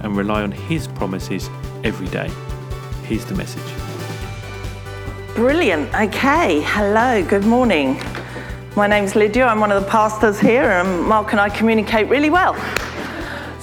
and 0.00 0.16
rely 0.16 0.42
on 0.42 0.52
His 0.52 0.86
promises 0.88 1.48
every 1.84 2.08
day. 2.08 2.30
Here's 3.04 3.24
the 3.24 3.34
message. 3.34 3.62
Brilliant. 5.34 5.94
Okay. 5.94 6.60
Hello. 6.64 7.24
Good 7.24 7.44
morning. 7.44 8.00
My 8.76 8.86
name's 8.86 9.16
Lydia. 9.16 9.46
I'm 9.46 9.60
one 9.60 9.72
of 9.72 9.82
the 9.82 9.88
pastors 9.90 10.38
here, 10.38 10.70
and 10.70 11.02
Mark 11.02 11.32
and 11.32 11.40
I 11.40 11.48
communicate 11.48 12.08
really 12.08 12.30
well. 12.30 12.54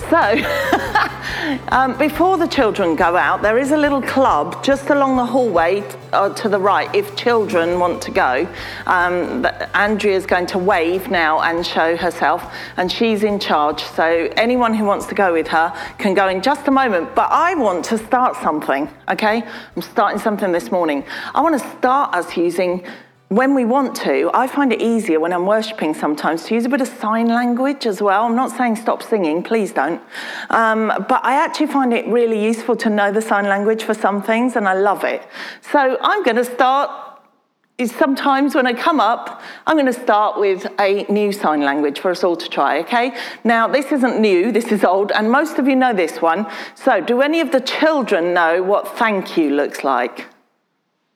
So, 0.09 0.17
um, 1.69 1.97
before 1.97 2.37
the 2.37 2.47
children 2.47 2.95
go 2.95 3.15
out, 3.15 3.41
there 3.41 3.57
is 3.57 3.71
a 3.71 3.77
little 3.77 4.01
club 4.01 4.63
just 4.63 4.89
along 4.89 5.17
the 5.17 5.25
hallway 5.25 5.83
uh, 6.17 6.33
to 6.33 6.49
the 6.49 6.59
right 6.59 6.93
if 6.95 7.15
children 7.15 7.79
want 7.79 8.01
to 8.03 8.11
go. 8.11 8.47
Um, 8.85 9.45
Andrea's 9.73 10.25
going 10.25 10.47
to 10.47 10.57
wave 10.57 11.09
now 11.09 11.41
and 11.41 11.65
show 11.65 11.95
herself, 11.95 12.51
and 12.77 12.91
she's 12.91 13.23
in 13.23 13.39
charge. 13.39 13.83
So, 13.83 14.29
anyone 14.35 14.73
who 14.73 14.85
wants 14.85 15.05
to 15.07 15.15
go 15.15 15.31
with 15.31 15.47
her 15.49 15.69
can 15.97 16.13
go 16.13 16.27
in 16.27 16.41
just 16.41 16.67
a 16.67 16.71
moment. 16.71 17.15
But 17.15 17.31
I 17.31 17.55
want 17.55 17.85
to 17.85 17.97
start 17.97 18.35
something, 18.37 18.89
okay? 19.09 19.43
I'm 19.75 19.81
starting 19.81 20.19
something 20.19 20.51
this 20.51 20.71
morning. 20.71 21.03
I 21.35 21.41
want 21.41 21.61
to 21.61 21.69
start 21.77 22.13
us 22.13 22.35
using 22.35 22.85
when 23.29 23.53
we 23.53 23.65
want 23.65 23.93
to, 23.93 24.31
I 24.33 24.47
find 24.47 24.71
it 24.71 24.81
easier 24.81 25.19
when 25.19 25.33
I'm 25.33 25.45
worshipping 25.45 25.93
sometimes 25.93 26.45
to 26.45 26.55
use 26.55 26.65
a 26.65 26.69
bit 26.69 26.79
of 26.79 26.87
sign 26.87 27.27
language 27.27 27.85
as 27.85 28.01
well. 28.01 28.23
I'm 28.23 28.35
not 28.35 28.51
saying 28.51 28.77
stop 28.77 29.03
singing, 29.03 29.43
please 29.43 29.73
don't. 29.73 30.01
Um, 30.49 30.93
but 31.09 31.25
I 31.25 31.33
actually 31.33 31.67
find 31.67 31.93
it 31.93 32.07
really 32.07 32.41
useful 32.41 32.77
to 32.77 32.89
know 32.89 33.11
the 33.11 33.21
sign 33.21 33.45
language 33.45 33.83
for 33.83 33.93
some 33.93 34.21
things, 34.21 34.55
and 34.55 34.67
I 34.67 34.75
love 34.75 35.03
it. 35.03 35.27
So 35.61 35.97
I'm 36.01 36.23
going 36.23 36.37
to 36.37 36.45
start. 36.45 37.03
Is 37.77 37.91
sometimes 37.91 38.55
when 38.55 38.65
I 38.65 38.73
come 38.73 38.99
up, 38.99 39.39
I'm 39.67 39.75
going 39.75 39.85
to 39.85 39.93
start 39.93 40.39
with 40.39 40.65
a 40.79 41.03
new 41.09 41.31
sign 41.31 41.61
language 41.61 41.99
for 41.99 42.09
us 42.09 42.23
all 42.23 42.35
to 42.35 42.49
try, 42.49 42.79
okay? 42.79 43.15
Now, 43.43 43.67
this 43.67 43.91
isn't 43.91 44.19
new, 44.19 44.51
this 44.51 44.71
is 44.71 44.83
old, 44.83 45.11
and 45.11 45.29
most 45.29 45.59
of 45.59 45.67
you 45.67 45.75
know 45.75 45.93
this 45.93 46.19
one. 46.19 46.47
So, 46.73 47.01
do 47.01 47.21
any 47.21 47.39
of 47.39 47.51
the 47.51 47.61
children 47.61 48.33
know 48.33 48.63
what 48.63 48.97
thank 48.97 49.37
you 49.37 49.51
looks 49.51 49.83
like? 49.83 50.25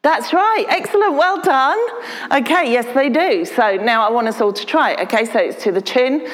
That's 0.04 0.34
right. 0.34 0.66
Excellent. 0.68 1.14
Well 1.14 1.42
done. 1.42 1.80
Okay, 2.32 2.72
yes, 2.72 2.88
they 2.96 3.10
do. 3.10 3.46
So 3.46 3.76
now 3.76 4.08
I 4.08 4.10
want 4.10 4.28
us 4.28 4.42
all 4.42 4.54
to 4.54 4.66
try 4.66 4.92
it. 4.92 5.00
Okay, 5.02 5.26
so 5.26 5.38
it's 5.40 5.64
to 5.64 5.72
the 5.72 5.82
chin 5.82 6.28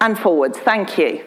and 0.00 0.18
forwards. 0.18 0.58
Thank 0.58 0.98
you. 0.98 1.24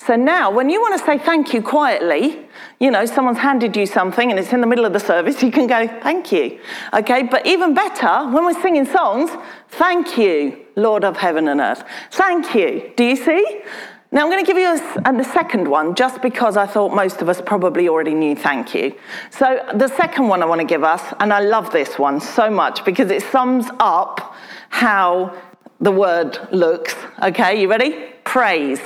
So 0.00 0.14
now, 0.16 0.50
when 0.50 0.70
you 0.70 0.80
want 0.80 0.98
to 0.98 1.04
say 1.04 1.18
thank 1.18 1.52
you 1.52 1.60
quietly, 1.60 2.48
you 2.80 2.90
know, 2.90 3.04
someone's 3.04 3.38
handed 3.38 3.76
you 3.76 3.84
something 3.84 4.30
and 4.30 4.38
it's 4.38 4.52
in 4.52 4.60
the 4.60 4.66
middle 4.66 4.84
of 4.84 4.92
the 4.92 5.00
service, 5.00 5.42
you 5.42 5.50
can 5.50 5.66
go, 5.66 5.86
thank 5.86 6.32
you. 6.32 6.60
Okay, 6.94 7.24
but 7.24 7.46
even 7.46 7.74
better, 7.74 8.26
when 8.30 8.44
we're 8.44 8.60
singing 8.62 8.86
songs, 8.86 9.30
thank 9.70 10.16
you, 10.16 10.64
Lord 10.76 11.04
of 11.04 11.16
heaven 11.16 11.48
and 11.48 11.60
earth. 11.60 11.84
Thank 12.12 12.54
you. 12.54 12.92
Do 12.96 13.04
you 13.04 13.16
see? 13.16 13.62
Now, 14.10 14.22
I'm 14.22 14.30
going 14.30 14.42
to 14.42 14.46
give 14.46 14.56
you 14.56 14.68
a, 14.68 15.20
a, 15.20 15.24
second 15.24 15.68
one 15.68 15.94
just 15.94 16.22
because 16.22 16.56
I 16.56 16.66
thought 16.66 16.94
most 16.94 17.20
of 17.20 17.28
us 17.28 17.42
probably 17.42 17.90
already 17.90 18.14
knew 18.14 18.34
thank 18.34 18.74
you. 18.74 18.94
So, 19.30 19.62
the 19.74 19.88
second 19.88 20.28
one 20.28 20.42
I 20.42 20.46
want 20.46 20.62
to 20.62 20.66
give 20.66 20.82
us, 20.82 21.02
and 21.20 21.30
I 21.30 21.40
love 21.40 21.70
this 21.72 21.98
one 21.98 22.18
so 22.18 22.48
much 22.50 22.86
because 22.86 23.10
it 23.10 23.22
sums 23.24 23.66
up 23.78 24.34
how 24.70 25.36
the 25.80 25.92
word 25.92 26.38
looks. 26.52 26.94
Okay, 27.22 27.60
you 27.60 27.68
ready? 27.68 28.06
Praise. 28.24 28.80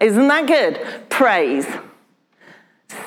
Isn't 0.00 0.26
that 0.26 0.48
good? 0.48 1.08
Praise. 1.08 1.66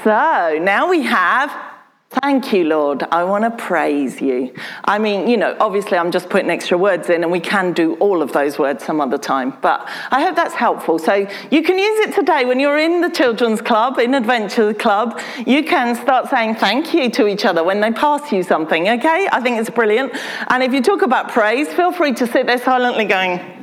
So, 0.03 0.59
now 0.61 0.89
we 0.89 1.01
have 1.03 1.68
Thank 2.11 2.53
you, 2.53 2.63
Lord. 2.63 3.03
I 3.11 3.23
want 3.23 3.43
to 3.43 3.51
praise 3.63 4.19
you. 4.19 4.51
I 4.83 4.97
mean, 4.97 5.27
you 5.27 5.37
know, 5.37 5.55
obviously 5.59 5.95
I'm 5.95 6.09
just 6.09 6.27
putting 6.27 6.49
extra 6.49 6.75
words 6.75 7.07
in, 7.07 7.21
and 7.21 7.31
we 7.31 7.39
can 7.39 7.71
do 7.71 7.93
all 7.97 8.23
of 8.23 8.33
those 8.33 8.57
words 8.57 8.83
some 8.83 8.99
other 8.99 9.19
time, 9.19 9.53
but 9.61 9.87
I 10.09 10.23
hope 10.23 10.35
that's 10.35 10.55
helpful. 10.55 10.97
So 10.97 11.27
you 11.51 11.61
can 11.61 11.77
use 11.77 11.99
it 12.07 12.15
today 12.15 12.45
when 12.45 12.59
you're 12.59 12.79
in 12.79 13.01
the 13.01 13.11
children's 13.11 13.61
club, 13.61 13.99
in 13.99 14.15
Adventure 14.15 14.73
Club. 14.73 15.21
You 15.45 15.63
can 15.63 15.93
start 15.93 16.31
saying 16.31 16.55
thank 16.55 16.95
you 16.95 17.11
to 17.11 17.27
each 17.27 17.45
other 17.45 17.63
when 17.63 17.79
they 17.79 17.91
pass 17.91 18.31
you 18.31 18.41
something, 18.41 18.89
okay? 18.89 19.27
I 19.31 19.39
think 19.41 19.59
it's 19.59 19.69
brilliant. 19.69 20.11
And 20.47 20.63
if 20.63 20.73
you 20.73 20.81
talk 20.81 21.03
about 21.03 21.31
praise, 21.31 21.67
feel 21.67 21.91
free 21.91 22.13
to 22.13 22.25
sit 22.25 22.47
there 22.47 22.57
silently 22.57 23.05
going, 23.05 23.58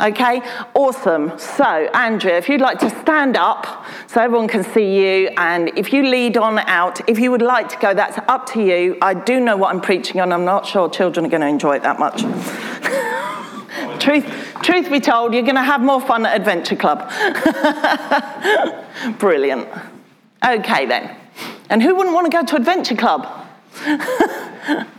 Okay, 0.00 0.42
awesome. 0.74 1.38
So, 1.38 1.64
Andrea, 1.64 2.36
if 2.36 2.48
you'd 2.48 2.60
like 2.60 2.80
to 2.80 2.90
stand 3.02 3.36
up 3.36 3.86
so 4.08 4.20
everyone 4.20 4.48
can 4.48 4.64
see 4.64 4.98
you, 4.98 5.28
and 5.36 5.70
if 5.78 5.92
you 5.92 6.02
lead 6.02 6.36
on 6.36 6.58
out, 6.58 7.08
if 7.08 7.20
you 7.20 7.30
would 7.30 7.42
like 7.42 7.68
to 7.68 7.76
go, 7.78 7.94
that's 7.94 8.18
up 8.26 8.46
to 8.52 8.62
you. 8.62 8.98
I 9.00 9.14
do 9.14 9.38
know 9.38 9.56
what 9.56 9.72
I'm 9.72 9.80
preaching 9.80 10.20
on. 10.20 10.32
I'm 10.32 10.44
not 10.44 10.66
sure 10.66 10.90
children 10.90 11.26
are 11.26 11.28
going 11.28 11.42
to 11.42 11.46
enjoy 11.46 11.76
it 11.76 11.82
that 11.84 12.00
much. 12.00 12.22
truth, 14.00 14.26
truth 14.62 14.90
be 14.90 14.98
told, 14.98 15.32
you're 15.32 15.42
going 15.42 15.54
to 15.54 15.62
have 15.62 15.80
more 15.80 16.00
fun 16.00 16.26
at 16.26 16.34
Adventure 16.34 16.76
Club. 16.76 17.08
Brilliant. 19.20 19.68
Okay, 20.44 20.86
then. 20.86 21.16
And 21.70 21.80
who 21.80 21.94
wouldn't 21.94 22.14
want 22.14 22.30
to 22.30 22.36
go 22.36 22.44
to 22.44 22.56
Adventure 22.56 22.96
Club? 22.96 23.28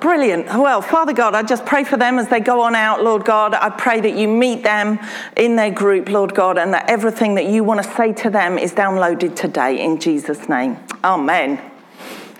Brilliant. 0.00 0.46
Well, 0.46 0.80
Father 0.80 1.12
God, 1.12 1.34
I 1.34 1.42
just 1.42 1.66
pray 1.66 1.84
for 1.84 1.98
them 1.98 2.18
as 2.18 2.28
they 2.28 2.40
go 2.40 2.62
on 2.62 2.74
out, 2.74 3.04
Lord 3.04 3.26
God. 3.26 3.52
I 3.52 3.68
pray 3.68 4.00
that 4.00 4.16
you 4.16 4.28
meet 4.28 4.62
them 4.62 4.98
in 5.36 5.56
their 5.56 5.70
group, 5.70 6.08
Lord 6.08 6.34
God, 6.34 6.56
and 6.56 6.72
that 6.72 6.88
everything 6.88 7.34
that 7.34 7.46
you 7.46 7.62
want 7.64 7.82
to 7.82 7.94
say 7.96 8.14
to 8.14 8.30
them 8.30 8.56
is 8.56 8.72
downloaded 8.72 9.36
today 9.36 9.78
in 9.78 10.00
Jesus' 10.00 10.48
name. 10.48 10.78
Amen. 11.04 11.60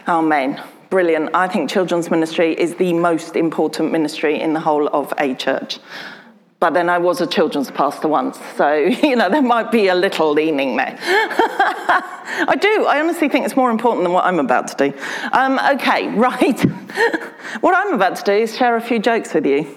Amen. 0.09 0.62
Brilliant. 0.88 1.34
I 1.34 1.49
think 1.49 1.69
children's 1.69 2.10
ministry 2.10 2.59
is 2.59 2.76
the 2.76 2.94
most 2.94 3.37
important 3.37 3.93
ministry 3.93 4.41
in 4.41 4.54
the 4.54 4.60
whole 4.60 4.88
of 4.88 5.12
a 5.19 5.34
church. 5.34 5.78
But 6.60 6.75
then 6.75 6.91
I 6.91 6.98
was 6.98 7.22
a 7.22 7.26
children's 7.26 7.71
pastor 7.71 8.06
once, 8.06 8.38
so, 8.56 8.75
you 9.03 9.16
know, 9.16 9.31
there 9.31 9.43
might 9.43 9.72
be 9.72 9.88
a 9.88 9.94
little 9.94 10.31
leaning 10.32 10.76
there. 10.76 10.97
I 11.03 12.56
do. 12.60 12.84
I 12.87 13.00
honestly 13.00 13.31
think 13.31 13.47
it's 13.47 13.56
more 13.56 13.71
important 13.71 14.04
than 14.04 14.12
what 14.12 14.26
I'm 14.26 14.38
about 14.38 14.69
to 14.69 14.91
do. 14.91 14.99
Um, 15.32 15.59
okay, 15.72 16.09
right. 16.15 16.60
what 17.62 17.75
I'm 17.75 17.94
about 17.94 18.16
to 18.16 18.25
do 18.25 18.32
is 18.32 18.56
share 18.56 18.76
a 18.76 18.81
few 18.81 18.99
jokes 18.99 19.32
with 19.32 19.47
you. 19.47 19.75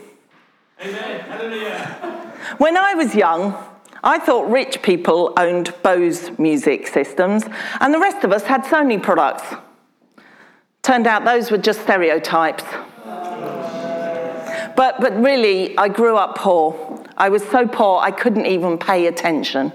Amen. 0.81 1.19
Hallelujah. 1.21 2.33
When 2.57 2.75
I 2.75 2.93
was 2.95 3.15
young, 3.15 3.55
I 4.03 4.19
thought 4.19 4.51
rich 4.51 4.81
people 4.81 5.33
owned 5.37 5.73
Bose 5.81 6.37
music 6.37 6.87
systems, 6.87 7.45
and 7.79 7.93
the 7.93 7.99
rest 7.99 8.25
of 8.25 8.33
us 8.33 8.43
had 8.43 8.65
Sony 8.65 9.01
products. 9.01 9.55
Turned 10.81 11.07
out 11.07 11.23
those 11.23 11.49
were 11.49 11.57
just 11.57 11.81
stereotypes. 11.83 12.65
But, 14.75 14.99
but 14.99 15.15
really, 15.21 15.77
I 15.77 15.87
grew 15.87 16.17
up 16.17 16.37
poor. 16.37 17.03
I 17.17 17.29
was 17.29 17.43
so 17.43 17.67
poor 17.67 17.99
I 17.99 18.11
couldn't 18.11 18.45
even 18.45 18.77
pay 18.77 19.07
attention. 19.07 19.71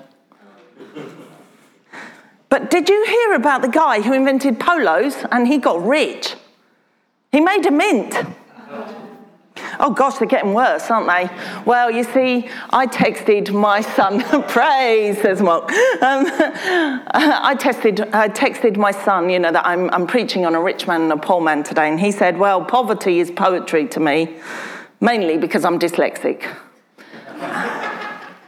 But 2.48 2.70
did 2.70 2.88
you 2.88 3.04
hear 3.06 3.34
about 3.34 3.62
the 3.62 3.69
guy 3.69 4.00
who 4.00 4.12
invented 4.12 4.59
polos 4.59 5.16
and 5.31 5.47
he 5.47 5.59
got 5.59 5.84
rich? 5.84 6.34
He 7.31 7.41
made 7.41 7.66
a 7.66 7.70
mint. 7.70 8.14
Oh 9.81 9.91
gosh, 9.91 10.19
they're 10.19 10.26
getting 10.26 10.54
worse, 10.54 10.91
aren't 10.91 11.06
they? 11.09 11.32
Well, 11.65 11.91
you 11.91 12.03
see, 12.03 12.48
I 12.70 12.86
texted 12.86 13.53
my 13.53 13.80
son, 13.80 14.22
praise, 14.48 15.21
says 15.21 15.42
Mark. 15.42 15.71
Um, 15.71 16.27
I, 17.12 17.54
tested, 17.59 18.00
I 18.12 18.28
texted 18.28 18.77
my 18.77 18.91
son, 18.91 19.30
you 19.30 19.39
know, 19.39 19.53
that 19.53 19.66
I'm, 19.66 19.91
I'm 19.91 20.06
preaching 20.06 20.47
on 20.47 20.54
a 20.54 20.60
rich 20.60 20.86
man 20.86 21.03
and 21.03 21.12
a 21.12 21.16
poor 21.16 21.41
man 21.41 21.62
today, 21.62 21.89
and 21.89 22.00
he 22.00 22.10
said, 22.10 22.39
Well, 22.39 22.65
poverty 22.65 23.21
is 23.21 23.30
poetry 23.30 23.86
to 23.89 24.00
me 24.00 24.36
mainly 25.00 25.39
because 25.39 25.65
I'm 25.65 25.78
dyslexic. 25.78 26.45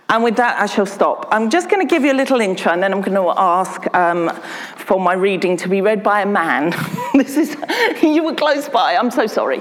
and 0.09 0.25
with 0.25 0.37
that, 0.37 0.61
I 0.61 0.67
shall 0.67 0.87
stop. 0.87 1.29
I'm 1.31 1.51
just 1.51 1.71
going 1.71 1.87
to 1.87 1.91
give 1.91 2.05
you 2.05 2.13
a 2.13 2.15
little 2.15 2.41
intro 2.41 2.73
and 2.73 2.83
then 2.83 2.93
I'm 2.93 3.01
going 3.01 3.15
to 3.15 3.33
ask 3.37 3.93
um, 3.95 4.31
for 4.77 4.99
my 4.99 5.13
reading 5.13 5.57
to 5.59 5.69
be 5.69 5.81
read 5.81 6.03
by 6.03 6.23
a 6.23 6.27
man. 6.27 6.75
this 7.15 7.37
is, 7.37 7.57
you 8.03 8.25
were 8.25 8.35
close 8.35 8.69
by, 8.69 8.97
I'm 8.97 9.11
so 9.11 9.27
sorry. 9.29 9.61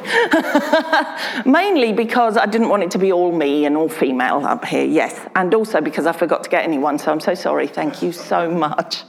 mainly 1.45 1.93
because 1.93 2.35
I 2.35 2.47
didn't 2.47 2.69
want 2.69 2.81
it 2.81 2.91
to 2.91 2.97
be 2.97 3.11
all 3.11 3.31
me 3.31 3.65
and 3.65 3.77
all 3.77 3.89
female 3.89 4.43
up 4.43 4.65
here, 4.65 4.85
yes. 4.85 5.19
And 5.35 5.53
also 5.53 5.81
because 5.81 6.07
I 6.07 6.13
forgot 6.13 6.43
to 6.45 6.49
get 6.49 6.63
anyone, 6.63 6.97
so 6.97 7.11
I'm 7.11 7.19
so 7.19 7.35
sorry. 7.35 7.67
Thank 7.67 8.01
you 8.01 8.11
so 8.11 8.49
much. 8.49 9.03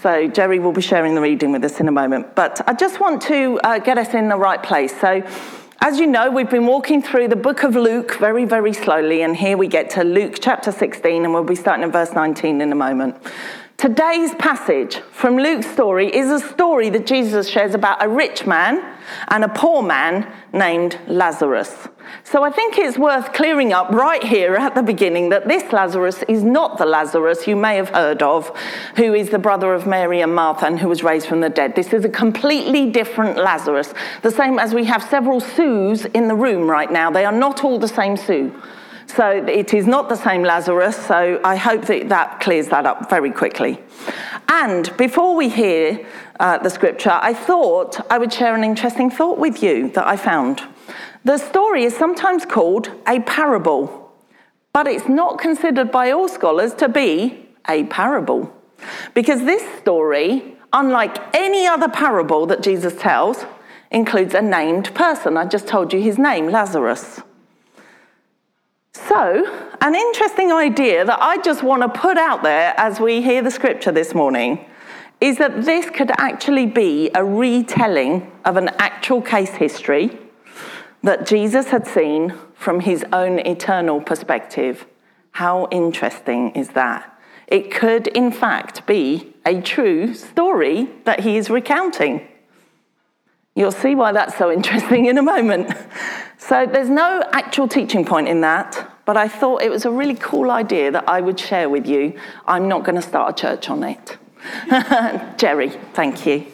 so, 0.00 0.28
Jerry 0.28 0.60
will 0.60 0.72
be 0.72 0.82
sharing 0.82 1.16
the 1.16 1.20
reading 1.20 1.50
with 1.50 1.64
us 1.64 1.80
in 1.80 1.88
a 1.88 1.92
moment. 1.92 2.36
But 2.36 2.66
I 2.68 2.74
just 2.74 3.00
want 3.00 3.20
to 3.22 3.58
uh, 3.64 3.78
get 3.80 3.98
us 3.98 4.14
in 4.14 4.28
the 4.28 4.36
right 4.36 4.62
place. 4.62 4.98
So, 5.00 5.22
As 5.86 5.98
you 5.98 6.06
know, 6.06 6.30
we've 6.30 6.48
been 6.48 6.64
walking 6.64 7.02
through 7.02 7.28
the 7.28 7.36
book 7.36 7.62
of 7.62 7.76
Luke 7.76 8.16
very, 8.18 8.46
very 8.46 8.72
slowly, 8.72 9.20
and 9.20 9.36
here 9.36 9.58
we 9.58 9.68
get 9.68 9.90
to 9.90 10.02
Luke 10.02 10.36
chapter 10.40 10.72
16, 10.72 11.24
and 11.26 11.34
we'll 11.34 11.44
be 11.44 11.54
starting 11.54 11.84
in 11.84 11.92
verse 11.92 12.14
19 12.14 12.62
in 12.62 12.72
a 12.72 12.74
moment. 12.74 13.18
Today's 13.76 14.32
passage 14.36 15.00
from 15.10 15.36
Luke's 15.36 15.66
story 15.66 16.14
is 16.14 16.30
a 16.30 16.38
story 16.38 16.90
that 16.90 17.06
Jesus 17.06 17.48
shares 17.48 17.74
about 17.74 18.02
a 18.02 18.08
rich 18.08 18.46
man 18.46 18.96
and 19.28 19.42
a 19.42 19.48
poor 19.48 19.82
man 19.82 20.32
named 20.52 20.98
Lazarus. 21.08 21.88
So 22.22 22.44
I 22.44 22.50
think 22.50 22.78
it's 22.78 22.96
worth 22.96 23.32
clearing 23.32 23.72
up 23.72 23.90
right 23.90 24.22
here 24.22 24.54
at 24.54 24.76
the 24.76 24.82
beginning 24.82 25.30
that 25.30 25.48
this 25.48 25.72
Lazarus 25.72 26.22
is 26.28 26.44
not 26.44 26.78
the 26.78 26.86
Lazarus 26.86 27.48
you 27.48 27.56
may 27.56 27.74
have 27.76 27.88
heard 27.88 28.22
of, 28.22 28.56
who 28.96 29.12
is 29.12 29.30
the 29.30 29.40
brother 29.40 29.74
of 29.74 29.88
Mary 29.88 30.20
and 30.20 30.34
Martha 30.34 30.66
and 30.66 30.78
who 30.78 30.88
was 30.88 31.02
raised 31.02 31.26
from 31.26 31.40
the 31.40 31.50
dead. 31.50 31.74
This 31.74 31.92
is 31.92 32.04
a 32.04 32.08
completely 32.08 32.90
different 32.90 33.36
Lazarus, 33.36 33.92
the 34.22 34.30
same 34.30 34.60
as 34.60 34.72
we 34.72 34.84
have 34.84 35.02
several 35.02 35.40
Sues 35.40 36.04
in 36.06 36.28
the 36.28 36.36
room 36.36 36.70
right 36.70 36.92
now. 36.92 37.10
They 37.10 37.24
are 37.24 37.32
not 37.32 37.64
all 37.64 37.80
the 37.80 37.88
same 37.88 38.16
Sue. 38.16 38.54
So 39.16 39.30
it 39.46 39.72
is 39.72 39.86
not 39.86 40.08
the 40.08 40.16
same 40.16 40.42
Lazarus, 40.42 40.96
so 40.96 41.40
I 41.44 41.54
hope 41.54 41.84
that 41.86 42.08
that 42.08 42.40
clears 42.40 42.66
that 42.68 42.84
up 42.84 43.08
very 43.08 43.30
quickly. 43.30 43.80
And 44.48 44.94
before 44.96 45.36
we 45.36 45.48
hear 45.48 46.04
uh, 46.40 46.58
the 46.58 46.68
scripture, 46.68 47.16
I 47.22 47.32
thought 47.32 48.04
I 48.10 48.18
would 48.18 48.32
share 48.32 48.56
an 48.56 48.64
interesting 48.64 49.10
thought 49.10 49.38
with 49.38 49.62
you 49.62 49.88
that 49.90 50.04
I 50.04 50.16
found. 50.16 50.62
The 51.24 51.38
story 51.38 51.84
is 51.84 51.96
sometimes 51.96 52.44
called 52.44 52.90
a 53.06 53.20
parable, 53.20 54.12
but 54.72 54.88
it's 54.88 55.08
not 55.08 55.38
considered 55.38 55.92
by 55.92 56.10
all 56.10 56.28
scholars 56.28 56.74
to 56.74 56.88
be 56.88 57.48
a 57.68 57.84
parable. 57.84 58.52
Because 59.14 59.44
this 59.44 59.62
story, 59.78 60.56
unlike 60.72 61.16
any 61.36 61.68
other 61.68 61.88
parable 61.88 62.46
that 62.46 62.62
Jesus 62.62 62.96
tells, 62.96 63.46
includes 63.92 64.34
a 64.34 64.42
named 64.42 64.92
person. 64.92 65.36
I 65.36 65.46
just 65.46 65.68
told 65.68 65.92
you 65.92 66.00
his 66.00 66.18
name, 66.18 66.48
Lazarus. 66.48 67.22
So, 68.96 69.74
an 69.80 69.94
interesting 69.94 70.52
idea 70.52 71.04
that 71.04 71.20
I 71.20 71.38
just 71.38 71.62
want 71.62 71.82
to 71.82 71.88
put 71.88 72.16
out 72.16 72.42
there 72.42 72.74
as 72.76 73.00
we 73.00 73.22
hear 73.22 73.42
the 73.42 73.50
scripture 73.50 73.90
this 73.90 74.14
morning 74.14 74.64
is 75.20 75.38
that 75.38 75.64
this 75.64 75.90
could 75.90 76.12
actually 76.18 76.66
be 76.66 77.10
a 77.14 77.24
retelling 77.24 78.30
of 78.44 78.56
an 78.56 78.70
actual 78.78 79.20
case 79.20 79.50
history 79.50 80.16
that 81.02 81.26
Jesus 81.26 81.68
had 81.68 81.86
seen 81.86 82.34
from 82.54 82.80
his 82.80 83.04
own 83.12 83.40
eternal 83.40 84.00
perspective. 84.00 84.86
How 85.32 85.66
interesting 85.70 86.50
is 86.52 86.70
that? 86.70 87.18
It 87.48 87.70
could, 87.72 88.06
in 88.06 88.30
fact, 88.30 88.86
be 88.86 89.34
a 89.44 89.60
true 89.60 90.14
story 90.14 90.88
that 91.04 91.20
he 91.20 91.36
is 91.36 91.50
recounting. 91.50 92.26
You'll 93.54 93.72
see 93.72 93.94
why 93.94 94.12
that's 94.12 94.36
so 94.36 94.50
interesting 94.58 95.06
in 95.06 95.18
a 95.18 95.22
moment. 95.22 95.76
So, 96.38 96.66
there's 96.66 96.90
no 96.90 97.22
actual 97.32 97.68
teaching 97.68 98.04
point 98.04 98.28
in 98.28 98.42
that, 98.42 98.90
but 99.06 99.16
I 99.16 99.28
thought 99.28 99.62
it 99.62 99.70
was 99.70 99.84
a 99.84 99.90
really 99.90 100.14
cool 100.14 100.50
idea 100.50 100.90
that 100.90 101.08
I 101.08 101.20
would 101.20 101.40
share 101.40 101.70
with 101.70 101.86
you. 101.86 102.18
I'm 102.46 102.68
not 102.68 102.84
going 102.84 102.96
to 102.96 103.02
start 103.02 103.38
a 103.38 103.40
church 103.40 103.70
on 103.70 103.82
it. 103.82 104.18
Jerry, 105.38 105.70
thank 105.94 106.26
you. 106.26 106.46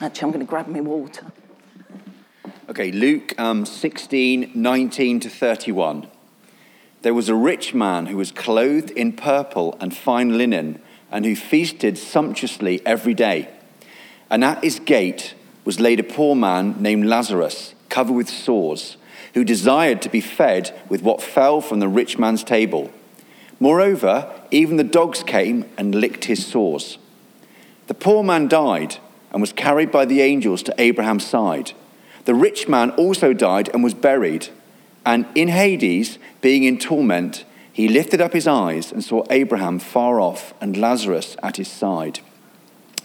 Actually, 0.00 0.24
I'm 0.24 0.32
going 0.32 0.44
to 0.44 0.50
grab 0.50 0.66
my 0.66 0.80
water. 0.80 1.26
Okay, 2.68 2.90
Luke 2.90 3.38
um, 3.38 3.64
16, 3.64 4.50
19 4.54 5.20
to 5.20 5.30
31. 5.30 6.08
There 7.02 7.14
was 7.14 7.28
a 7.28 7.34
rich 7.34 7.72
man 7.72 8.06
who 8.06 8.16
was 8.16 8.32
clothed 8.32 8.90
in 8.90 9.12
purple 9.12 9.76
and 9.80 9.96
fine 9.96 10.36
linen, 10.36 10.82
and 11.10 11.24
who 11.24 11.36
feasted 11.36 11.96
sumptuously 11.96 12.84
every 12.84 13.14
day. 13.14 13.55
And 14.30 14.44
at 14.44 14.62
his 14.62 14.80
gate 14.80 15.34
was 15.64 15.80
laid 15.80 16.00
a 16.00 16.04
poor 16.04 16.34
man 16.34 16.80
named 16.80 17.06
Lazarus, 17.06 17.74
covered 17.88 18.14
with 18.14 18.28
sores 18.28 18.96
who 19.36 19.44
desired 19.44 20.00
to 20.00 20.08
be 20.08 20.20
fed 20.22 20.74
with 20.88 21.02
what 21.02 21.20
fell 21.20 21.60
from 21.60 21.78
the 21.78 21.88
rich 21.88 22.18
man's 22.18 22.42
table. 22.42 22.90
Moreover, 23.60 24.32
even 24.50 24.76
the 24.76 24.84
dogs 24.84 25.22
came 25.22 25.68
and 25.76 25.94
licked 25.94 26.24
his 26.24 26.46
sores. 26.46 26.96
The 27.86 27.94
poor 27.94 28.24
man 28.24 28.48
died 28.48 28.96
and 29.30 29.42
was 29.42 29.52
carried 29.52 29.92
by 29.92 30.06
the 30.06 30.22
angels 30.22 30.62
to 30.62 30.74
Abraham's 30.78 31.26
side. 31.26 31.72
The 32.24 32.34
rich 32.34 32.66
man 32.66 32.92
also 32.92 33.34
died 33.34 33.68
and 33.74 33.84
was 33.84 33.92
buried. 33.92 34.48
And 35.04 35.26
in 35.34 35.48
Hades, 35.48 36.18
being 36.40 36.64
in 36.64 36.78
torment, 36.78 37.44
he 37.70 37.88
lifted 37.88 38.22
up 38.22 38.32
his 38.32 38.46
eyes 38.46 38.90
and 38.90 39.04
saw 39.04 39.22
Abraham 39.28 39.78
far 39.78 40.18
off 40.18 40.54
and 40.62 40.78
Lazarus 40.78 41.36
at 41.42 41.58
his 41.58 41.68
side. 41.68 42.20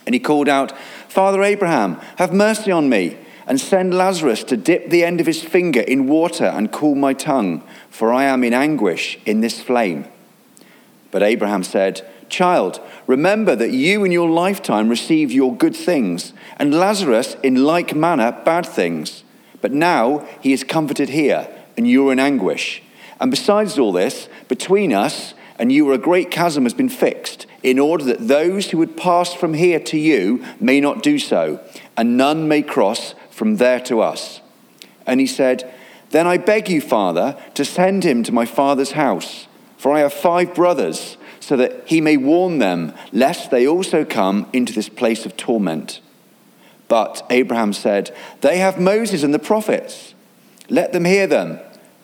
And 0.06 0.16
he 0.16 0.20
called 0.20 0.50
out, 0.50 0.74
Father 1.12 1.44
Abraham, 1.44 2.00
have 2.20 2.32
mercy 2.32 2.72
on 2.72 2.88
me 2.88 3.18
and 3.46 3.60
send 3.60 3.94
Lazarus 3.94 4.46
to 4.46 4.56
dip 4.56 4.90
the 4.90 5.04
end 5.04 5.20
of 5.20 5.28
his 5.28 5.44
finger 5.44 5.82
in 5.82 6.08
water 6.08 6.46
and 6.46 6.72
cool 6.72 6.96
my 6.96 7.12
tongue, 7.12 7.68
for 7.90 8.14
I 8.14 8.24
am 8.24 8.46
in 8.46 8.54
anguish 8.54 9.20
in 9.26 9.42
this 9.42 9.62
flame. 9.62 10.06
But 11.12 11.22
Abraham 11.22 11.66
said, 11.66 12.10
Child, 12.30 12.80
remember 13.08 13.58
that 13.58 13.72
you 13.72 14.06
in 14.06 14.14
your 14.14 14.30
lifetime 14.30 14.88
received 14.88 15.34
your 15.34 15.54
good 15.54 15.76
things, 15.76 16.32
and 16.56 16.74
Lazarus 16.74 17.36
in 17.44 17.56
like 17.56 17.94
manner 17.94 18.32
bad 18.46 18.66
things. 18.66 19.26
But 19.60 19.74
now 19.74 20.26
he 20.40 20.54
is 20.54 20.64
comforted 20.64 21.10
here, 21.10 21.50
and 21.76 21.86
you 21.86 22.08
are 22.08 22.14
in 22.14 22.20
anguish. 22.20 22.82
And 23.20 23.30
besides 23.30 23.78
all 23.78 23.92
this, 23.92 24.30
between 24.48 24.94
us 24.94 25.34
and 25.60 25.74
you 25.74 25.92
a 25.92 25.98
great 25.98 26.32
chasm 26.32 26.64
has 26.64 26.74
been 26.74 26.88
fixed, 26.88 27.48
in 27.64 27.80
order 27.80 28.04
that 28.06 28.28
those 28.28 28.72
who 28.72 28.78
would 28.78 28.98
pass 28.98 29.34
from 29.34 29.54
here 29.54 29.80
to 29.80 29.98
you 29.98 30.44
may 30.60 30.80
not 30.80 31.04
do 31.04 31.20
so, 31.20 31.60
and 31.96 32.18
none 32.18 32.48
may 32.48 32.62
cross 32.62 33.14
from 33.30 33.58
there 33.58 33.80
to 33.80 34.02
us. 34.02 34.42
And 35.06 35.20
he 35.20 35.28
said, 35.28 35.72
Then 36.12 36.28
I 36.28 36.38
beg 36.38 36.70
you, 36.70 36.82
Father, 36.82 37.38
to 37.54 37.66
send 37.66 38.04
him 38.04 38.24
to 38.24 38.32
my 38.32 38.46
father's 38.46 38.92
house, 38.92 39.48
for 39.78 39.92
I 39.92 40.00
have 40.00 40.14
five 40.14 40.54
brothers, 40.56 41.18
so 41.40 41.58
that 41.58 41.84
he 41.88 42.02
may 42.02 42.18
warn 42.18 42.60
them, 42.60 42.94
lest 43.12 43.52
they 43.52 43.68
also 43.68 44.06
come 44.06 44.48
into 44.54 44.74
this 44.74 44.90
place 44.90 45.26
of 45.26 45.36
torment. 45.38 46.02
But 46.88 47.26
Abraham 47.30 47.74
said, 47.74 48.16
They 48.42 48.58
have 48.58 48.80
Moses 48.80 49.24
and 49.24 49.34
the 49.34 49.40
prophets. 49.40 50.14
Let 50.70 50.94
them 50.94 51.06
hear 51.06 51.28
them. 51.28 51.60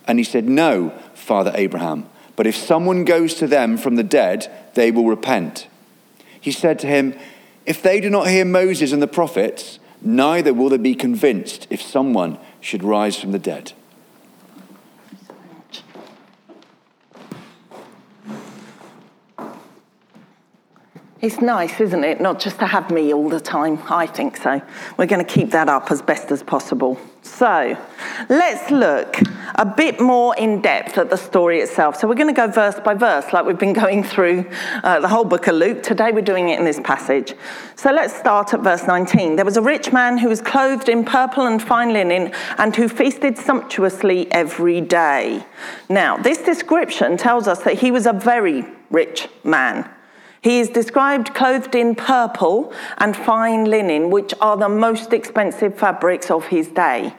And 0.08 0.18
he 0.18 0.24
said, 0.24 0.46
No, 0.46 0.90
Father 1.14 1.52
Abraham, 1.56 2.10
but 2.38 2.48
if 2.48 2.56
someone 2.56 3.04
goes 3.04 3.34
to 3.34 3.48
them 3.48 3.78
from 3.78 3.96
the 3.96 4.04
dead, 4.04 4.50
they 4.76 4.92
will 4.92 5.06
repent. 5.06 5.68
He 6.40 6.52
said 6.52 6.80
to 6.80 6.88
him, 6.88 7.14
If 7.66 7.82
they 7.82 8.00
do 8.00 8.10
not 8.10 8.30
hear 8.30 8.46
Moses 8.46 8.94
and 8.94 9.02
the 9.02 9.08
prophets, 9.08 9.80
neither 10.02 10.54
will 10.54 10.70
they 10.70 10.78
be 10.78 10.96
convinced 10.96 11.68
if 11.70 11.82
someone 11.82 12.38
should 12.62 12.84
rise 12.84 13.20
from 13.20 13.32
the 13.32 13.40
dead. 13.40 13.74
It's 21.20 21.42
nice, 21.42 21.80
isn't 21.82 22.04
it? 22.04 22.22
Not 22.22 22.40
just 22.40 22.60
to 22.60 22.68
have 22.68 22.92
me 22.92 23.12
all 23.12 23.28
the 23.28 23.40
time. 23.40 23.80
I 23.90 24.06
think 24.06 24.38
so. 24.38 24.62
We're 24.98 25.08
going 25.08 25.26
to 25.26 25.32
keep 25.32 25.50
that 25.50 25.68
up 25.68 25.90
as 25.90 26.00
best 26.00 26.30
as 26.32 26.44
possible. 26.44 27.00
So 27.24 27.76
let's 28.30 28.70
look 28.70 29.18
a 29.56 29.66
bit 29.66 30.00
more 30.00 30.36
in 30.36 30.62
depth 30.62 30.96
at 31.00 31.10
the 31.10 31.18
story 31.18 31.60
itself. 31.60 31.96
So 31.96 32.08
we're 32.08 32.14
going 32.14 32.34
to 32.34 32.40
go 32.40 32.46
verse 32.46 32.80
by 32.80 32.94
verse, 32.94 33.34
like 33.34 33.46
we've 33.46 33.58
been 33.58 33.74
going 33.74 34.04
through 34.04 34.46
uh, 34.84 35.00
the 35.00 35.08
whole 35.08 35.26
book 35.26 35.48
of 35.48 35.56
Luke. 35.56 35.82
Today 35.82 36.12
we're 36.12 36.22
doing 36.22 36.50
it 36.50 36.60
in 36.60 36.66
this 36.66 36.80
passage. 36.84 37.34
So 37.76 37.92
let's 37.92 38.16
start 38.16 38.54
at 38.54 38.60
verse 38.60 38.86
19. 38.86 39.38
There 39.38 39.46
was 39.46 39.58
a 39.58 39.62
rich 39.62 39.92
man 39.92 40.20
who 40.20 40.30
was 40.30 40.40
clothed 40.40 40.88
in 40.88 41.04
purple 41.04 41.48
and 41.48 41.60
fine 41.62 41.94
linen 41.94 42.32
and 42.60 42.76
who 42.76 42.88
feasted 42.88 43.40
sumptuously 43.40 44.32
every 44.32 44.82
day. 44.82 45.44
Now, 45.90 46.18
this 46.18 46.38
description 46.38 47.18
tells 47.18 47.48
us 47.48 47.64
that 47.64 47.80
he 47.80 47.90
was 47.90 48.06
a 48.06 48.14
very 48.14 48.68
rich 48.92 49.30
man. 49.44 49.90
He 50.48 50.62
is 50.62 50.70
described 50.70 51.34
clothed 51.34 51.76
in 51.76 51.94
purple 51.94 52.72
and 53.00 53.18
fine 53.18 53.66
linen, 53.66 54.10
which 54.10 54.34
are 54.40 54.56
the 54.56 54.70
most 54.70 55.12
expensive 55.12 55.78
fabrics 55.78 56.32
of 56.32 56.46
his 56.46 56.70
day. 56.70 57.14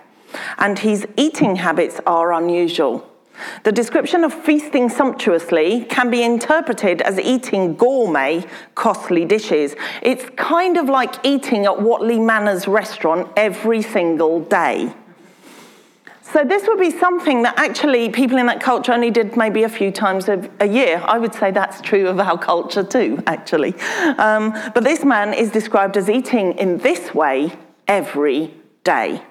And 0.56 0.78
his 0.78 1.06
eating 1.14 1.56
habits 1.56 2.00
are 2.06 2.32
unusual. 2.32 3.06
The 3.64 3.72
description 3.72 4.24
of 4.24 4.32
feasting 4.32 4.88
sumptuously 4.88 5.84
can 5.90 6.10
be 6.10 6.22
interpreted 6.22 7.02
as 7.02 7.20
eating 7.20 7.76
gourmet, 7.76 8.46
costly 8.74 9.26
dishes. 9.26 9.76
It's 10.00 10.24
kind 10.36 10.78
of 10.78 10.88
like 10.88 11.16
eating 11.22 11.66
at 11.66 11.76
Whatley 11.76 12.24
Manor's 12.24 12.66
restaurant 12.66 13.28
every 13.36 13.82
single 13.82 14.40
day. 14.40 14.94
So 16.32 16.44
this 16.44 16.66
would 16.66 16.78
be 16.78 16.90
something 16.90 17.42
that 17.42 17.58
actually 17.58 18.10
people 18.10 18.36
in 18.36 18.46
that 18.46 18.60
culture 18.60 18.92
only 18.92 19.10
did 19.10 19.36
maybe 19.36 19.62
a 19.62 19.68
few 19.68 19.90
times 19.90 20.28
a, 20.28 20.66
year. 20.66 21.02
I 21.06 21.16
would 21.16 21.34
say 21.34 21.50
that's 21.50 21.80
true 21.80 22.06
of 22.06 22.20
our 22.20 22.36
culture 22.36 22.82
too, 22.82 23.22
actually. 23.26 23.74
Um, 24.18 24.52
but 24.74 24.84
this 24.84 25.04
man 25.04 25.32
is 25.32 25.50
described 25.50 25.96
as 25.96 26.10
eating 26.10 26.52
in 26.58 26.78
this 26.78 27.14
way 27.14 27.52
every 27.86 28.52
day. 28.84 29.22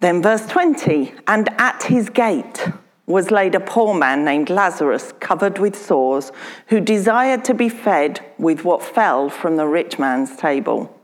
Then 0.00 0.22
verse 0.22 0.46
20, 0.46 1.12
and 1.26 1.50
at 1.58 1.82
his 1.82 2.08
gate 2.08 2.66
was 3.06 3.30
laid 3.30 3.54
a 3.54 3.60
poor 3.60 3.92
man 3.92 4.24
named 4.24 4.48
Lazarus, 4.48 5.12
covered 5.20 5.58
with 5.58 5.76
sores, 5.76 6.32
who 6.68 6.80
desired 6.80 7.44
to 7.44 7.52
be 7.52 7.68
fed 7.68 8.24
with 8.38 8.64
what 8.64 8.82
fell 8.82 9.28
from 9.28 9.56
the 9.56 9.66
rich 9.66 9.98
man's 9.98 10.34
table. 10.36 10.98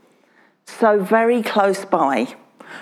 So 0.65 1.03
very 1.03 1.43
close 1.43 1.85
by 1.85 2.33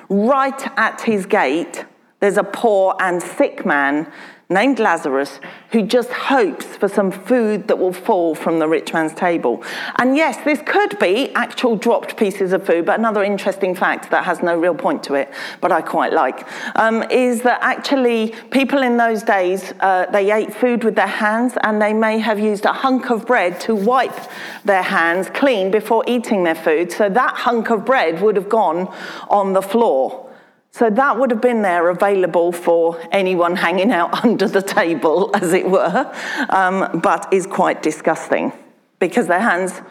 right 0.08 0.62
at 0.78 1.02
his 1.02 1.26
gate, 1.26 1.86
there's 2.20 2.38
a 2.38 2.44
poor 2.44 2.96
and 3.00 3.22
sick 3.22 3.66
man 3.66 4.12
named 4.52 4.80
Lazarus 4.80 5.40
who 5.72 5.84
just 5.84 6.10
hopes 6.10 6.66
for 6.66 6.88
some 6.88 7.12
food 7.12 7.68
that 7.68 7.78
will 7.78 7.94
fall 7.94 8.34
from 8.34 8.58
the 8.58 8.68
rich 8.68 8.94
man's 8.94 9.14
table. 9.14 9.64
And 10.00 10.18
yes, 10.18 10.44
this 10.44 10.60
could 10.66 10.98
be 10.98 11.32
actual 11.36 11.76
dropped 11.76 12.18
pieces 12.18 12.52
of 12.52 12.66
food, 12.66 12.88
but 12.88 12.98
another 12.98 13.24
interesting 13.24 13.76
fact 13.76 14.10
that 14.10 14.24
has 14.24 14.42
no 14.42 14.58
real 14.58 14.74
point 14.74 15.04
to 15.04 15.14
it, 15.14 15.32
but 15.62 15.72
I 15.72 15.82
quite 15.82 16.14
like, 16.14 16.48
um, 16.76 17.04
is 17.12 17.44
that 17.44 17.60
actually 17.62 18.34
people 18.50 18.82
in 18.82 18.98
those 18.98 19.22
days, 19.22 19.72
uh, 19.82 20.08
they 20.08 20.32
ate 20.32 20.52
food 20.52 20.84
with 20.84 20.96
their 20.96 21.06
hands 21.06 21.54
and 21.62 21.80
they 21.80 21.94
may 21.94 22.18
have 22.18 22.40
used 22.40 22.66
a 22.66 22.74
hunk 22.74 23.12
of 23.12 23.28
bread 23.28 23.60
to 23.62 23.76
wipe 23.76 24.20
their 24.66 24.82
hands 24.82 25.30
clean 25.30 25.70
before 25.70 26.04
eating 26.08 26.44
their 26.44 26.56
food. 26.56 26.92
So 26.92 27.08
that 27.08 27.36
hunk 27.36 27.70
of 27.70 27.86
bread 27.86 28.20
would 28.20 28.36
have 28.36 28.50
gone 28.50 28.92
on 29.30 29.54
the 29.54 29.62
floor. 29.62 30.29
So 30.72 30.90
that 30.90 31.18
would 31.18 31.32
have 31.32 31.42
been 31.42 31.62
there 31.62 31.90
available 31.90 32.52
for 32.52 33.00
anyone 33.12 33.56
hanging 33.56 33.92
out 33.92 34.24
under 34.24 34.48
the 34.48 34.62
table, 34.62 35.32
as 35.34 35.54
it 35.54 35.70
were, 35.70 36.14
um, 36.50 37.00
but 37.02 37.32
is 37.34 37.48
quite 37.48 37.82
disgusting 37.82 38.54
because 39.00 39.28
their 39.28 39.40
hands 39.40 39.82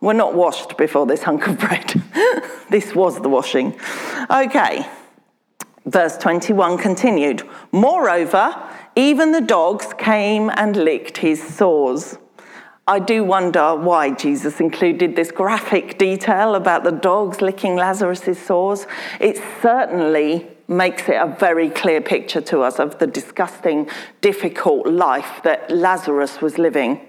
were 0.00 0.14
not 0.14 0.34
washed 0.34 0.76
before 0.76 1.06
this 1.06 1.22
hunk 1.22 1.46
of 1.46 1.58
bread. 1.58 2.02
this 2.70 2.94
was 2.94 3.20
the 3.22 3.28
washing. 3.28 3.78
Okay, 4.30 4.86
verse 5.86 6.18
21 6.18 6.78
continued. 6.78 7.42
Moreover, 7.72 8.54
even 8.94 9.32
the 9.32 9.40
dogs 9.40 9.94
came 9.98 10.50
and 10.54 10.76
licked 10.76 11.18
his 11.18 11.42
sores. 11.42 12.18
I 12.88 13.00
do 13.00 13.24
wonder 13.24 13.74
why 13.74 14.12
Jesus 14.12 14.60
included 14.60 15.16
this 15.16 15.32
graphic 15.32 15.98
detail 15.98 16.54
about 16.54 16.84
the 16.84 16.92
dogs 16.92 17.42
licking 17.42 17.74
Lazarus' 17.74 18.40
sores. 18.40 18.86
It 19.18 19.42
certainly 19.60 20.46
makes 20.68 21.08
it 21.08 21.16
a 21.16 21.36
very 21.40 21.68
clear 21.68 22.00
picture 22.00 22.40
to 22.42 22.60
us 22.60 22.78
of 22.78 23.00
the 23.00 23.08
disgusting, 23.08 23.90
difficult 24.20 24.86
life 24.86 25.40
that 25.42 25.68
Lazarus 25.68 26.40
was 26.40 26.58
living. 26.58 27.00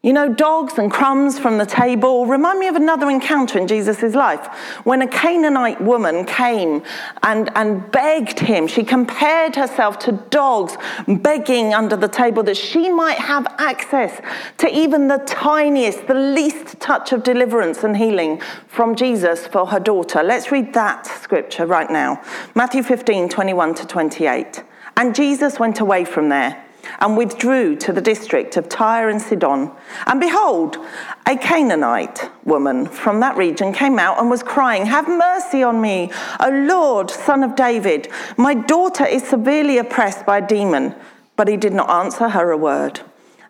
You 0.00 0.12
know, 0.12 0.32
dogs 0.32 0.78
and 0.78 0.92
crumbs 0.92 1.40
from 1.40 1.58
the 1.58 1.66
table 1.66 2.24
remind 2.24 2.60
me 2.60 2.68
of 2.68 2.76
another 2.76 3.10
encounter 3.10 3.58
in 3.58 3.66
Jesus' 3.66 4.14
life 4.14 4.46
when 4.84 5.02
a 5.02 5.08
Canaanite 5.08 5.80
woman 5.80 6.24
came 6.24 6.84
and, 7.24 7.50
and 7.56 7.90
begged 7.90 8.38
him. 8.38 8.68
She 8.68 8.84
compared 8.84 9.56
herself 9.56 9.98
to 10.00 10.12
dogs 10.30 10.76
begging 11.08 11.74
under 11.74 11.96
the 11.96 12.06
table 12.06 12.44
that 12.44 12.56
she 12.56 12.88
might 12.88 13.18
have 13.18 13.48
access 13.58 14.20
to 14.58 14.72
even 14.72 15.08
the 15.08 15.18
tiniest, 15.26 16.06
the 16.06 16.14
least 16.14 16.78
touch 16.78 17.10
of 17.10 17.24
deliverance 17.24 17.82
and 17.82 17.96
healing 17.96 18.40
from 18.68 18.94
Jesus 18.94 19.48
for 19.48 19.66
her 19.66 19.80
daughter. 19.80 20.22
Let's 20.22 20.52
read 20.52 20.74
that 20.74 21.06
scripture 21.06 21.66
right 21.66 21.90
now 21.90 22.22
Matthew 22.54 22.84
15 22.84 23.28
21 23.28 23.74
to 23.74 23.84
28. 23.84 24.62
And 24.96 25.12
Jesus 25.12 25.58
went 25.58 25.80
away 25.80 26.04
from 26.04 26.28
there 26.28 26.67
and 27.00 27.16
withdrew 27.16 27.76
to 27.76 27.92
the 27.92 28.00
district 28.00 28.56
of 28.56 28.68
Tyre 28.68 29.08
and 29.08 29.20
Sidon. 29.20 29.70
And 30.06 30.20
behold, 30.20 30.78
a 31.26 31.36
Canaanite 31.36 32.30
woman 32.44 32.86
from 32.86 33.20
that 33.20 33.36
region 33.36 33.72
came 33.72 33.98
out 33.98 34.18
and 34.18 34.30
was 34.30 34.42
crying, 34.42 34.86
Have 34.86 35.08
mercy 35.08 35.62
on 35.62 35.80
me, 35.80 36.10
O 36.40 36.48
Lord, 36.48 37.10
son 37.10 37.42
of 37.42 37.56
David. 37.56 38.08
My 38.36 38.54
daughter 38.54 39.06
is 39.06 39.22
severely 39.22 39.78
oppressed 39.78 40.26
by 40.26 40.38
a 40.38 40.46
demon. 40.46 40.94
But 41.38 41.46
he 41.46 41.56
did 41.56 41.72
not 41.72 41.88
answer 41.88 42.30
her 42.30 42.50
a 42.50 42.56
word. 42.56 43.00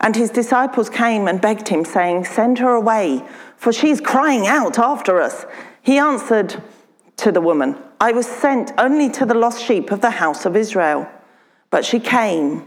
And 0.00 0.14
his 0.14 0.28
disciples 0.28 0.90
came 0.90 1.26
and 1.26 1.40
begged 1.40 1.68
him, 1.68 1.86
saying, 1.86 2.26
Send 2.26 2.58
her 2.58 2.74
away, 2.74 3.24
for 3.56 3.72
she 3.72 3.88
is 3.88 4.00
crying 4.00 4.46
out 4.46 4.78
after 4.78 5.20
us. 5.20 5.46
He 5.80 5.96
answered 5.96 6.62
to 7.16 7.32
the 7.32 7.40
woman, 7.40 7.76
I 7.98 8.12
was 8.12 8.26
sent 8.26 8.72
only 8.76 9.08
to 9.12 9.24
the 9.24 9.34
lost 9.34 9.64
sheep 9.64 9.90
of 9.90 10.02
the 10.02 10.10
house 10.10 10.44
of 10.44 10.54
Israel. 10.54 11.08
But 11.70 11.86
she 11.86 11.98
came 11.98 12.66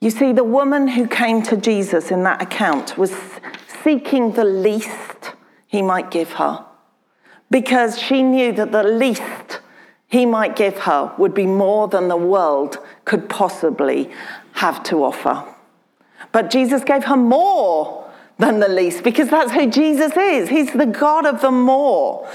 You 0.00 0.10
see, 0.10 0.32
the 0.32 0.44
woman 0.44 0.88
who 0.88 1.06
came 1.06 1.42
to 1.44 1.56
Jesus 1.56 2.10
in 2.10 2.22
that 2.24 2.42
account 2.42 2.98
was 2.98 3.14
seeking 3.82 4.32
the 4.32 4.44
least 4.44 5.32
he 5.66 5.80
might 5.82 6.10
give 6.10 6.32
her 6.32 6.64
because 7.50 7.98
she 7.98 8.22
knew 8.22 8.52
that 8.52 8.72
the 8.72 8.82
least 8.82 9.60
he 10.08 10.26
might 10.26 10.56
give 10.56 10.78
her 10.80 11.14
would 11.18 11.34
be 11.34 11.46
more 11.46 11.88
than 11.88 12.08
the 12.08 12.16
world 12.16 12.78
could 13.04 13.28
possibly 13.28 14.10
have 14.52 14.82
to 14.84 15.04
offer. 15.04 15.44
But 16.32 16.50
Jesus 16.50 16.84
gave 16.84 17.04
her 17.04 17.16
more 17.16 18.10
than 18.38 18.60
the 18.60 18.68
least 18.68 19.02
because 19.02 19.30
that's 19.30 19.52
who 19.52 19.68
Jesus 19.68 20.16
is. 20.16 20.48
He's 20.48 20.72
the 20.72 20.86
God 20.86 21.26
of 21.26 21.40
the 21.40 21.50
more. 21.50 22.28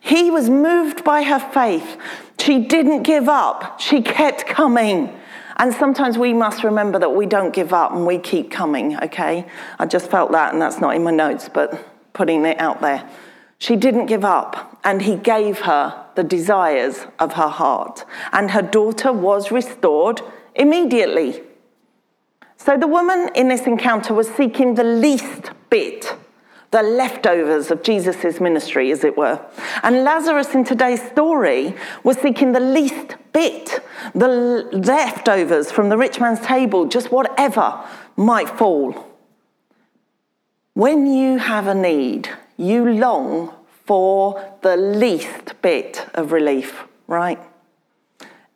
He 0.00 0.30
was 0.30 0.50
moved 0.50 1.04
by 1.04 1.22
her 1.22 1.38
faith. 1.38 1.96
She 2.38 2.58
didn't 2.66 3.04
give 3.04 3.28
up, 3.28 3.80
she 3.80 4.02
kept 4.02 4.46
coming. 4.46 5.18
And 5.56 5.72
sometimes 5.72 6.18
we 6.18 6.32
must 6.32 6.64
remember 6.64 6.98
that 6.98 7.14
we 7.14 7.26
don't 7.26 7.54
give 7.54 7.72
up 7.72 7.92
and 7.92 8.06
we 8.06 8.18
keep 8.18 8.50
coming, 8.50 8.96
okay? 9.02 9.46
I 9.78 9.86
just 9.86 10.10
felt 10.10 10.32
that, 10.32 10.52
and 10.52 10.60
that's 10.60 10.80
not 10.80 10.96
in 10.96 11.04
my 11.04 11.10
notes, 11.10 11.48
but 11.52 12.12
putting 12.12 12.44
it 12.44 12.58
out 12.60 12.80
there. 12.80 13.08
She 13.58 13.76
didn't 13.76 14.06
give 14.06 14.24
up, 14.24 14.78
and 14.84 15.02
he 15.02 15.16
gave 15.16 15.60
her 15.60 16.06
the 16.16 16.24
desires 16.24 17.06
of 17.18 17.34
her 17.34 17.48
heart. 17.48 18.04
And 18.32 18.50
her 18.50 18.62
daughter 18.62 19.12
was 19.12 19.50
restored 19.50 20.20
immediately. 20.54 21.42
So 22.56 22.76
the 22.76 22.86
woman 22.86 23.30
in 23.34 23.48
this 23.48 23.66
encounter 23.66 24.14
was 24.14 24.28
seeking 24.28 24.74
the 24.74 24.84
least 24.84 25.50
bit 25.70 26.16
the 26.74 26.82
leftovers 26.82 27.70
of 27.70 27.84
Jesus' 27.84 28.40
ministry, 28.40 28.90
as 28.90 29.04
it 29.04 29.16
were. 29.16 29.40
And 29.84 30.02
Lazarus 30.02 30.56
in 30.56 30.64
today's 30.64 31.00
story 31.00 31.76
was 32.02 32.16
seeking 32.16 32.50
the 32.50 32.58
least 32.58 33.14
bit, 33.32 33.78
the 34.12 34.26
leftovers 34.26 35.70
from 35.70 35.88
the 35.88 35.96
rich 35.96 36.18
man's 36.18 36.40
table, 36.40 36.86
just 36.86 37.12
whatever 37.12 37.80
might 38.16 38.50
fall. 38.50 39.08
When 40.72 41.06
you 41.06 41.38
have 41.38 41.68
a 41.68 41.76
need, 41.76 42.28
you 42.56 42.90
long 42.90 43.54
for 43.86 44.58
the 44.62 44.76
least 44.76 45.54
bit 45.62 46.04
of 46.14 46.32
relief, 46.32 46.82
right? 47.06 47.38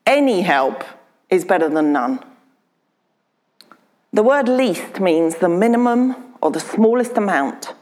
Any 0.05 0.41
help 0.41 0.83
is 1.31 1.45
better 1.45 1.69
than 1.69 1.93
none. 1.93 2.19
The 4.13 4.25
word 4.25 4.49
least 4.49 4.99
means 4.99 5.37
the 5.37 5.49
minimum 5.49 6.17
or 6.43 6.51
the 6.51 6.59
smallest 6.59 7.17
amount 7.17 7.75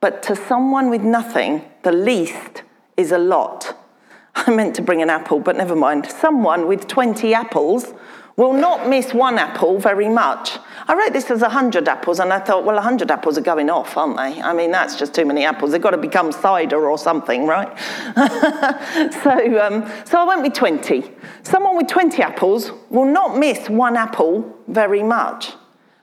but 0.00 0.22
to 0.24 0.36
someone 0.36 0.90
with 0.90 1.02
nothing, 1.02 1.64
the 1.82 1.92
least 1.92 2.62
is 2.96 3.12
a 3.12 3.18
lot. 3.18 3.76
I 4.34 4.50
meant 4.50 4.76
to 4.76 4.82
bring 4.82 5.02
an 5.02 5.10
apple, 5.10 5.40
but 5.40 5.56
never 5.56 5.74
mind. 5.74 6.06
Someone 6.10 6.66
with 6.66 6.86
20 6.86 7.32
apples 7.34 7.94
will 8.36 8.52
not 8.52 8.86
miss 8.86 9.14
one 9.14 9.38
apple 9.38 9.78
very 9.78 10.08
much. 10.08 10.58
I 10.88 10.94
wrote 10.94 11.14
this 11.14 11.30
as 11.30 11.40
100 11.40 11.88
apples, 11.88 12.20
and 12.20 12.32
I 12.32 12.38
thought, 12.38 12.64
well, 12.64 12.76
100 12.76 13.10
apples 13.10 13.38
are 13.38 13.42
going 13.42 13.70
off, 13.70 13.96
aren't 13.96 14.18
they? 14.18 14.42
I 14.42 14.52
mean, 14.52 14.70
that's 14.70 14.96
just 14.96 15.14
too 15.14 15.24
many 15.24 15.44
apples. 15.44 15.72
They've 15.72 15.80
got 15.80 15.92
to 15.92 15.96
become 15.96 16.30
cider 16.32 16.88
or 16.88 16.98
something, 16.98 17.46
right? 17.46 17.68
so, 19.22 19.60
um, 19.60 19.90
so 20.04 20.20
I 20.20 20.24
went 20.26 20.42
with 20.42 20.52
20. 20.52 21.10
Someone 21.42 21.76
with 21.76 21.88
20 21.88 22.22
apples 22.22 22.72
will 22.90 23.06
not 23.06 23.38
miss 23.38 23.70
one 23.70 23.96
apple 23.96 24.54
very 24.68 25.02
much. 25.02 25.52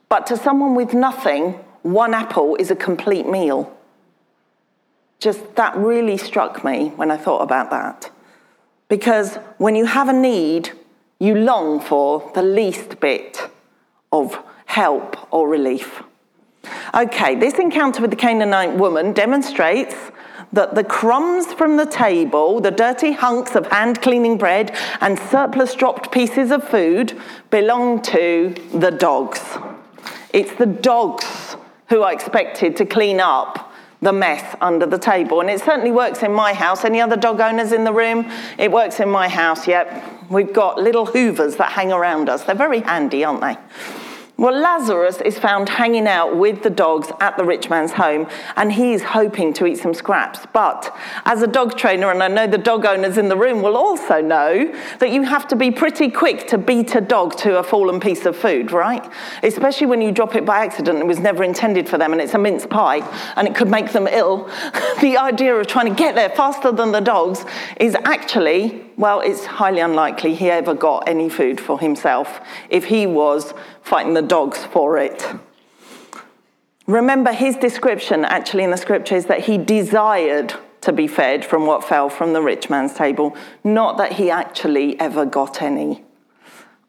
But 0.08 0.26
to 0.26 0.36
someone 0.36 0.74
with 0.74 0.92
nothing, 0.92 1.52
one 1.82 2.14
apple 2.14 2.56
is 2.56 2.70
a 2.72 2.76
complete 2.76 3.26
meal 3.26 3.73
just 5.18 5.54
that 5.56 5.76
really 5.76 6.16
struck 6.16 6.64
me 6.64 6.88
when 6.96 7.10
I 7.10 7.16
thought 7.16 7.42
about 7.42 7.70
that. 7.70 8.10
Because 8.88 9.36
when 9.58 9.74
you 9.74 9.86
have 9.86 10.08
a 10.08 10.12
need, 10.12 10.72
you 11.18 11.34
long 11.34 11.80
for 11.80 12.30
the 12.34 12.42
least 12.42 13.00
bit 13.00 13.48
of 14.12 14.38
help 14.66 15.32
or 15.32 15.48
relief. 15.48 16.02
Okay, 16.94 17.34
this 17.34 17.54
encounter 17.54 18.00
with 18.02 18.10
the 18.10 18.16
Canaanite 18.16 18.76
woman 18.76 19.12
demonstrates 19.12 19.96
that 20.52 20.74
the 20.74 20.84
crumbs 20.84 21.52
from 21.52 21.76
the 21.76 21.86
table, 21.86 22.60
the 22.60 22.70
dirty 22.70 23.12
hunks 23.12 23.56
of 23.56 23.66
hand 23.66 24.00
cleaning 24.00 24.38
bread, 24.38 24.76
and 25.00 25.18
surplus 25.18 25.74
dropped 25.74 26.12
pieces 26.12 26.50
of 26.50 26.66
food 26.68 27.20
belong 27.50 28.00
to 28.02 28.54
the 28.72 28.90
dogs. 28.90 29.42
It's 30.32 30.54
the 30.54 30.66
dogs 30.66 31.56
who 31.88 32.02
are 32.02 32.12
expected 32.12 32.76
to 32.76 32.86
clean 32.86 33.20
up 33.20 33.72
the 34.04 34.12
mess 34.12 34.56
under 34.60 34.86
the 34.86 34.98
table. 34.98 35.40
And 35.40 35.50
it 35.50 35.60
certainly 35.60 35.90
works 35.90 36.22
in 36.22 36.32
my 36.32 36.52
house. 36.52 36.84
Any 36.84 37.00
other 37.00 37.16
dog 37.16 37.40
owners 37.40 37.72
in 37.72 37.84
the 37.84 37.92
room? 37.92 38.30
It 38.58 38.70
works 38.70 39.00
in 39.00 39.08
my 39.10 39.28
house, 39.28 39.66
yep. 39.66 40.04
We've 40.30 40.52
got 40.52 40.80
little 40.80 41.06
hoovers 41.06 41.56
that 41.56 41.72
hang 41.72 41.90
around 41.92 42.28
us. 42.28 42.44
They're 42.44 42.54
very 42.54 42.80
handy, 42.80 43.24
aren't 43.24 43.40
they? 43.40 43.56
Well, 44.36 44.52
Lazarus 44.52 45.20
is 45.20 45.38
found 45.38 45.68
hanging 45.68 46.08
out 46.08 46.36
with 46.36 46.64
the 46.64 46.70
dogs 46.70 47.12
at 47.20 47.36
the 47.36 47.44
rich 47.44 47.70
man's 47.70 47.92
home, 47.92 48.26
and 48.56 48.72
he's 48.72 49.00
hoping 49.00 49.52
to 49.54 49.66
eat 49.66 49.78
some 49.78 49.94
scraps. 49.94 50.40
But 50.52 50.92
as 51.24 51.42
a 51.42 51.46
dog 51.46 51.78
trainer, 51.78 52.10
and 52.10 52.20
I 52.20 52.26
know 52.26 52.48
the 52.48 52.58
dog 52.58 52.84
owners 52.84 53.16
in 53.16 53.28
the 53.28 53.36
room 53.36 53.62
will 53.62 53.76
also 53.76 54.20
know 54.20 54.74
that 54.98 55.12
you 55.12 55.22
have 55.22 55.46
to 55.48 55.56
be 55.56 55.70
pretty 55.70 56.10
quick 56.10 56.48
to 56.48 56.58
beat 56.58 56.96
a 56.96 57.00
dog 57.00 57.36
to 57.38 57.58
a 57.58 57.62
fallen 57.62 58.00
piece 58.00 58.26
of 58.26 58.36
food, 58.36 58.72
right? 58.72 59.08
Especially 59.44 59.86
when 59.86 60.02
you 60.02 60.10
drop 60.10 60.34
it 60.34 60.44
by 60.44 60.64
accident, 60.64 60.98
it 60.98 61.06
was 61.06 61.20
never 61.20 61.44
intended 61.44 61.88
for 61.88 61.96
them, 61.96 62.10
and 62.10 62.20
it's 62.20 62.34
a 62.34 62.38
mince 62.38 62.66
pie, 62.66 63.08
and 63.36 63.46
it 63.46 63.54
could 63.54 63.70
make 63.70 63.92
them 63.92 64.08
ill. 64.08 64.50
the 65.00 65.16
idea 65.16 65.54
of 65.54 65.68
trying 65.68 65.86
to 65.88 65.94
get 65.94 66.16
there 66.16 66.30
faster 66.30 66.72
than 66.72 66.90
the 66.90 67.00
dogs 67.00 67.44
is 67.78 67.96
actually, 68.04 68.84
well, 68.96 69.20
it's 69.20 69.44
highly 69.44 69.80
unlikely 69.80 70.34
he 70.34 70.50
ever 70.50 70.74
got 70.74 71.08
any 71.08 71.28
food 71.28 71.60
for 71.60 71.80
himself 71.80 72.40
if 72.70 72.84
he 72.84 73.06
was 73.06 73.54
fighting 73.82 74.14
the 74.14 74.22
dogs 74.22 74.64
for 74.64 74.98
it. 74.98 75.26
Remember, 76.86 77.32
his 77.32 77.56
description 77.56 78.24
actually 78.24 78.62
in 78.62 78.70
the 78.70 78.76
scripture 78.76 79.16
is 79.16 79.26
that 79.26 79.40
he 79.40 79.58
desired 79.58 80.54
to 80.82 80.92
be 80.92 81.06
fed 81.06 81.44
from 81.44 81.66
what 81.66 81.82
fell 81.82 82.10
from 82.10 82.34
the 82.34 82.42
rich 82.42 82.68
man's 82.68 82.92
table, 82.92 83.34
not 83.64 83.96
that 83.96 84.12
he 84.12 84.30
actually 84.30 85.00
ever 85.00 85.24
got 85.24 85.62
any. 85.62 86.04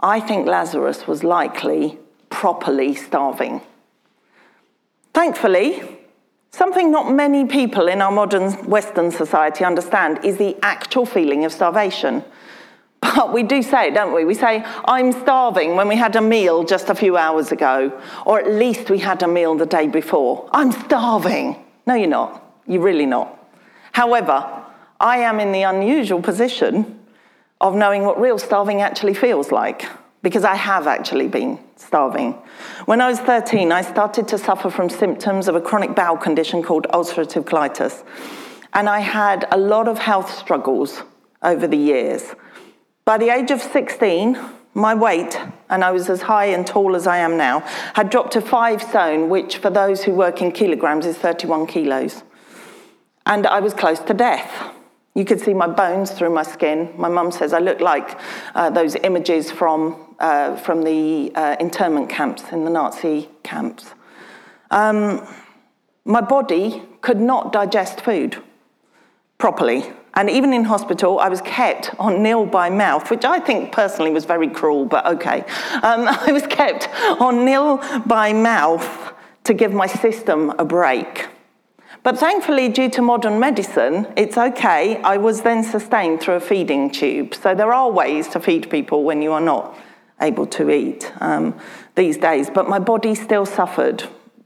I 0.02 0.20
think 0.20 0.46
Lazarus 0.46 1.08
was 1.08 1.24
likely 1.24 1.98
properly 2.30 2.94
starving. 2.94 3.62
Thankfully, 5.14 5.95
something 6.56 6.92
not 6.92 7.12
many 7.12 7.46
people 7.46 7.88
in 7.88 8.02
our 8.02 8.12
modern 8.12 8.52
Western 8.70 9.12
society 9.12 9.64
understand 9.66 10.24
is 10.24 10.38
the 10.38 10.56
actual 10.62 11.06
feeling 11.06 11.46
of 11.46 11.52
starvation. 11.52 12.24
But 13.16 13.32
we 13.34 13.44
do 13.44 13.62
say 13.62 13.90
it, 13.90 13.94
don't 13.94 14.14
we? 14.14 14.26
We 14.26 14.34
say, 14.34 14.64
I'm 14.86 15.12
starving 15.12 15.76
when 15.76 15.88
we 15.88 15.96
had 15.96 16.16
a 16.16 16.22
meal 16.22 16.64
just 16.64 16.90
a 16.90 16.96
few 16.96 17.18
hours 17.18 17.52
ago, 17.52 17.92
or 18.26 18.40
at 18.40 18.50
least 18.50 18.90
we 18.90 18.98
had 18.98 19.22
a 19.22 19.28
meal 19.28 19.56
the 19.56 19.66
day 19.66 19.88
before. 19.88 20.50
I'm 20.52 20.72
starving. 20.72 21.64
No, 21.86 21.94
you're 21.94 22.08
not. 22.08 22.42
You're 22.68 22.82
really 22.82 23.06
not. 23.06 23.28
However, 23.92 24.38
I 25.00 25.18
am 25.20 25.40
in 25.40 25.52
the 25.52 25.64
unusual 25.64 26.22
position 26.22 27.00
of 27.62 27.76
knowing 27.76 28.04
what 28.04 28.20
real 28.20 28.40
starving 28.40 28.82
actually 28.82 29.14
feels 29.14 29.52
like, 29.52 29.86
because 30.22 30.44
I 30.44 30.56
have 30.56 30.88
actually 30.88 31.28
been 31.28 31.60
starving. 31.76 32.34
When 32.86 33.02
I 33.02 33.10
was 33.10 33.20
13, 33.20 33.72
I 33.72 33.82
started 33.82 34.28
to 34.30 34.38
suffer 34.38 34.70
from 34.70 34.90
symptoms 34.90 35.48
of 35.48 35.56
a 35.56 35.62
chronic 35.62 35.96
bowel 35.96 36.18
condition 36.18 36.64
called 36.64 36.88
ulcerative 36.94 37.44
colitis. 37.44 38.04
And 38.74 38.90
I 38.90 39.00
had 39.00 39.48
a 39.52 39.58
lot 39.58 39.88
of 39.88 40.00
health 40.00 40.36
struggles 40.38 41.04
over 41.42 41.68
the 41.68 41.78
years. 41.78 42.36
By 43.06 43.18
the 43.18 43.30
age 43.30 43.52
of 43.52 43.62
16, 43.62 44.38
my 44.74 44.94
weight, 44.94 45.40
and 45.70 45.84
I 45.84 45.92
was 45.92 46.10
as 46.10 46.24
high 46.24 46.48
and 46.48 46.68
tall 46.68 46.96
as 46.96 47.08
I 47.08 47.18
am 47.18 47.38
now, 47.38 47.62
had 47.94 48.10
dropped 48.10 48.34
to 48.34 48.42
five 48.42 48.84
stone, 48.84 49.30
which 49.30 49.58
for 49.58 49.70
those 49.70 50.04
who 50.04 50.14
work 50.14 50.42
in 50.42 50.52
kilograms 50.52 51.06
is 51.06 51.18
31 51.18 51.68
kilos. 51.68 52.24
And 53.26 53.48
I 53.48 53.62
was 53.62 53.74
close 53.74 54.00
to 54.00 54.14
death. 54.14 54.74
You 55.16 55.24
could 55.24 55.40
see 55.40 55.54
my 55.54 55.68
bones 55.68 56.12
through 56.12 56.32
my 56.32 56.44
skin. 56.44 56.94
My 56.98 57.08
mum 57.08 57.32
says 57.32 57.54
I 57.54 57.60
look 57.60 57.80
like 57.80 58.20
uh, 58.54 58.70
those 58.70 58.96
images 58.96 59.50
from, 59.50 60.05
uh, 60.20 60.56
from 60.58 60.84
the 60.84 61.32
uh, 61.36 61.56
internment 61.60 62.10
camps 62.10 62.44
in 62.52 62.64
the 62.64 62.70
Nazi 62.70 63.30
camps. 63.44 63.94
Um, 64.72 65.28
my 66.06 66.22
body 66.22 66.84
could 67.02 67.20
not 67.20 67.52
digest 67.52 68.02
food 68.02 68.42
properly. 69.38 69.92
And 70.14 70.30
even 70.30 70.54
in 70.54 70.64
hospital, 70.64 71.20
I 71.20 71.28
was 71.28 71.42
kept 71.42 71.92
on 72.00 72.24
nil 72.24 72.46
by 72.46 72.70
mouth, 72.70 73.10
which 73.10 73.26
I 73.26 73.40
think 73.40 73.74
personally 73.74 74.12
was 74.12 74.24
very 74.24 74.48
cruel, 74.48 74.86
but 74.86 75.06
okay. 75.06 75.42
Um, 75.84 76.08
I 76.28 76.32
was 76.32 76.48
kept 76.48 76.90
on 77.20 77.44
nil 77.44 77.82
by 78.06 78.32
mouth 78.32 79.14
to 79.44 79.54
give 79.54 79.74
my 79.74 79.88
system 79.88 80.52
a 80.58 80.66
break. 80.66 81.28
But 82.04 82.20
thankfully, 82.20 82.70
due 82.70 82.90
to 82.92 83.02
modern 83.02 83.40
medicine, 83.40 84.08
it's 84.16 84.38
okay. 84.38 85.02
I 85.02 85.18
was 85.18 85.42
then 85.42 85.64
sustained 85.64 86.22
through 86.22 86.36
a 86.36 86.40
feeding 86.40 86.92
tube. 86.92 87.34
So 87.34 87.56
there 87.56 87.74
are 87.74 87.90
ways 87.90 88.28
to 88.30 88.40
feed 88.40 88.70
people 88.70 89.04
when 89.04 89.22
you 89.22 89.32
are 89.34 89.42
not 89.42 89.76
able 90.22 90.48
to 90.48 90.70
eat 90.70 91.12
um, 91.20 91.58
these 91.96 92.18
days. 92.18 92.50
But 92.50 92.70
my 92.70 92.80
body 92.80 93.16
still 93.16 93.46
suffered 93.46 94.04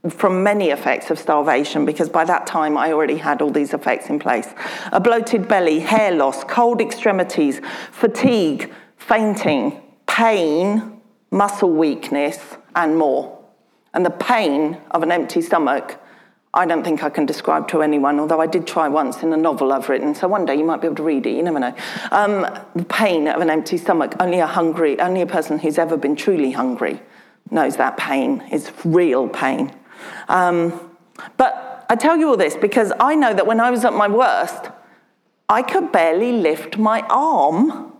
from 0.08 0.42
many 0.42 0.70
effects 0.70 1.10
of 1.10 1.18
starvation 1.18 1.84
because 1.84 2.08
by 2.08 2.24
that 2.24 2.46
time 2.46 2.78
I 2.78 2.92
already 2.92 3.18
had 3.18 3.42
all 3.42 3.50
these 3.50 3.74
effects 3.74 4.08
in 4.08 4.18
place. 4.18 4.48
A 4.92 5.00
bloated 5.00 5.46
belly, 5.46 5.80
hair 5.80 6.12
loss, 6.12 6.42
cold 6.44 6.80
extremities, 6.80 7.60
fatigue, 7.92 8.72
fainting, 8.96 9.80
pain, 10.06 11.00
muscle 11.30 11.72
weakness, 11.72 12.56
and 12.74 12.96
more. 12.96 13.38
And 13.92 14.06
the 14.06 14.10
pain 14.10 14.78
of 14.92 15.02
an 15.02 15.12
empty 15.12 15.42
stomach, 15.42 16.00
I 16.52 16.66
don't 16.66 16.82
think 16.82 17.04
I 17.04 17.10
can 17.10 17.26
describe 17.26 17.68
to 17.68 17.80
anyone, 17.80 18.18
although 18.18 18.40
I 18.40 18.46
did 18.46 18.66
try 18.66 18.88
once 18.88 19.22
in 19.22 19.32
a 19.32 19.36
novel 19.36 19.72
I've 19.72 19.88
written, 19.88 20.16
so 20.16 20.26
one 20.26 20.44
day 20.44 20.56
you 20.56 20.64
might 20.64 20.80
be 20.80 20.88
able 20.88 20.96
to 20.96 21.02
read 21.04 21.24
it, 21.26 21.30
you 21.30 21.42
never 21.42 21.60
know. 21.60 21.74
Um, 22.10 22.42
the 22.74 22.84
pain 22.84 23.28
of 23.28 23.40
an 23.40 23.50
empty 23.50 23.76
stomach, 23.76 24.14
only 24.18 24.40
a 24.40 24.46
hungry, 24.46 24.98
only 24.98 25.20
a 25.20 25.26
person 25.26 25.60
who's 25.60 25.78
ever 25.78 25.96
been 25.96 26.16
truly 26.16 26.50
hungry 26.50 27.00
knows 27.52 27.76
that 27.76 27.96
pain. 27.96 28.42
It's 28.50 28.72
real 28.84 29.28
pain. 29.28 29.72
Um, 30.28 30.90
but 31.36 31.86
I 31.88 31.96
tell 31.96 32.16
you 32.16 32.28
all 32.28 32.36
this 32.36 32.56
because 32.56 32.92
I 32.98 33.14
know 33.14 33.32
that 33.32 33.46
when 33.46 33.60
I 33.60 33.70
was 33.70 33.84
at 33.84 33.92
my 33.92 34.08
worst, 34.08 34.70
I 35.48 35.62
could 35.62 35.92
barely 35.92 36.32
lift 36.32 36.78
my 36.78 37.02
arm 37.10 37.92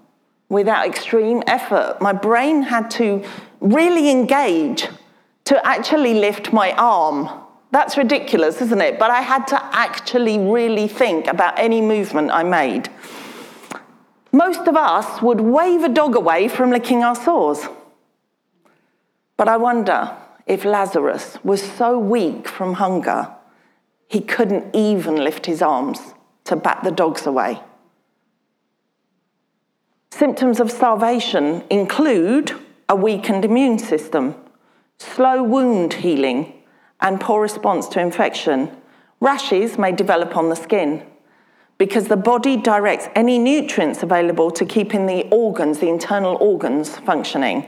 without 0.48 0.86
extreme 0.86 1.42
effort. 1.46 1.98
My 2.00 2.12
brain 2.12 2.62
had 2.62 2.90
to 2.92 3.24
really 3.60 4.10
engage 4.10 4.88
to 5.44 5.66
actually 5.66 6.14
lift 6.14 6.52
my 6.52 6.72
arm. 6.72 7.28
That's 7.72 7.96
ridiculous, 7.96 8.60
isn't 8.60 8.80
it? 8.80 8.98
But 8.98 9.10
I 9.10 9.20
had 9.20 9.46
to 9.48 9.64
actually 9.74 10.38
really 10.38 10.88
think 10.88 11.26
about 11.26 11.58
any 11.58 11.80
movement 11.80 12.30
I 12.32 12.42
made. 12.42 12.88
Most 14.32 14.66
of 14.66 14.76
us 14.76 15.22
would 15.22 15.40
wave 15.40 15.82
a 15.82 15.88
dog 15.88 16.16
away 16.16 16.48
from 16.48 16.70
licking 16.70 17.02
our 17.02 17.14
sores. 17.14 17.66
But 19.36 19.48
I 19.48 19.56
wonder 19.56 20.16
if 20.46 20.64
Lazarus 20.64 21.38
was 21.44 21.62
so 21.62 21.98
weak 21.98 22.48
from 22.48 22.74
hunger, 22.74 23.28
he 24.08 24.20
couldn't 24.20 24.74
even 24.74 25.16
lift 25.16 25.46
his 25.46 25.62
arms 25.62 26.00
to 26.44 26.56
bat 26.56 26.80
the 26.82 26.90
dogs 26.90 27.26
away. 27.26 27.60
Symptoms 30.10 30.58
of 30.58 30.70
starvation 30.70 31.62
include 31.70 32.52
a 32.88 32.96
weakened 32.96 33.44
immune 33.44 33.78
system, 33.78 34.34
slow 34.98 35.42
wound 35.42 35.94
healing, 35.94 36.59
and 37.00 37.20
poor 37.20 37.40
response 37.42 37.88
to 37.88 38.00
infection. 38.00 38.70
Rashes 39.20 39.78
may 39.78 39.92
develop 39.92 40.36
on 40.36 40.48
the 40.48 40.56
skin 40.56 41.06
because 41.78 42.08
the 42.08 42.16
body 42.16 42.56
directs 42.56 43.08
any 43.14 43.38
nutrients 43.38 44.02
available 44.02 44.50
to 44.50 44.66
keeping 44.66 45.06
the 45.06 45.26
organs, 45.30 45.78
the 45.78 45.88
internal 45.88 46.36
organs, 46.36 46.96
functioning. 46.98 47.66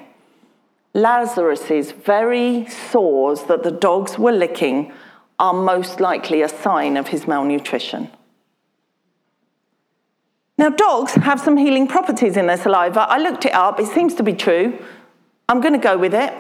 Lazarus's 0.95 1.93
very 1.93 2.67
sores 2.67 3.45
that 3.45 3.63
the 3.63 3.71
dogs 3.71 4.19
were 4.19 4.33
licking 4.33 4.93
are 5.39 5.55
most 5.55 6.01
likely 6.01 6.43
a 6.43 6.49
sign 6.49 6.97
of 6.97 7.09
his 7.09 7.27
malnutrition. 7.27 8.11
Now, 10.59 10.69
dogs 10.69 11.15
have 11.15 11.41
some 11.41 11.57
healing 11.57 11.89
properties 11.89 12.37
in 12.37 12.47
their 12.47 12.59
saliva. 12.59 13.01
I 13.01 13.19
looked 13.19 13.47
it 13.47 13.55
up, 13.55 13.81
it 13.81 13.87
seems 13.87 14.15
to 14.17 14.23
be 14.23 14.35
true. 14.35 14.79
I'm 15.49 15.61
going 15.61 15.73
to 15.73 15.79
go 15.79 15.97
with 15.97 16.15
it. 16.15 16.33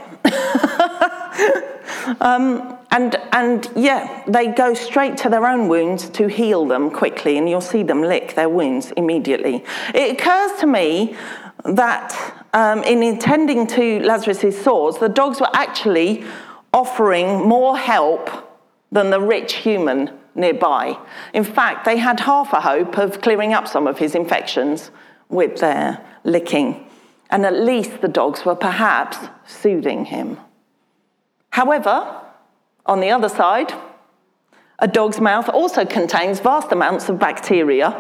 um, 2.21 2.79
and, 2.93 3.17
and 3.33 3.71
yeah, 3.75 4.23
they 4.29 4.49
go 4.49 4.75
straight 4.75 5.17
to 5.19 5.31
their 5.31 5.47
own 5.47 5.67
wounds 5.69 6.11
to 6.11 6.29
heal 6.29 6.67
them 6.67 6.91
quickly, 6.91 7.39
and 7.39 7.49
you'll 7.49 7.63
see 7.63 7.83
them 7.83 8.03
lick 8.03 8.35
their 8.35 8.51
wounds 8.51 8.93
immediately. 8.99 9.65
It 9.95 10.13
occurs 10.13 10.61
to 10.61 10.67
me 10.67 11.17
that 11.65 12.47
um, 12.53 12.83
in 12.85 13.03
attending 13.03 13.67
to 13.69 14.01
Lazarus's 14.01 14.63
sores, 14.63 14.99
the 14.99 15.09
dogs 15.09 15.41
were 15.41 15.51
actually 15.55 16.25
offering 16.75 17.49
more 17.49 17.79
help 17.79 18.31
than 18.91 19.09
the 19.09 19.21
rich 19.21 19.55
human 19.55 20.11
nearby. 20.35 20.99
In 21.33 21.45
fact, 21.45 21.87
they 21.87 21.97
had 21.97 22.21
half 22.21 22.53
a 22.53 22.61
hope 22.61 22.99
of 22.99 23.23
clearing 23.23 23.55
up 23.55 23.67
some 23.69 23.87
of 23.87 23.99
his 23.99 24.15
infections 24.15 24.91
with 25.31 25.61
their 25.61 26.05
licking. 26.25 26.87
And 27.31 27.47
at 27.47 27.55
least 27.55 28.03
the 28.03 28.09
dogs 28.09 28.45
were 28.45 28.55
perhaps 28.55 29.17
soothing 29.47 30.05
him. 30.05 30.39
However, 31.51 32.22
on 32.87 33.01
the 33.01 33.11
other 33.11 33.29
side, 33.29 33.73
a 34.79 34.89
dog's 34.89 35.21
mouth 35.21 35.49
also 35.49 35.85
contains 35.85 36.41
vast 36.41 36.73
amounts 36.73 37.09
of 37.09 37.19
bacteria, 37.19 37.91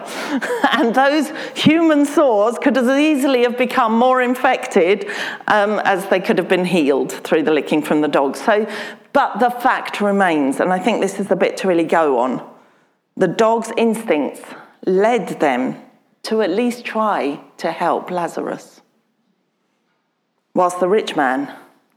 and 0.72 0.94
those 0.94 1.30
human 1.54 2.04
sores 2.04 2.58
could 2.58 2.76
as 2.76 2.88
easily 2.88 3.42
have 3.42 3.56
become 3.56 3.96
more 3.96 4.20
infected 4.20 5.08
um, 5.46 5.80
as 5.84 6.06
they 6.08 6.18
could 6.18 6.38
have 6.38 6.48
been 6.48 6.64
healed 6.64 7.12
through 7.12 7.44
the 7.44 7.52
licking 7.52 7.82
from 7.82 8.00
the 8.00 8.08
dog. 8.08 8.36
So, 8.36 8.66
but 9.12 9.38
the 9.38 9.50
fact 9.50 10.00
remains, 10.00 10.58
and 10.58 10.72
I 10.72 10.78
think 10.78 11.00
this 11.00 11.20
is 11.20 11.28
the 11.28 11.36
bit 11.36 11.56
to 11.58 11.68
really 11.68 11.84
go 11.84 12.18
on 12.18 12.48
the 13.16 13.28
dog's 13.28 13.70
instincts 13.76 14.42
led 14.86 15.40
them 15.40 15.76
to 16.22 16.40
at 16.40 16.50
least 16.50 16.84
try 16.84 17.40
to 17.58 17.70
help 17.70 18.10
Lazarus. 18.10 18.80
whilst 20.54 20.80
the 20.80 20.88
rich 20.88 21.16
man 21.16 21.50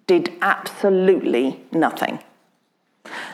did 0.08 0.32
absolutely 0.42 1.62
nothing. 1.72 2.20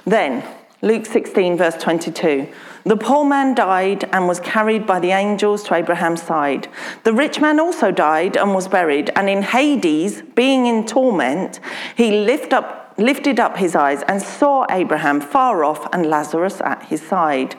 Then, 0.05 0.43
Luke 0.81 1.05
16, 1.05 1.57
verse 1.57 1.75
22. 1.75 2.47
The 2.85 2.97
poor 2.97 3.23
man 3.23 3.53
died 3.53 4.09
and 4.11 4.27
was 4.27 4.39
carried 4.39 4.87
by 4.87 4.99
the 4.99 5.11
angels 5.11 5.63
to 5.65 5.75
Abraham's 5.75 6.23
side. 6.23 6.67
The 7.03 7.13
rich 7.13 7.39
man 7.39 7.59
also 7.59 7.91
died 7.91 8.35
and 8.35 8.55
was 8.55 8.67
buried, 8.67 9.11
and 9.15 9.29
in 9.29 9.43
Hades, 9.43 10.23
being 10.33 10.65
in 10.65 10.87
torment, 10.87 11.59
he 11.95 12.11
lift 12.11 12.51
up, 12.51 12.95
lifted 12.97 13.39
up 13.39 13.57
his 13.57 13.75
eyes 13.75 14.01
and 14.07 14.21
saw 14.21 14.65
Abraham 14.71 15.21
far 15.21 15.63
off 15.63 15.87
and 15.93 16.07
Lazarus 16.07 16.59
at 16.61 16.83
his 16.85 17.01
side. 17.03 17.55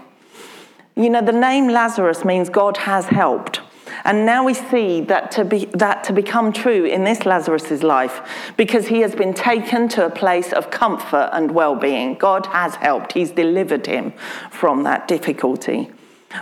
You 0.96 1.08
know, 1.08 1.22
the 1.22 1.32
name 1.32 1.68
Lazarus 1.68 2.24
means 2.24 2.50
God 2.50 2.78
has 2.78 3.06
helped. 3.06 3.60
And 4.04 4.26
now 4.26 4.44
we 4.44 4.54
see 4.54 5.00
that 5.02 5.30
to, 5.32 5.44
be, 5.44 5.66
that 5.72 6.04
to 6.04 6.12
become 6.12 6.52
true 6.52 6.84
in 6.84 7.04
this 7.04 7.24
Lazarus' 7.24 7.82
life 7.82 8.54
because 8.56 8.88
he 8.88 9.00
has 9.00 9.14
been 9.14 9.34
taken 9.34 9.88
to 9.90 10.06
a 10.06 10.10
place 10.10 10.52
of 10.52 10.70
comfort 10.70 11.30
and 11.32 11.50
well 11.50 11.74
being. 11.74 12.14
God 12.14 12.46
has 12.46 12.74
helped, 12.76 13.12
he's 13.12 13.30
delivered 13.30 13.86
him 13.86 14.12
from 14.50 14.82
that 14.84 15.08
difficulty. 15.08 15.90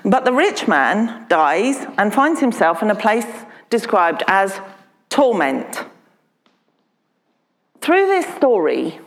But 0.04 0.24
the 0.24 0.32
rich 0.32 0.68
man 0.68 1.26
dies 1.28 1.86
and 1.98 2.14
finds 2.14 2.40
himself 2.40 2.82
in 2.82 2.90
a 2.90 2.94
place 2.94 3.26
described 3.70 4.22
as 4.26 4.60
torment. 5.08 5.84
Through 7.80 8.06
this 8.06 8.26
story, 8.36 9.00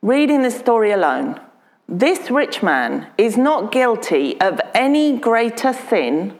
reading 0.00 0.42
this 0.42 0.58
story 0.58 0.92
alone, 0.92 1.40
this 1.88 2.30
rich 2.30 2.62
man 2.62 3.08
is 3.18 3.36
not 3.36 3.70
guilty 3.70 4.40
of 4.40 4.60
any 4.74 5.18
greater 5.18 5.72
sin 5.72 6.38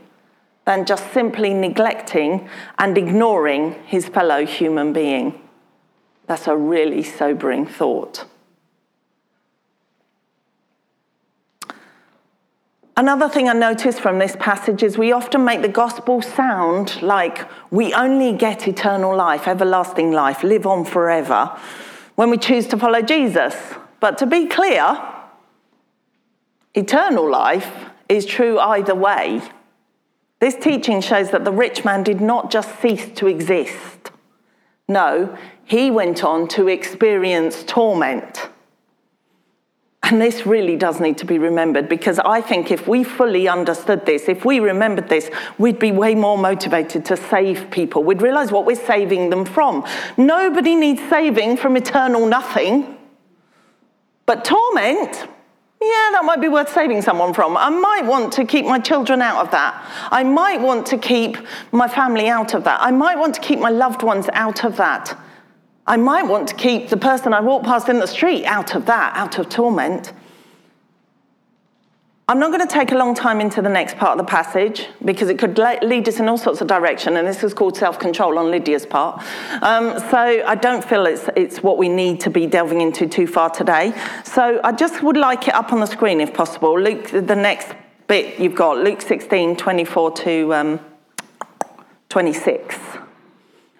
than 0.64 0.87
just 0.87 1.12
simply 1.12 1.53
neglecting 1.53 2.48
and 2.79 2.96
ignoring 2.96 3.72
his 3.87 4.09
fellow 4.09 4.46
human 4.46 4.92
being. 4.92 5.40
That's 6.27 6.46
a 6.46 6.57
really 6.57 7.03
sobering 7.03 7.66
thought. 7.66 8.25
Another 12.94 13.29
thing 13.29 13.48
I 13.48 13.55
notice 13.55 13.98
from 13.98 14.18
this 14.18 14.37
passage 14.38 14.83
is 14.83 14.98
we 14.98 15.12
often 15.12 15.44
make 15.44 15.62
the 15.62 15.68
gospel 15.68 16.20
sound 16.20 17.01
like 17.03 17.48
we 17.70 17.94
only 17.94 18.33
get 18.33 18.68
eternal 18.68 19.16
life, 19.16 19.48
everlasting 19.48 20.12
life, 20.12 20.44
live 20.44 20.66
on 20.66 20.85
forever 20.85 21.59
when 22.16 22.29
we 22.29 22.37
choose 22.37 22.66
to 22.68 22.77
follow 22.77 23.01
Jesus. 23.01 23.57
But 23.98 24.18
to 24.18 24.27
be 24.27 24.46
clear, 24.46 25.01
eternal 26.75 27.29
life 27.29 27.72
is 28.11 28.27
true 28.27 28.59
either 28.59 28.94
way. 28.94 29.40
This 30.42 30.57
teaching 30.57 31.00
shows 31.00 31.31
that 31.31 31.44
the 31.44 31.52
rich 31.52 31.85
man 31.85 32.02
did 32.02 32.20
not 32.20 32.50
just 32.50 32.81
cease 32.81 33.09
to 33.11 33.28
exist. 33.28 34.11
No, 34.88 35.38
he 35.62 35.88
went 35.88 36.24
on 36.24 36.48
to 36.48 36.66
experience 36.66 37.62
torment. 37.62 38.48
And 40.02 40.20
this 40.20 40.44
really 40.44 40.74
does 40.74 40.98
need 40.98 41.16
to 41.18 41.24
be 41.24 41.38
remembered 41.38 41.88
because 41.88 42.18
I 42.18 42.40
think 42.40 42.72
if 42.72 42.88
we 42.88 43.05
fully 43.05 43.46
understood 43.46 44.05
this, 44.05 44.28
if 44.28 44.44
we 44.44 44.59
remembered 44.59 45.09
this, 45.09 45.31
we'd 45.59 45.78
be 45.78 45.92
way 45.92 46.16
more 46.16 46.37
motivated 46.37 47.05
to 47.05 47.16
save 47.16 47.70
people. 47.70 48.02
We'd 48.02 48.20
realize 48.20 48.50
what 48.50 48.66
we're 48.66 48.74
saving 48.74 49.31
them 49.31 49.44
from. 49.44 49.87
Nobody 50.16 50.74
needs 50.74 51.02
saving 51.09 51.59
from 51.59 51.76
eternal 51.76 52.26
nothing. 52.26 52.98
But 54.26 54.44
torment, 54.44 55.28
yeah, 55.85 56.11
that 56.12 56.23
might 56.25 56.40
be 56.40 56.49
worth 56.49 56.73
saving 56.73 57.03
someone 57.03 57.35
from. 57.35 57.57
I 57.57 57.68
might 57.68 58.05
want 58.05 58.33
to 58.35 58.45
keep 58.45 58.64
my 58.64 58.79
children 58.79 59.21
out 59.23 59.45
of 59.45 59.51
that. 59.51 59.85
I 60.11 60.23
might 60.25 60.61
want 60.61 60.87
to 60.87 60.99
keep 60.99 61.37
my 61.73 61.88
family 61.88 62.29
out 62.29 62.55
of 62.55 62.64
that. 62.64 62.81
I 62.81 62.90
might 62.90 63.18
want 63.18 63.35
to 63.35 63.40
keep 63.40 63.59
my 63.59 63.71
loved 63.71 64.03
ones 64.03 64.29
out 64.33 64.64
of 64.64 64.77
that. 64.77 65.18
I 65.87 65.97
might 65.97 66.23
want 66.23 66.49
to 66.49 66.55
keep 66.55 66.88
the 66.88 66.97
person 66.97 67.33
I 67.33 67.40
walk 67.40 67.64
past 67.64 67.88
in 67.88 67.99
the 67.99 68.07
street 68.07 68.45
out 68.45 68.75
of 68.75 68.87
that, 68.87 69.16
out 69.16 69.38
of 69.38 69.49
torment. 69.49 70.12
I'm 72.28 72.38
not 72.38 72.52
going 72.52 72.66
to 72.66 72.72
take 72.72 72.92
a 72.92 72.94
long 72.94 73.14
time 73.14 73.40
into 73.40 73.61
the 73.61 73.68
next 73.68 73.96
part 73.96 74.12
of 74.12 74.24
the 74.24 74.30
passage 74.30 74.87
because 75.04 75.28
it 75.28 75.38
could 75.40 75.58
lead 75.58 76.08
us 76.08 76.20
in 76.20 76.28
all 76.28 76.38
sorts 76.38 76.61
of 76.61 76.68
direction, 76.68 77.16
and 77.16 77.26
this 77.26 77.42
is 77.42 77.52
called 77.52 77.76
self-control 77.76 78.38
on 78.38 78.50
Lydia's 78.50 78.87
part. 78.87 79.20
Um, 79.61 79.98
so 79.98 80.16
I 80.16 80.54
don't 80.54 80.85
feel 80.85 81.04
it's, 81.06 81.28
it's 81.37 81.64
what 81.64 81.78
we 81.78 81.88
need 81.88 82.20
to 82.20 82.30
be 82.30 82.46
delving 82.46 82.80
into 82.80 83.08
too 83.08 83.26
far 83.26 83.50
today. 83.50 83.92
So 84.24 84.61
I 84.62 84.70
just 84.70 85.02
would 85.02 85.16
like 85.16 85.48
it 85.48 85.54
up 85.54 85.72
on 85.72 85.80
the 85.80 85.87
screen 85.87 86.20
if 86.20 86.32
possible. 86.32 86.80
Luke, 86.80 87.08
the 87.08 87.37
next 87.37 87.74
bit 88.06 88.38
you've 88.38 88.54
got, 88.54 88.78
Luke 88.78 89.02
16, 89.02 89.56
24 89.56 90.11
to 90.12 90.54
um, 90.54 90.80
26. 92.08 92.78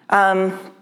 Um, 0.09 0.72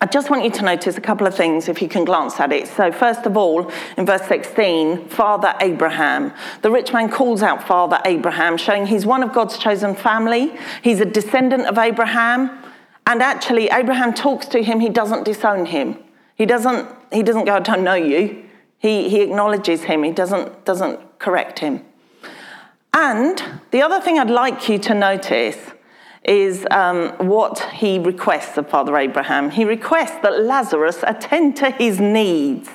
I 0.00 0.06
just 0.06 0.30
want 0.30 0.44
you 0.44 0.50
to 0.50 0.62
notice 0.62 0.96
a 0.96 1.00
couple 1.00 1.26
of 1.26 1.34
things 1.34 1.68
if 1.68 1.82
you 1.82 1.88
can 1.88 2.04
glance 2.04 2.38
at 2.38 2.52
it. 2.52 2.68
So, 2.68 2.92
first 2.92 3.26
of 3.26 3.36
all, 3.36 3.68
in 3.96 4.06
verse 4.06 4.22
16, 4.28 5.08
Father 5.08 5.54
Abraham. 5.60 6.32
The 6.62 6.70
rich 6.70 6.92
man 6.92 7.10
calls 7.10 7.42
out 7.42 7.66
Father 7.66 8.00
Abraham, 8.04 8.56
showing 8.56 8.86
he's 8.86 9.04
one 9.04 9.24
of 9.24 9.32
God's 9.32 9.58
chosen 9.58 9.96
family. 9.96 10.56
He's 10.82 11.00
a 11.00 11.04
descendant 11.04 11.66
of 11.66 11.78
Abraham. 11.78 12.64
And 13.08 13.22
actually, 13.22 13.70
Abraham 13.70 14.14
talks 14.14 14.46
to 14.48 14.62
him, 14.62 14.78
he 14.78 14.88
doesn't 14.88 15.24
disown 15.24 15.66
him. 15.66 15.98
He 16.36 16.46
doesn't, 16.46 16.88
he 17.12 17.24
doesn't 17.24 17.46
go, 17.46 17.54
I 17.54 17.60
don't 17.60 17.82
know 17.82 17.94
you. 17.94 18.44
He, 18.78 19.08
he 19.08 19.22
acknowledges 19.22 19.82
him, 19.82 20.04
he 20.04 20.12
doesn't, 20.12 20.64
doesn't 20.64 21.18
correct 21.18 21.58
him. 21.58 21.84
And 22.94 23.42
the 23.72 23.82
other 23.82 24.00
thing 24.00 24.20
I'd 24.20 24.30
like 24.30 24.68
you 24.68 24.78
to 24.78 24.94
notice 24.94 25.58
is 26.24 26.66
um, 26.70 27.10
what 27.18 27.60
he 27.72 27.98
requests 27.98 28.56
of 28.58 28.68
Father 28.68 28.96
Abraham. 28.96 29.50
He 29.50 29.64
requests 29.64 30.18
that 30.22 30.40
Lazarus 30.42 30.98
attend 31.06 31.56
to 31.58 31.70
his 31.70 32.00
needs. 32.00 32.68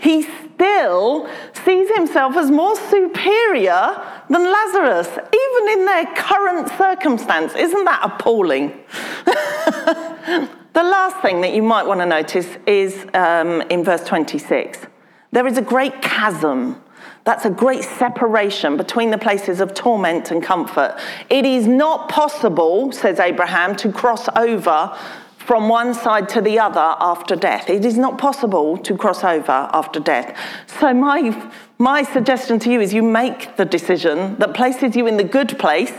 He 0.00 0.22
still 0.22 1.28
sees 1.64 1.94
himself 1.94 2.36
as 2.36 2.50
more 2.50 2.76
superior 2.76 4.02
than 4.28 4.44
Lazarus, 4.44 5.08
even 5.08 5.78
in 5.78 5.86
their 5.86 6.06
current 6.14 6.68
circumstance. 6.78 7.54
Isn't 7.54 7.84
that 7.84 8.00
appalling? 8.02 8.68
the 9.24 10.82
last 10.82 11.20
thing 11.22 11.40
that 11.40 11.54
you 11.54 11.62
might 11.62 11.86
want 11.86 12.00
to 12.00 12.06
notice 12.06 12.48
is 12.66 13.06
um, 13.14 13.62
in 13.62 13.84
verse 13.84 14.04
26. 14.04 14.86
There 15.32 15.46
is 15.46 15.58
a 15.58 15.62
great 15.62 16.00
chasm 16.00 16.80
that's 17.24 17.46
a 17.46 17.50
great 17.50 17.82
separation 17.82 18.76
between 18.76 19.10
the 19.10 19.18
places 19.18 19.60
of 19.60 19.72
torment 19.72 20.30
and 20.30 20.42
comfort. 20.42 20.98
It 21.30 21.46
is 21.46 21.66
not 21.66 22.08
possible, 22.10 22.92
says 22.92 23.18
Abraham, 23.18 23.74
to 23.76 23.90
cross 23.90 24.28
over 24.36 24.96
from 25.38 25.68
one 25.68 25.92
side 25.92 26.28
to 26.30 26.40
the 26.40 26.58
other 26.58 26.96
after 27.00 27.36
death. 27.36 27.68
It 27.68 27.84
is 27.84 27.98
not 27.98 28.18
possible 28.18 28.78
to 28.78 28.96
cross 28.96 29.24
over 29.24 29.68
after 29.72 30.00
death. 30.00 30.38
So, 30.66 30.92
my, 30.94 31.50
my 31.78 32.02
suggestion 32.02 32.58
to 32.60 32.70
you 32.70 32.80
is 32.80 32.94
you 32.94 33.02
make 33.02 33.56
the 33.56 33.64
decision 33.64 34.36
that 34.38 34.54
places 34.54 34.96
you 34.96 35.06
in 35.06 35.16
the 35.16 35.24
good 35.24 35.58
place 35.58 35.92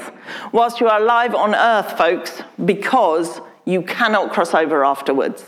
whilst 0.51 0.79
you 0.79 0.87
are 0.87 0.99
alive 0.99 1.35
on 1.35 1.53
earth, 1.53 1.97
folks, 1.97 2.41
because 2.65 3.39
you 3.65 3.81
cannot 3.81 4.31
cross 4.31 4.53
over 4.53 4.83
afterwards. 4.83 5.43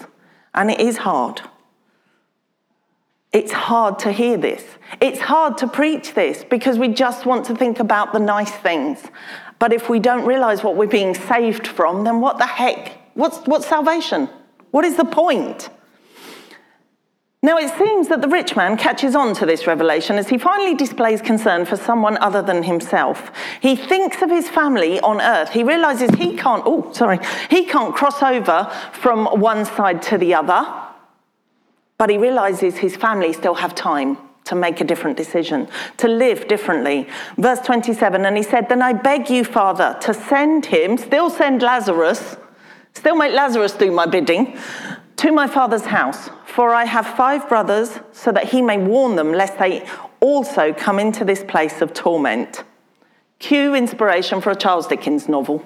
And 0.54 0.70
it 0.72 0.80
is 0.80 0.98
hard. 0.98 1.42
It's 3.34 3.52
hard 3.52 4.00
to 4.00 4.12
hear 4.12 4.38
this. 4.38 4.64
It's 5.02 5.20
hard 5.20 5.58
to 5.60 5.68
preach 5.68 6.14
this 6.14 6.44
because 6.44 6.80
we 6.80 6.88
just 6.90 7.26
want 7.26 7.46
to 7.48 7.56
think 7.56 7.80
about 7.80 8.14
the 8.14 8.20
nice 8.20 8.52
things. 8.52 9.04
But 9.60 9.74
if 9.74 9.90
we 9.90 10.00
don't 10.00 10.26
realize 10.26 10.64
what 10.64 10.76
we're 10.76 10.88
being 10.88 11.14
saved 11.14 11.68
from, 11.68 12.04
then 12.04 12.22
what 12.22 12.38
the 12.38 12.46
heck? 12.46 12.94
What's, 13.16 13.40
what's 13.40 13.68
salvation? 13.68 14.30
What 14.72 14.86
is 14.86 14.96
the 14.96 15.06
point? 15.06 15.70
Now, 17.44 17.58
it 17.58 17.78
seems 17.78 18.08
that 18.08 18.22
the 18.22 18.28
rich 18.28 18.56
man 18.56 18.78
catches 18.78 19.16
on 19.16 19.36
to 19.36 19.46
this 19.46 19.68
revelation 19.68 20.18
as 20.18 20.28
he 20.28 20.38
finally 20.38 20.74
displays 20.74 21.22
concern 21.22 21.66
for 21.66 21.78
someone 21.78 22.18
other 22.18 22.42
than 22.42 22.64
himself. 22.64 23.32
He 23.62 23.76
thinks 23.76 24.22
of 24.22 24.30
his 24.30 24.50
family 24.50 25.00
on 25.02 25.22
earth. 25.22 25.50
He 25.50 25.64
realizes 25.64 26.10
he 26.12 26.36
can't, 26.36 26.64
oh, 26.66 26.92
sorry, 26.94 27.20
he 27.50 27.66
can't 27.66 27.96
cross 27.96 28.24
over 28.24 28.72
from 28.92 29.28
one 29.40 29.66
side 29.66 30.02
to 30.04 30.18
the 30.18 30.34
other. 30.34 30.87
But 31.98 32.10
he 32.10 32.18
realizes 32.18 32.78
his 32.78 32.96
family 32.96 33.34
still 33.34 33.56
have 33.56 33.74
time 33.74 34.18
to 34.46 34.56
make 34.56 34.80
a 34.80 34.84
different 34.84 35.18
decision, 35.18 35.68
to 35.98 36.08
live 36.08 36.48
differently. 36.48 37.08
Verse 37.38 37.60
27 37.60 38.26
And 38.26 38.38
he 38.38 38.44
said, 38.44 38.70
Then 38.70 38.82
I 38.82 38.94
beg 38.94 39.30
you, 39.30 39.44
Father, 39.44 39.98
to 40.02 40.14
send 40.14 40.68
him, 40.68 40.98
still 40.98 41.30
send 41.30 41.62
Lazarus, 41.62 42.38
still 42.94 43.16
make 43.16 43.34
Lazarus 43.34 43.74
do 43.74 43.92
my 43.92 44.06
bidding, 44.06 44.58
to 45.18 45.32
my 45.32 45.48
father's 45.48 45.86
house. 45.86 46.30
For 46.46 46.74
I 46.74 46.86
have 46.86 47.06
five 47.06 47.48
brothers, 47.50 48.00
so 48.12 48.32
that 48.32 48.46
he 48.46 48.62
may 48.62 48.78
warn 48.78 49.16
them, 49.16 49.32
lest 49.34 49.60
they 49.60 49.88
also 50.20 50.74
come 50.74 50.98
into 51.00 51.26
this 51.26 51.44
place 51.44 51.82
of 51.82 51.94
torment. 51.94 52.64
Cue 53.40 53.76
inspiration 53.76 54.42
for 54.42 54.52
a 54.52 54.56
Charles 54.56 54.88
Dickens 54.88 55.28
novel. 55.28 55.64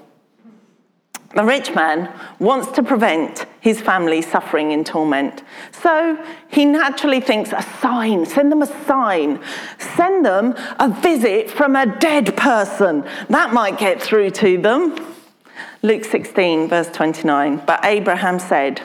The 1.33 1.45
rich 1.45 1.73
man 1.73 2.13
wants 2.39 2.71
to 2.73 2.83
prevent 2.83 3.45
his 3.61 3.79
family 3.79 4.21
suffering 4.21 4.71
in 4.71 4.83
torment. 4.83 5.43
So 5.71 6.21
he 6.49 6.65
naturally 6.65 7.21
thinks 7.21 7.53
a 7.53 7.61
sign, 7.79 8.25
send 8.25 8.51
them 8.51 8.61
a 8.61 8.85
sign, 8.85 9.39
send 9.95 10.25
them 10.25 10.55
a 10.79 10.89
visit 10.89 11.49
from 11.49 11.75
a 11.75 11.85
dead 11.85 12.35
person. 12.35 13.05
That 13.29 13.53
might 13.53 13.77
get 13.77 14.01
through 14.01 14.31
to 14.31 14.57
them. 14.57 15.15
Luke 15.83 16.03
16, 16.03 16.67
verse 16.67 16.89
29. 16.91 17.63
But 17.65 17.85
Abraham 17.85 18.37
said, 18.37 18.81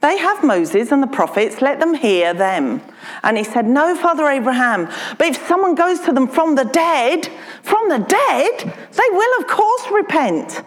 They 0.00 0.18
have 0.18 0.44
Moses 0.44 0.92
and 0.92 1.02
the 1.02 1.08
prophets, 1.08 1.60
let 1.60 1.80
them 1.80 1.94
hear 1.94 2.32
them. 2.32 2.80
And 3.24 3.36
he 3.36 3.44
said, 3.44 3.66
No, 3.66 3.96
Father 3.96 4.28
Abraham, 4.28 4.88
but 5.18 5.26
if 5.26 5.48
someone 5.48 5.74
goes 5.74 5.98
to 6.00 6.12
them 6.12 6.28
from 6.28 6.54
the 6.54 6.64
dead, 6.64 7.28
from 7.62 7.88
the 7.88 7.98
dead, 7.98 8.72
they 8.92 9.08
will 9.10 9.40
of 9.40 9.48
course 9.48 9.90
repent. 9.90 10.62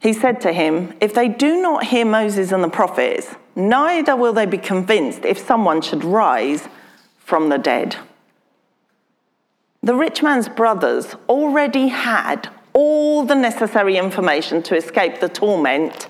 He 0.00 0.12
said 0.14 0.40
to 0.40 0.52
him, 0.52 0.94
If 1.00 1.14
they 1.14 1.28
do 1.28 1.60
not 1.60 1.84
hear 1.84 2.04
Moses 2.04 2.52
and 2.52 2.64
the 2.64 2.68
prophets, 2.68 3.34
neither 3.54 4.16
will 4.16 4.32
they 4.32 4.46
be 4.46 4.58
convinced 4.58 5.24
if 5.24 5.38
someone 5.38 5.82
should 5.82 6.04
rise 6.04 6.68
from 7.18 7.50
the 7.50 7.58
dead. 7.58 7.96
The 9.82 9.94
rich 9.94 10.22
man's 10.22 10.48
brothers 10.48 11.14
already 11.28 11.88
had 11.88 12.48
all 12.72 13.24
the 13.24 13.34
necessary 13.34 13.96
information 13.96 14.62
to 14.64 14.76
escape 14.76 15.20
the 15.20 15.28
torment 15.28 16.08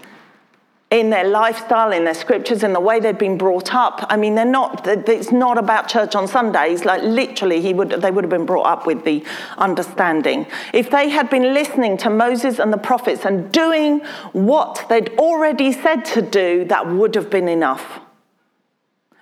in 0.91 1.09
their 1.11 1.25
lifestyle, 1.25 1.93
in 1.93 2.03
their 2.03 2.15
scriptures, 2.15 2.65
in 2.65 2.73
the 2.73 2.81
way 2.81 2.99
they've 2.99 3.17
been 3.17 3.39
brought 3.39 3.73
up. 3.73 4.05
I 4.09 4.17
mean, 4.17 4.35
they're 4.35 4.45
not, 4.45 4.87
it's 4.87 5.31
not 5.31 5.57
about 5.57 5.89
church 5.89 6.17
on 6.17 6.27
Sundays. 6.27 6.85
Like, 6.85 7.03
literally, 7.03 7.61
he 7.61 7.73
would, 7.73 7.91
they 7.91 8.11
would 8.11 8.25
have 8.25 8.31
been 8.31 8.45
brought 8.45 8.67
up 8.67 8.87
with 8.87 9.05
the 9.05 9.25
understanding. 9.57 10.47
If 10.75 10.91
they 10.91 11.09
had 11.09 11.31
been 11.31 11.55
listening 11.55 11.97
to 11.99 12.11
Moses 12.11 12.59
and 12.59 12.73
the 12.73 12.79
prophets 12.79 13.25
and 13.25 13.53
doing 13.53 14.01
what 14.33 14.85
they'd 14.89 15.11
already 15.11 15.71
said 15.71 16.05
to 16.07 16.23
do, 16.23 16.65
that 16.65 16.89
would 16.89 17.15
have 17.15 17.31
been 17.31 17.49
enough. 17.49 18.01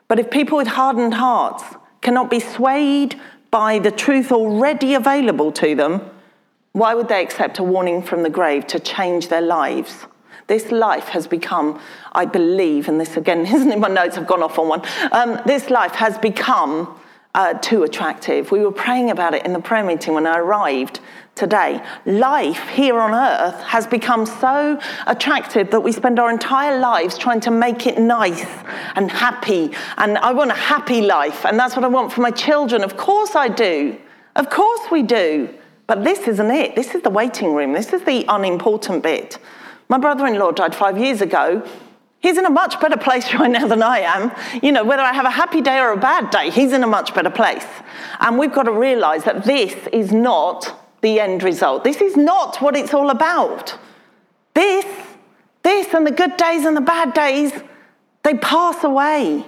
But 0.08 0.18
if 0.18 0.30
people 0.30 0.56
with 0.56 0.68
hardened 0.68 1.14
hearts 1.14 1.62
cannot 2.00 2.30
be 2.30 2.40
swayed 2.40 3.20
by 3.50 3.78
the 3.78 3.90
truth 3.90 4.32
already 4.32 4.94
available 4.94 5.52
to 5.52 5.74
them, 5.74 6.10
why 6.72 6.94
would 6.94 7.08
they 7.08 7.22
accept 7.22 7.58
a 7.58 7.62
warning 7.62 8.02
from 8.02 8.22
the 8.22 8.30
grave 8.30 8.66
to 8.68 8.80
change 8.80 9.28
their 9.28 9.42
lives? 9.42 10.06
This 10.48 10.72
life 10.72 11.08
has 11.08 11.26
become, 11.26 11.78
I 12.12 12.24
believe, 12.24 12.88
and 12.88 12.98
this 12.98 13.16
again 13.16 13.46
isn't 13.54 13.70
in 13.70 13.80
my 13.80 13.88
notes, 13.88 14.18
I've 14.18 14.26
gone 14.26 14.42
off 14.42 14.58
on 14.58 14.68
one. 14.68 14.82
Um, 15.12 15.40
this 15.46 15.70
life 15.70 15.92
has 15.92 16.18
become 16.18 16.98
uh, 17.34 17.52
too 17.54 17.82
attractive. 17.82 18.50
We 18.50 18.60
were 18.60 18.72
praying 18.72 19.10
about 19.10 19.34
it 19.34 19.44
in 19.44 19.52
the 19.52 19.60
prayer 19.60 19.84
meeting 19.84 20.14
when 20.14 20.26
I 20.26 20.38
arrived 20.38 21.00
today. 21.34 21.84
Life 22.06 22.66
here 22.70 22.98
on 22.98 23.12
earth 23.12 23.62
has 23.62 23.86
become 23.86 24.24
so 24.24 24.80
attractive 25.06 25.70
that 25.70 25.80
we 25.80 25.92
spend 25.92 26.18
our 26.18 26.30
entire 26.30 26.80
lives 26.80 27.18
trying 27.18 27.40
to 27.40 27.50
make 27.50 27.86
it 27.86 27.98
nice 27.98 28.46
and 28.96 29.10
happy. 29.10 29.70
And 29.98 30.16
I 30.18 30.32
want 30.32 30.50
a 30.50 30.54
happy 30.54 31.02
life, 31.02 31.44
and 31.44 31.58
that's 31.58 31.76
what 31.76 31.84
I 31.84 31.88
want 31.88 32.12
for 32.12 32.22
my 32.22 32.30
children. 32.30 32.82
Of 32.82 32.96
course 32.96 33.36
I 33.36 33.48
do. 33.48 33.98
Of 34.34 34.48
course 34.48 34.90
we 34.90 35.02
do. 35.02 35.54
But 35.86 36.04
this 36.04 36.26
isn't 36.26 36.50
it. 36.50 36.74
This 36.74 36.94
is 36.94 37.02
the 37.02 37.10
waiting 37.10 37.54
room. 37.54 37.72
This 37.72 37.92
is 37.92 38.02
the 38.02 38.24
unimportant 38.28 39.02
bit. 39.02 39.38
My 39.88 39.98
brother 39.98 40.26
in 40.26 40.38
law 40.38 40.52
died 40.52 40.74
five 40.74 40.98
years 40.98 41.20
ago. 41.20 41.66
He's 42.20 42.36
in 42.36 42.44
a 42.44 42.50
much 42.50 42.80
better 42.80 42.96
place 42.96 43.32
right 43.34 43.50
now 43.50 43.66
than 43.66 43.82
I 43.82 44.00
am. 44.00 44.32
You 44.62 44.72
know, 44.72 44.84
whether 44.84 45.02
I 45.02 45.12
have 45.12 45.24
a 45.24 45.30
happy 45.30 45.60
day 45.60 45.78
or 45.78 45.92
a 45.92 45.96
bad 45.96 46.30
day, 46.30 46.50
he's 46.50 46.72
in 46.72 46.82
a 46.82 46.86
much 46.86 47.14
better 47.14 47.30
place. 47.30 47.66
And 48.20 48.38
we've 48.38 48.52
got 48.52 48.64
to 48.64 48.72
realize 48.72 49.24
that 49.24 49.44
this 49.44 49.74
is 49.92 50.12
not 50.12 50.84
the 51.00 51.20
end 51.20 51.42
result. 51.42 51.84
This 51.84 52.00
is 52.00 52.16
not 52.16 52.60
what 52.60 52.76
it's 52.76 52.92
all 52.92 53.10
about. 53.10 53.78
This, 54.54 54.84
this, 55.62 55.94
and 55.94 56.06
the 56.06 56.10
good 56.10 56.36
days 56.36 56.64
and 56.64 56.76
the 56.76 56.80
bad 56.80 57.14
days, 57.14 57.52
they 58.24 58.34
pass 58.34 58.82
away. 58.82 59.44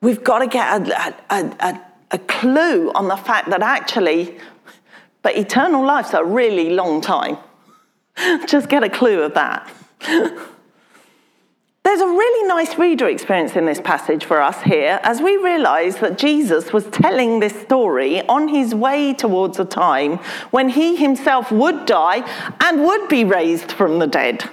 We've 0.00 0.22
got 0.22 0.38
to 0.38 0.46
get 0.46 0.88
a, 0.88 1.14
a, 1.28 1.56
a, 1.60 1.80
a 2.12 2.18
clue 2.18 2.92
on 2.92 3.08
the 3.08 3.16
fact 3.16 3.50
that 3.50 3.62
actually, 3.62 4.38
but 5.22 5.36
eternal 5.36 5.84
life's 5.84 6.14
a 6.14 6.24
really 6.24 6.70
long 6.70 7.00
time. 7.00 7.36
Just 8.46 8.68
get 8.68 8.82
a 8.82 8.88
clue 8.88 9.22
of 9.22 9.34
that. 9.34 9.70
There's 11.84 12.00
a 12.00 12.06
really 12.06 12.48
nice 12.48 12.76
reader 12.76 13.08
experience 13.08 13.56
in 13.56 13.64
this 13.64 13.80
passage 13.80 14.24
for 14.24 14.42
us 14.42 14.60
here 14.62 15.00
as 15.02 15.22
we 15.22 15.38
realize 15.38 15.96
that 16.00 16.18
Jesus 16.18 16.70
was 16.70 16.84
telling 16.86 17.40
this 17.40 17.58
story 17.62 18.20
on 18.28 18.48
his 18.48 18.74
way 18.74 19.14
towards 19.14 19.58
a 19.58 19.64
time 19.64 20.18
when 20.50 20.68
he 20.68 20.96
himself 20.96 21.50
would 21.50 21.86
die 21.86 22.28
and 22.60 22.84
would 22.84 23.08
be 23.08 23.24
raised 23.24 23.72
from 23.72 24.00
the 24.00 24.06
dead. 24.06 24.50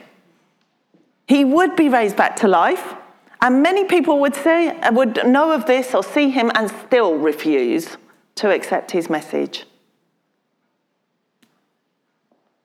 He 1.28 1.44
would 1.44 1.76
be 1.76 1.90
raised 1.90 2.16
back 2.16 2.38
to 2.38 2.48
life, 2.48 2.94
and 3.42 3.62
many 3.62 3.84
people 3.84 4.20
would, 4.22 4.36
say, 4.36 4.80
would 4.92 5.28
know 5.28 5.52
of 5.52 5.66
this 5.66 5.94
or 5.94 6.04
see 6.04 6.30
him 6.30 6.52
and 6.56 6.70
still 6.88 7.16
refuse 7.16 7.98
to 8.36 8.50
accept 8.50 8.92
his 8.92 9.10
message. 9.10 9.66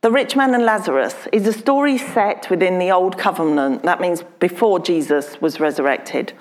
The 0.03 0.11
rich 0.11 0.35
man 0.35 0.55
and 0.55 0.65
Lazarus 0.65 1.29
is 1.31 1.47
a 1.47 1.53
story 1.53 1.99
set 1.99 2.49
within 2.49 2.79
the 2.79 2.91
old 2.91 3.19
covenant. 3.19 3.83
That 3.83 4.01
means 4.01 4.23
before 4.39 4.81
Jesus 4.81 5.39
was 5.43 5.61
resurrected. 5.61 6.33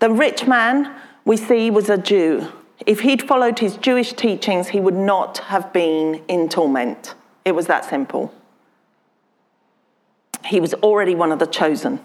The 0.00 0.10
rich 0.10 0.48
man 0.48 0.92
we 1.24 1.36
see 1.36 1.70
was 1.70 1.88
a 1.88 1.96
Jew. 1.96 2.48
If 2.86 3.00
he'd 3.00 3.22
followed 3.22 3.60
his 3.60 3.76
Jewish 3.76 4.14
teachings, 4.14 4.68
he 4.68 4.80
would 4.80 4.96
not 4.96 5.38
have 5.38 5.72
been 5.72 6.24
in 6.26 6.48
torment. 6.48 7.14
It 7.44 7.52
was 7.52 7.68
that 7.68 7.84
simple. 7.84 8.34
He 10.44 10.58
was 10.58 10.74
already 10.74 11.14
one 11.14 11.30
of 11.30 11.38
the 11.38 11.46
chosen. 11.46 12.00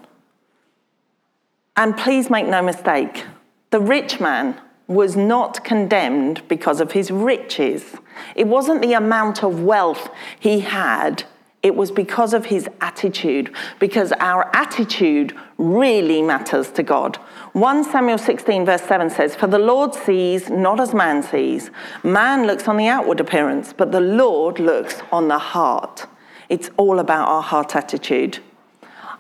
And 1.76 1.98
please 1.98 2.30
make 2.30 2.46
no 2.46 2.62
mistake, 2.62 3.26
the 3.72 3.80
rich 3.80 4.20
man 4.20 4.62
was 4.88 5.16
not 5.16 5.64
condemned 5.64 6.48
because 6.48 6.80
of 6.80 6.92
his 6.92 7.10
riches. 7.10 7.96
It 8.36 8.48
wasn't 8.48 8.82
the 8.82 8.94
amount 8.94 9.44
of 9.44 9.62
wealth 9.62 10.10
he 10.40 10.62
had, 10.62 11.24
it 11.64 11.78
was 11.78 11.92
because 11.92 12.34
of 12.34 12.48
his 12.48 12.68
attitude, 12.82 13.56
because 13.80 14.12
our 14.20 14.54
attitude 14.54 15.34
really 15.58 16.22
matters 16.22 16.70
to 16.72 16.84
God. 16.84 17.16
1 17.54 17.86
Samuel 17.86 18.18
16, 18.18 18.66
verse 18.66 18.82
7 18.82 19.10
says, 19.10 19.34
For 19.34 19.48
the 19.48 19.60
Lord 19.60 19.96
sees 19.96 20.50
not 20.50 20.82
as 20.82 20.94
man 20.94 21.24
sees. 21.24 21.72
Man 22.04 22.46
looks 22.46 22.68
on 22.68 22.76
the 22.76 22.88
outward 22.88 23.22
appearance, 23.22 23.72
but 23.72 23.94
the 23.94 24.02
Lord 24.02 24.60
looks 24.60 25.02
on 25.10 25.30
the 25.30 25.40
heart. 25.40 26.06
It's 26.50 26.70
all 26.76 27.00
about 27.00 27.30
our 27.30 27.42
heart 27.42 27.78
attitude. 27.78 28.40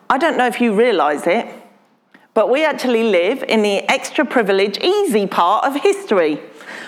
I 0.09 0.17
don't 0.17 0.37
know 0.37 0.47
if 0.47 0.59
you 0.59 0.75
realize 0.75 1.25
it, 1.25 1.47
but 2.33 2.49
we 2.49 2.65
actually 2.65 3.03
live 3.03 3.43
in 3.43 3.61
the 3.61 3.89
extra 3.89 4.25
privileged, 4.25 4.83
easy 4.83 5.27
part 5.27 5.65
of 5.65 5.81
history. 5.81 6.41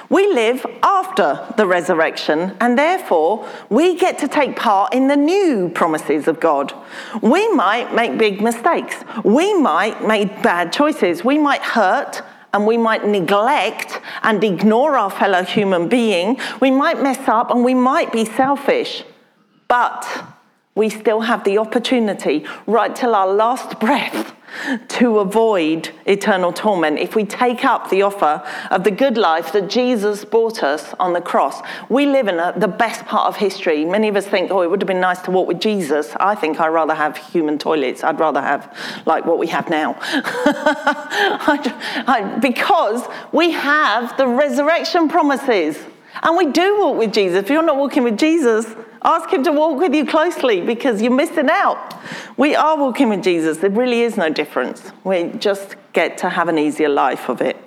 We 0.09 0.31
live 0.33 0.65
after 0.83 1.45
the 1.57 1.65
resurrection, 1.65 2.55
and 2.59 2.77
therefore 2.77 3.47
we 3.69 3.95
get 3.95 4.17
to 4.19 4.27
take 4.27 4.55
part 4.55 4.93
in 4.93 5.07
the 5.07 5.15
new 5.15 5.69
promises 5.69 6.27
of 6.27 6.39
God. 6.39 6.73
We 7.21 7.47
might 7.53 7.93
make 7.93 8.17
big 8.17 8.41
mistakes. 8.41 8.95
We 9.23 9.53
might 9.53 10.05
make 10.05 10.41
bad 10.41 10.71
choices. 10.71 11.23
We 11.23 11.37
might 11.37 11.61
hurt 11.61 12.21
and 12.53 12.65
we 12.65 12.77
might 12.77 13.05
neglect 13.05 13.99
and 14.23 14.41
ignore 14.43 14.95
our 14.95 15.09
fellow 15.09 15.43
human 15.43 15.89
being. 15.89 16.39
We 16.61 16.71
might 16.71 17.01
mess 17.03 17.27
up 17.27 17.51
and 17.51 17.65
we 17.65 17.73
might 17.73 18.13
be 18.13 18.23
selfish. 18.23 19.03
But 19.67 20.07
we 20.75 20.89
still 20.89 21.21
have 21.21 21.45
the 21.45 21.57
opportunity, 21.57 22.45
right 22.67 22.93
till 22.93 23.15
our 23.15 23.33
last 23.33 23.79
breath, 23.79 24.35
to 24.87 25.19
avoid 25.19 25.89
eternal 26.05 26.51
torment 26.51 26.99
if 26.99 27.15
we 27.15 27.23
take 27.23 27.65
up 27.65 27.89
the 27.89 28.01
offer 28.01 28.43
of 28.71 28.83
the 28.83 28.91
good 28.91 29.17
life 29.17 29.51
that 29.53 29.69
Jesus 29.69 30.25
bought 30.25 30.63
us 30.63 30.93
on 30.99 31.13
the 31.13 31.21
cross. 31.21 31.61
We 31.89 32.05
live 32.05 32.27
in 32.27 32.39
a, 32.39 32.53
the 32.57 32.67
best 32.67 33.05
part 33.05 33.27
of 33.27 33.37
history. 33.37 33.85
Many 33.85 34.07
of 34.07 34.15
us 34.15 34.27
think, 34.27 34.51
oh, 34.51 34.61
it 34.61 34.69
would 34.69 34.81
have 34.81 34.87
been 34.87 34.99
nice 34.99 35.21
to 35.23 35.31
walk 35.31 35.47
with 35.47 35.59
Jesus. 35.59 36.13
I 36.19 36.35
think 36.35 36.59
I'd 36.59 36.69
rather 36.69 36.93
have 36.93 37.17
human 37.17 37.57
toilets. 37.57 38.03
I'd 38.03 38.19
rather 38.19 38.41
have 38.41 38.75
like 39.05 39.25
what 39.25 39.39
we 39.39 39.47
have 39.47 39.69
now. 39.69 39.97
I, 40.01 42.03
I, 42.07 42.39
because 42.39 43.03
we 43.31 43.51
have 43.51 44.17
the 44.17 44.27
resurrection 44.27 45.07
promises. 45.07 45.79
And 46.23 46.37
we 46.37 46.51
do 46.51 46.79
walk 46.79 46.97
with 46.97 47.13
Jesus. 47.13 47.37
If 47.37 47.49
you're 47.49 47.63
not 47.63 47.77
walking 47.77 48.03
with 48.03 48.17
Jesus, 48.17 48.73
Ask 49.03 49.29
Him 49.29 49.43
to 49.43 49.51
walk 49.51 49.79
with 49.79 49.93
you 49.93 50.05
closely 50.05 50.61
because 50.61 51.01
you're 51.01 51.11
missing 51.11 51.49
out. 51.49 51.95
We 52.37 52.55
are 52.55 52.77
walking 52.77 53.09
with 53.09 53.23
Jesus. 53.23 53.57
There 53.57 53.69
really 53.69 54.01
is 54.01 54.17
no 54.17 54.29
difference. 54.29 54.91
We 55.03 55.29
just 55.37 55.75
get 55.93 56.17
to 56.19 56.29
have 56.29 56.47
an 56.47 56.57
easier 56.57 56.89
life 56.89 57.29
of 57.29 57.41
it. 57.41 57.57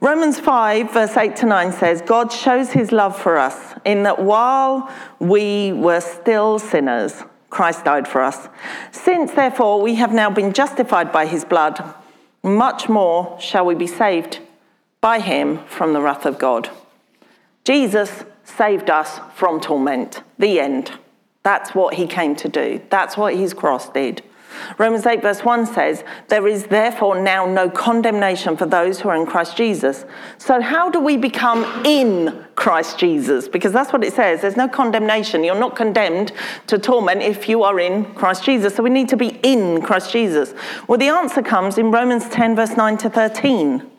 Romans 0.00 0.38
5, 0.38 0.92
verse 0.92 1.16
8 1.16 1.34
to 1.36 1.46
9 1.46 1.72
says, 1.72 2.02
God 2.02 2.32
shows 2.32 2.70
his 2.70 2.92
love 2.92 3.18
for 3.18 3.36
us 3.36 3.74
in 3.84 4.04
that 4.04 4.22
while 4.22 4.92
we 5.18 5.72
were 5.72 6.00
still 6.00 6.60
sinners, 6.60 7.24
Christ 7.50 7.84
died 7.84 8.06
for 8.06 8.22
us. 8.22 8.48
Since, 8.92 9.32
therefore, 9.32 9.82
we 9.82 9.96
have 9.96 10.12
now 10.12 10.30
been 10.30 10.52
justified 10.52 11.10
by 11.10 11.26
his 11.26 11.44
blood, 11.44 11.82
much 12.44 12.88
more 12.88 13.40
shall 13.40 13.66
we 13.66 13.74
be 13.74 13.88
saved 13.88 14.38
by 15.00 15.18
him 15.18 15.64
from 15.66 15.92
the 15.92 16.00
wrath 16.00 16.26
of 16.26 16.38
God. 16.38 16.70
Jesus 17.64 18.24
saved 18.48 18.90
us 18.90 19.20
from 19.34 19.60
torment. 19.60 20.22
The 20.38 20.60
end. 20.60 20.92
That's 21.42 21.74
what 21.74 21.94
he 21.94 22.06
came 22.06 22.36
to 22.36 22.48
do. 22.48 22.80
That's 22.90 23.16
what 23.16 23.34
his 23.34 23.54
cross 23.54 23.88
did. 23.90 24.22
Romans 24.76 25.06
8, 25.06 25.22
verse 25.22 25.44
1 25.44 25.66
says, 25.66 26.04
There 26.28 26.46
is 26.48 26.66
therefore 26.66 27.20
now 27.20 27.46
no 27.46 27.70
condemnation 27.70 28.56
for 28.56 28.66
those 28.66 29.00
who 29.00 29.08
are 29.08 29.16
in 29.16 29.26
Christ 29.26 29.56
Jesus. 29.56 30.04
So, 30.38 30.60
how 30.60 30.90
do 30.90 31.00
we 31.00 31.16
become 31.16 31.64
in 31.84 32.44
Christ 32.54 32.98
Jesus? 32.98 33.48
Because 33.48 33.72
that's 33.72 33.92
what 33.92 34.02
it 34.02 34.12
says. 34.12 34.40
There's 34.40 34.56
no 34.56 34.68
condemnation. 34.68 35.44
You're 35.44 35.58
not 35.58 35.76
condemned 35.76 36.32
to 36.66 36.78
torment 36.78 37.22
if 37.22 37.48
you 37.48 37.62
are 37.62 37.78
in 37.78 38.04
Christ 38.14 38.44
Jesus. 38.44 38.74
So, 38.74 38.82
we 38.82 38.90
need 38.90 39.08
to 39.10 39.16
be 39.16 39.38
in 39.42 39.82
Christ 39.82 40.12
Jesus. 40.12 40.54
Well, 40.86 40.98
the 40.98 41.08
answer 41.08 41.42
comes 41.42 41.78
in 41.78 41.90
Romans 41.90 42.28
10, 42.28 42.56
verse 42.56 42.76
9 42.76 42.98
to 42.98 43.10
13. 43.10 43.90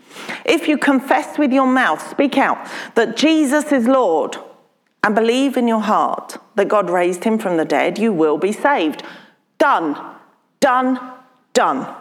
If 0.46 0.68
you 0.68 0.78
confess 0.78 1.38
with 1.38 1.52
your 1.52 1.68
mouth, 1.68 2.08
speak 2.10 2.38
out, 2.38 2.58
that 2.96 3.18
Jesus 3.18 3.72
is 3.72 3.88
Lord, 3.88 4.38
and 5.04 5.16
believe 5.16 5.58
in 5.58 5.68
your 5.68 5.82
heart 5.82 6.38
that 6.56 6.68
God 6.68 6.90
raised 6.90 7.24
him 7.24 7.38
from 7.38 7.58
the 7.58 7.66
dead, 7.66 7.98
you 7.98 8.12
will 8.12 8.38
be 8.38 8.52
saved. 8.52 9.04
Done, 9.58 9.98
done, 10.60 11.00
done. 11.54 11.96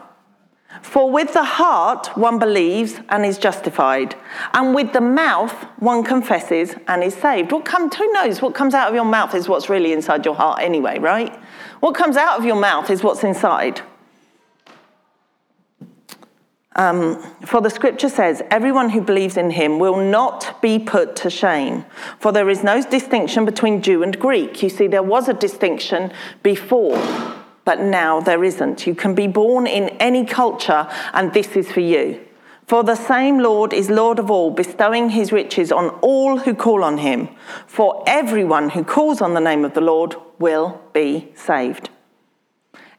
For 0.82 1.10
with 1.10 1.32
the 1.32 1.44
heart 1.44 2.08
one 2.16 2.38
believes 2.38 3.00
and 3.08 3.24
is 3.24 3.38
justified, 3.38 4.14
and 4.52 4.74
with 4.74 4.92
the 4.92 5.00
mouth 5.00 5.52
one 5.78 6.04
confesses 6.04 6.74
and 6.86 7.02
is 7.02 7.14
saved. 7.14 7.52
What 7.52 7.64
comes, 7.64 7.96
who 7.96 8.12
knows? 8.12 8.42
What 8.42 8.54
comes 8.54 8.74
out 8.74 8.88
of 8.88 8.94
your 8.94 9.04
mouth 9.04 9.34
is 9.34 9.48
what's 9.48 9.68
really 9.68 9.92
inside 9.92 10.24
your 10.24 10.34
heart 10.34 10.60
anyway, 10.60 10.98
right? 10.98 11.34
What 11.80 11.94
comes 11.94 12.16
out 12.16 12.38
of 12.38 12.44
your 12.44 12.56
mouth 12.56 12.90
is 12.90 13.02
what's 13.02 13.24
inside. 13.24 13.80
Um, 16.78 17.20
for 17.44 17.60
the 17.60 17.70
scripture 17.70 18.08
says, 18.08 18.40
everyone 18.52 18.90
who 18.90 19.00
believes 19.00 19.36
in 19.36 19.50
him 19.50 19.80
will 19.80 19.96
not 19.96 20.62
be 20.62 20.78
put 20.78 21.16
to 21.16 21.28
shame. 21.28 21.84
For 22.20 22.30
there 22.30 22.48
is 22.48 22.62
no 22.62 22.80
distinction 22.80 23.44
between 23.44 23.82
Jew 23.82 24.04
and 24.04 24.16
Greek. 24.16 24.62
You 24.62 24.68
see, 24.68 24.86
there 24.86 25.02
was 25.02 25.28
a 25.28 25.34
distinction 25.34 26.12
before, 26.44 26.96
but 27.64 27.80
now 27.80 28.20
there 28.20 28.44
isn't. 28.44 28.86
You 28.86 28.94
can 28.94 29.16
be 29.16 29.26
born 29.26 29.66
in 29.66 29.88
any 29.98 30.24
culture, 30.24 30.88
and 31.12 31.34
this 31.34 31.56
is 31.56 31.70
for 31.70 31.80
you. 31.80 32.24
For 32.68 32.84
the 32.84 32.94
same 32.94 33.40
Lord 33.40 33.72
is 33.72 33.90
Lord 33.90 34.20
of 34.20 34.30
all, 34.30 34.52
bestowing 34.52 35.10
his 35.10 35.32
riches 35.32 35.72
on 35.72 35.88
all 36.00 36.38
who 36.38 36.54
call 36.54 36.84
on 36.84 36.98
him. 36.98 37.28
For 37.66 38.04
everyone 38.06 38.70
who 38.70 38.84
calls 38.84 39.20
on 39.20 39.34
the 39.34 39.40
name 39.40 39.64
of 39.64 39.74
the 39.74 39.80
Lord 39.80 40.14
will 40.38 40.80
be 40.92 41.32
saved. 41.34 41.90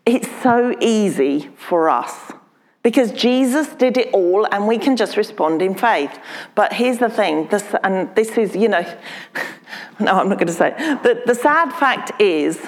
It's 0.05 0.27
so 0.43 0.75
easy 0.81 1.49
for 1.55 1.89
us 1.89 2.33
because 2.81 3.11
Jesus 3.11 3.67
did 3.67 3.97
it 3.97 4.09
all 4.13 4.47
and 4.51 4.67
we 4.67 4.77
can 4.77 4.95
just 4.95 5.17
respond 5.17 5.61
in 5.61 5.75
faith. 5.75 6.17
But 6.55 6.73
here's 6.73 6.97
the 6.97 7.09
thing, 7.09 7.47
this, 7.49 7.75
and 7.83 8.13
this 8.15 8.37
is, 8.37 8.55
you 8.55 8.69
know, 8.69 8.81
no, 9.99 10.13
I'm 10.19 10.29
not 10.29 10.37
going 10.37 10.47
to 10.47 10.53
say. 10.53 10.71
The, 11.03 11.21
the 11.25 11.35
sad 11.35 11.71
fact 11.73 12.19
is, 12.21 12.59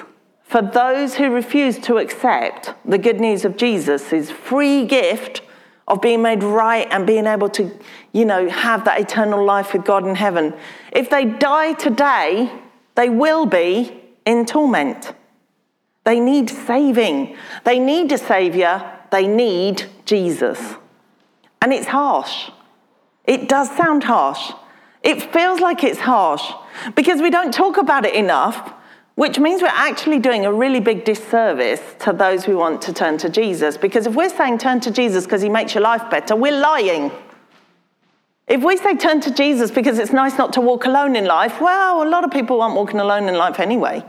for 0.44 0.62
those 0.62 1.16
who 1.16 1.30
refuse 1.32 1.80
to 1.80 1.98
accept 1.98 2.74
the 2.84 2.98
good 2.98 3.22
news 3.22 3.46
of 3.46 3.56
Jesus, 3.56 4.12
free 4.30 4.86
gift 4.86 5.44
of 5.88 6.02
being 6.02 6.22
made 6.22 6.44
right 6.44 6.88
and 6.92 7.08
being 7.08 7.26
able 7.26 7.48
to, 7.50 7.72
you 8.12 8.26
know, 8.26 8.50
have 8.50 8.84
that 8.86 9.00
eternal 9.00 9.46
life 9.46 9.72
with 9.72 9.86
God 9.86 10.06
in 10.06 10.16
heaven, 10.16 10.54
if 10.92 11.10
they 11.10 11.24
die 11.24 11.74
today, 11.74 12.52
they 12.96 13.08
will 13.08 13.46
be 13.46 13.98
in 14.26 14.46
torment. 14.46 15.14
They 16.04 16.20
need 16.20 16.50
saving. 16.50 17.38
They 17.64 17.80
need 17.80 18.12
a 18.12 18.18
savior 18.18 19.00
they 19.12 19.28
need 19.28 19.86
Jesus. 20.06 20.76
And 21.62 21.72
it's 21.72 21.88
harsh. 21.88 22.50
It 23.26 23.48
does 23.48 23.70
sound 23.76 24.04
harsh. 24.04 24.52
It 25.04 25.22
feels 25.34 25.60
like 25.60 25.84
it's 25.84 26.00
harsh 26.00 26.44
because 26.96 27.22
we 27.22 27.30
don't 27.30 27.54
talk 27.54 27.78
about 27.78 28.06
it 28.06 28.16
enough, 28.16 28.74
which 29.16 29.40
means 29.40 29.62
we're 29.62 29.68
actually 29.70 30.20
doing 30.20 30.46
a 30.46 30.54
really 30.54 30.80
big 30.80 31.06
disservice 31.06 31.82
to 32.00 32.14
those 32.14 32.46
who 32.46 32.58
want 32.58 32.82
to 32.84 32.94
turn 32.94 33.18
to 33.20 33.30
Jesus. 33.30 33.78
Because 33.78 34.08
if 34.08 34.16
we're 34.16 34.30
saying 34.30 34.58
turn 34.58 34.80
to 34.82 34.92
Jesus 34.92 35.26
because 35.26 35.42
he 35.42 35.50
makes 35.50 35.74
your 35.76 35.84
life 35.84 36.10
better, 36.10 36.36
we're 36.36 36.60
lying. 36.60 37.12
If 38.48 38.64
we 38.64 38.78
say 38.78 38.96
turn 38.96 39.22
to 39.22 39.34
Jesus 39.34 39.72
because 39.72 39.98
it's 39.98 40.12
nice 40.12 40.38
not 40.38 40.54
to 40.54 40.62
walk 40.62 40.86
alone 40.86 41.16
in 41.16 41.26
life, 41.26 41.62
well, 41.62 42.04
a 42.04 42.10
lot 42.10 42.24
of 42.24 42.32
people 42.32 42.62
aren't 42.62 42.76
walking 42.76 43.00
alone 43.00 43.28
in 43.28 43.36
life 43.36 43.60
anyway. 43.60 44.04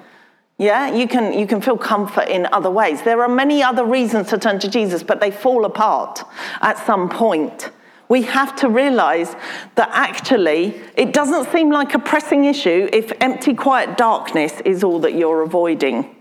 Yeah, 0.59 0.95
you 0.95 1.09
can, 1.09 1.37
you 1.37 1.47
can 1.47 1.61
feel 1.61 1.77
comfort 1.77 2.29
in 2.29 2.47
other 2.53 2.71
ways. 2.71 3.03
There 3.03 3.23
are 3.23 3.29
many 3.29 3.63
other 3.63 3.85
reasons 3.85 4.29
to 4.29 4.39
turn 4.39 4.59
to 4.61 4.69
Jesus, 4.69 5.03
but 5.03 5.21
they 5.21 5.31
fall 5.31 5.65
apart 5.65 6.23
at 6.61 6.85
some 6.87 7.09
point. 7.09 7.71
We 8.09 8.23
have 8.23 8.55
to 8.57 8.69
realize 8.69 9.35
that 9.75 9.89
actually 9.93 10.81
it 10.97 11.13
doesn't 11.15 11.51
seem 11.51 11.71
like 11.71 11.95
a 11.95 11.99
pressing 11.99 12.45
issue 12.45 12.89
if 12.93 13.11
empty, 13.21 13.55
quiet 13.55 13.97
darkness 13.97 14.61
is 14.67 14.85
all 14.85 15.01
that 15.01 15.15
you're 15.15 15.43
avoiding. 15.43 16.15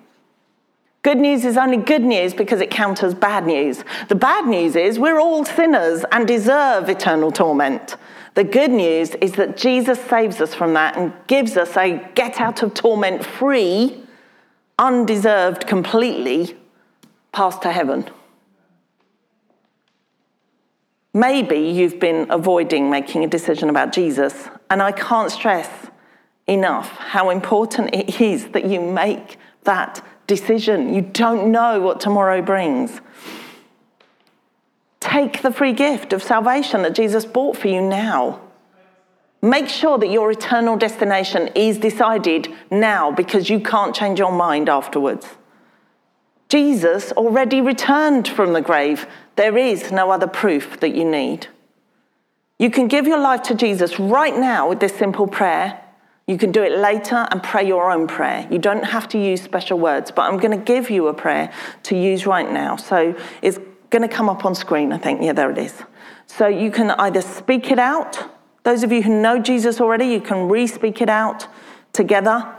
Good 1.04 1.18
news 1.18 1.46
is 1.46 1.58
only 1.58 1.78
good 1.78 2.04
news 2.04 2.34
because 2.34 2.62
it 2.62 2.70
counters 2.70 3.14
bad 3.14 3.46
news. 3.46 3.84
The 4.08 4.16
bad 4.16 4.46
news 4.46 4.76
is 4.76 5.00
we're 5.00 5.20
all 5.20 5.44
sinners 5.44 6.06
and 6.12 6.28
deserve 6.28 6.90
eternal 6.90 7.32
torment. 7.32 7.98
The 8.36 8.44
good 8.44 8.72
news 8.72 9.10
is 9.16 9.34
that 9.34 9.58
Jesus 9.58 10.00
saves 10.00 10.40
us 10.40 10.56
from 10.56 10.74
that 10.76 10.96
and 10.96 11.12
gives 11.28 11.58
us 11.58 11.76
a 11.76 12.10
get 12.16 12.40
out 12.40 12.64
of 12.64 12.74
torment 12.74 13.26
free 13.26 14.02
undeserved 14.82 15.68
completely 15.68 16.58
pass 17.32 17.58
to 17.60 17.72
heaven. 17.72 18.10
Maybe 21.14 21.60
you've 21.60 22.00
been 22.00 22.28
avoiding 22.30 22.90
making 22.90 23.24
a 23.24 23.28
decision 23.28 23.70
about 23.70 23.94
Jesus, 23.94 24.50
and 24.70 24.82
I 24.82 24.92
can't 24.92 25.32
stress 25.32 25.70
enough 26.48 26.90
how 26.98 27.30
important 27.30 27.94
it 27.94 28.20
is 28.20 28.50
that 28.50 28.66
you 28.66 28.82
make 28.82 29.38
that 29.64 30.04
decision. 30.26 30.94
You 30.94 31.02
don't 31.02 31.52
know 31.52 31.80
what 31.82 32.00
tomorrow 32.00 32.42
brings. 32.42 33.00
Take 35.00 35.42
the 35.42 35.52
free 35.52 35.74
gift 35.74 36.14
of 36.14 36.24
salvation 36.24 36.82
that 36.84 36.96
Jesus 36.96 37.26
bought 37.26 37.58
for 37.58 37.68
you 37.68 37.82
now. 37.82 38.42
Make 39.42 39.70
sure 39.70 39.98
that 39.98 40.12
your 40.12 40.32
eternal 40.32 40.78
destination 40.78 41.50
is 41.56 41.80
decided 41.80 42.48
now 42.70 43.12
because 43.12 43.50
you 43.50 43.60
can't 43.60 43.96
change 43.96 44.20
your 44.20 44.32
mind 44.32 44.70
afterwards. 44.70 45.26
Jesus 46.48 47.12
already 47.14 47.60
returned 47.60 48.28
from 48.28 48.54
the 48.54 48.62
grave. 48.62 49.08
There 49.38 49.58
is 49.58 49.92
no 49.92 50.12
other 50.12 50.28
proof 50.28 50.80
that 50.82 50.94
you 50.94 51.06
need. 51.06 51.48
You 52.60 52.70
can 52.70 52.88
give 52.88 53.08
your 53.08 53.18
life 53.18 53.42
to 53.44 53.56
Jesus 53.56 54.00
right 54.00 54.38
now 54.38 54.70
with 54.70 54.80
this 54.80 54.94
simple 54.94 55.28
prayer. 55.28 55.82
You 56.28 56.38
can 56.38 56.52
do 56.52 56.62
it 56.62 56.78
later 56.78 57.28
and 57.32 57.42
pray 57.42 57.66
your 57.66 57.92
own 57.92 58.08
prayer. 58.08 58.48
You 58.52 58.60
don't 58.60 58.84
have 58.84 59.08
to 59.10 59.18
use 59.18 59.42
special 59.42 59.80
words, 59.80 60.12
but 60.12 60.24
I'm 60.24 60.38
going 60.38 60.58
to 60.58 60.64
give 60.64 60.92
you 60.92 61.08
a 61.08 61.14
prayer 61.16 61.52
to 61.84 61.98
use 61.98 62.28
right 62.28 62.52
now. 62.52 62.76
So 62.76 63.16
it's 63.42 63.58
going 63.90 64.08
to 64.08 64.08
come 64.08 64.30
up 64.30 64.46
on 64.46 64.54
screen, 64.54 64.94
I 64.94 65.00
think. 65.00 65.24
Yeah, 65.24 65.34
there 65.34 65.50
it 65.50 65.58
is. 65.58 65.74
So 66.28 66.46
you 66.46 66.70
can 66.70 66.92
either 66.92 67.22
speak 67.22 67.72
it 67.72 67.80
out 67.80 68.30
those 68.64 68.84
of 68.84 68.92
you 68.92 69.02
who 69.02 69.22
know 69.22 69.40
Jesus 69.40 69.82
already, 69.82 70.06
you 70.06 70.22
can 70.22 70.48
re 70.48 70.68
speak 70.68 71.02
it 71.02 71.10
out 71.10 71.48
together. 71.94 72.56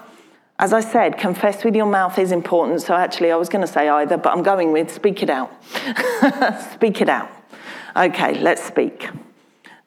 As 0.59 0.73
I 0.73 0.81
said, 0.81 1.19
confess 1.19 1.65
with 1.65 1.75
your 1.75 1.87
mouth 1.87 2.19
is 2.19 2.33
important. 2.33 2.83
So 2.83 2.95
actually, 2.95 3.33
I 3.33 3.37
was 3.37 3.49
going 3.49 3.67
to 3.67 3.73
say 3.73 3.89
either, 3.89 4.17
but 4.17 4.33
I'm 4.33 4.43
going 4.43 4.73
with 4.73 4.93
speak 4.93 5.23
it 5.23 5.31
out. 5.31 5.53
speak 6.73 7.01
it 7.01 7.09
out. 7.09 7.31
Okay, 7.97 8.39
let's 8.41 8.63
speak. 8.63 9.09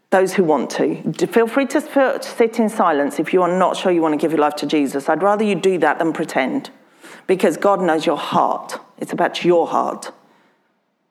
Those 0.10 0.34
who 0.34 0.44
want 0.44 0.70
to. 0.72 1.14
Feel 1.28 1.48
free 1.48 1.66
to 1.68 2.22
sit 2.22 2.60
in 2.60 2.70
silence 2.70 3.20
if 3.20 3.34
you 3.34 3.42
are 3.42 3.58
not 3.58 3.76
sure 3.76 3.92
you 3.92 4.02
want 4.02 4.14
to 4.14 4.18
give 4.18 4.32
your 4.32 4.40
life 4.40 4.56
to 4.58 4.66
Jesus. 4.66 5.10
I'd 5.10 5.24
rather 5.24 5.44
you 5.44 5.56
do 5.56 5.78
that 5.80 6.00
than 6.00 6.14
pretend 6.14 6.70
because 7.28 7.58
God 7.58 7.82
knows 7.82 8.06
your 8.06 8.18
heart. 8.18 8.80
It's 8.98 9.12
about 9.12 9.44
your 9.44 9.68
heart, 9.68 10.12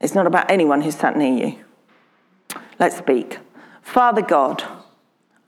it's 0.00 0.14
not 0.14 0.26
about 0.26 0.50
anyone 0.50 0.82
who's 0.82 0.96
sat 0.96 1.16
near 1.16 1.46
you. 1.46 1.64
Let's 2.78 2.96
speak. 2.96 3.38
Father 3.82 4.22
God, 4.22 4.64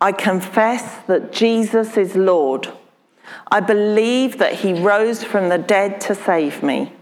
I 0.01 0.13
confess 0.13 1.05
that 1.07 1.33
Jesus 1.33 1.97
is 1.97 2.17
Lord. 2.17 2.73
I 3.51 3.61
believe 3.61 4.39
that 4.39 4.55
he 4.55 4.73
rose 4.75 5.25
from 5.25 5.49
the 5.49 5.59
dead 5.59 6.01
to 6.03 6.15
save 6.15 6.63
me. 6.63 6.93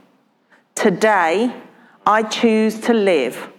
Today, 0.74 1.54
I 2.07 2.22
choose 2.22 2.78
to 2.83 2.94
live 2.94 3.50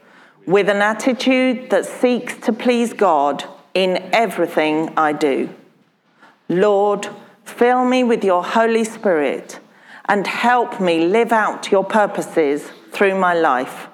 with 0.46 0.70
an 0.70 0.82
attitude 0.82 1.70
that 1.70 1.86
seeks 1.86 2.38
to 2.46 2.54
please 2.54 2.94
God 2.94 3.44
in 3.74 4.10
everything 4.14 4.94
I 4.96 5.12
do. 5.12 5.50
Lord, 6.48 7.10
fill 7.44 7.86
me 7.86 8.04
with 8.04 8.24
your 8.24 8.44
Holy 8.44 8.84
Spirit 8.84 9.60
and 10.08 10.28
help 10.28 10.80
me 10.80 11.08
live 11.08 11.32
out 11.32 11.72
your 11.72 11.84
purposes 11.84 12.70
through 12.92 13.20
my 13.20 13.34
life. 13.34 13.88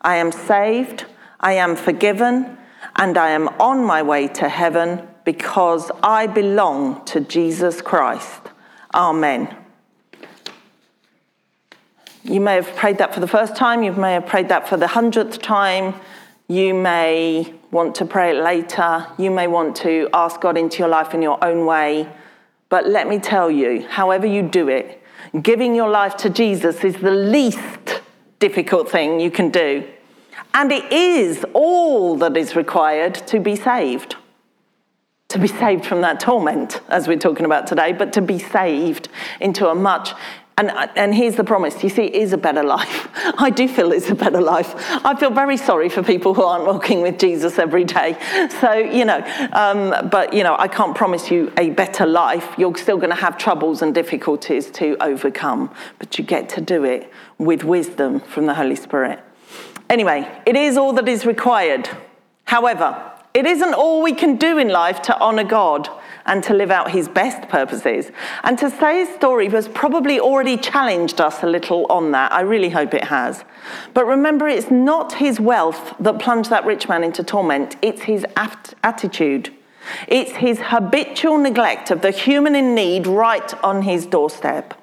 I 0.00 0.16
am 0.16 0.32
saved, 0.32 1.04
I 1.40 1.54
am 1.54 1.76
forgiven, 1.76 2.56
and 3.00 3.16
I 3.16 3.30
am 3.30 3.48
on 3.58 3.82
my 3.82 4.02
way 4.02 4.28
to 4.28 4.48
heaven 4.48 5.08
because 5.24 5.90
I 6.02 6.26
belong 6.26 7.02
to 7.06 7.20
Jesus 7.20 7.80
Christ. 7.80 8.42
Amen. 8.94 9.56
You 12.22 12.42
may 12.42 12.56
have 12.56 12.76
prayed 12.76 12.98
that 12.98 13.14
for 13.14 13.20
the 13.20 13.26
first 13.26 13.56
time, 13.56 13.82
you 13.82 13.92
may 13.92 14.12
have 14.12 14.26
prayed 14.26 14.50
that 14.50 14.68
for 14.68 14.76
the 14.76 14.86
hundredth 14.86 15.40
time, 15.40 15.94
you 16.46 16.74
may 16.74 17.54
want 17.70 17.94
to 17.94 18.04
pray 18.04 18.36
it 18.36 18.42
later, 18.42 19.06
you 19.16 19.30
may 19.30 19.46
want 19.46 19.76
to 19.76 20.10
ask 20.12 20.38
God 20.38 20.58
into 20.58 20.80
your 20.80 20.88
life 20.88 21.14
in 21.14 21.22
your 21.22 21.42
own 21.42 21.64
way. 21.64 22.06
But 22.68 22.86
let 22.86 23.08
me 23.08 23.18
tell 23.18 23.50
you, 23.50 23.88
however 23.88 24.26
you 24.26 24.42
do 24.42 24.68
it, 24.68 25.02
giving 25.40 25.74
your 25.74 25.88
life 25.88 26.18
to 26.18 26.28
Jesus 26.28 26.84
is 26.84 26.96
the 26.96 27.10
least 27.10 28.02
difficult 28.40 28.90
thing 28.90 29.20
you 29.20 29.30
can 29.30 29.48
do. 29.48 29.88
And 30.54 30.72
it 30.72 30.92
is 30.92 31.44
all 31.52 32.16
that 32.16 32.36
is 32.36 32.56
required 32.56 33.14
to 33.28 33.40
be 33.40 33.56
saved. 33.56 34.16
To 35.28 35.38
be 35.38 35.46
saved 35.46 35.86
from 35.86 36.00
that 36.00 36.18
torment, 36.20 36.80
as 36.88 37.06
we're 37.06 37.18
talking 37.18 37.46
about 37.46 37.66
today, 37.66 37.92
but 37.92 38.12
to 38.14 38.20
be 38.20 38.38
saved 38.38 39.08
into 39.40 39.68
a 39.68 39.74
much 39.74 40.12
and, 40.60 40.90
and 40.94 41.14
here's 41.14 41.36
the 41.36 41.44
promise. 41.44 41.82
You 41.82 41.88
see, 41.88 42.02
it 42.02 42.14
is 42.14 42.34
a 42.34 42.36
better 42.36 42.62
life. 42.62 43.08
I 43.38 43.48
do 43.48 43.66
feel 43.66 43.92
it's 43.92 44.10
a 44.10 44.14
better 44.14 44.42
life. 44.42 44.74
I 45.06 45.18
feel 45.18 45.30
very 45.30 45.56
sorry 45.56 45.88
for 45.88 46.02
people 46.02 46.34
who 46.34 46.42
aren't 46.42 46.66
walking 46.66 47.00
with 47.00 47.18
Jesus 47.18 47.58
every 47.58 47.84
day. 47.84 48.18
So, 48.60 48.74
you 48.74 49.06
know, 49.06 49.20
um, 49.54 50.10
but, 50.10 50.34
you 50.34 50.42
know, 50.42 50.56
I 50.58 50.68
can't 50.68 50.94
promise 50.94 51.30
you 51.30 51.50
a 51.56 51.70
better 51.70 52.04
life. 52.04 52.46
You're 52.58 52.76
still 52.76 52.98
going 52.98 53.08
to 53.08 53.16
have 53.16 53.38
troubles 53.38 53.80
and 53.80 53.94
difficulties 53.94 54.70
to 54.72 55.02
overcome, 55.02 55.74
but 55.98 56.18
you 56.18 56.24
get 56.24 56.50
to 56.50 56.60
do 56.60 56.84
it 56.84 57.10
with 57.38 57.64
wisdom 57.64 58.20
from 58.20 58.44
the 58.44 58.52
Holy 58.52 58.76
Spirit. 58.76 59.24
Anyway, 59.90 60.26
it 60.46 60.54
is 60.54 60.76
all 60.76 60.92
that 60.92 61.08
is 61.08 61.26
required. 61.26 61.88
However, 62.44 63.12
it 63.34 63.44
isn't 63.44 63.74
all 63.74 64.02
we 64.02 64.12
can 64.12 64.36
do 64.36 64.56
in 64.56 64.68
life 64.68 65.02
to 65.02 65.20
honour 65.20 65.44
God 65.44 65.88
and 66.26 66.44
to 66.44 66.54
live 66.54 66.70
out 66.70 66.92
his 66.92 67.08
best 67.08 67.48
purposes. 67.48 68.12
And 68.44 68.56
to 68.58 68.70
say 68.70 69.04
his 69.04 69.14
story 69.16 69.48
has 69.48 69.66
probably 69.66 70.20
already 70.20 70.56
challenged 70.56 71.20
us 71.20 71.42
a 71.42 71.46
little 71.46 71.86
on 71.90 72.12
that. 72.12 72.32
I 72.32 72.42
really 72.42 72.70
hope 72.70 72.94
it 72.94 73.04
has. 73.04 73.44
But 73.92 74.06
remember, 74.06 74.46
it's 74.46 74.70
not 74.70 75.14
his 75.14 75.40
wealth 75.40 75.94
that 75.98 76.20
plunged 76.20 76.50
that 76.50 76.64
rich 76.64 76.88
man 76.88 77.02
into 77.02 77.24
torment, 77.24 77.74
it's 77.82 78.02
his 78.02 78.24
attitude. 78.36 79.52
It's 80.06 80.32
his 80.32 80.60
habitual 80.60 81.38
neglect 81.38 81.90
of 81.90 82.02
the 82.02 82.10
human 82.12 82.54
in 82.54 82.74
need 82.76 83.06
right 83.06 83.52
on 83.64 83.82
his 83.82 84.06
doorstep. 84.06 84.79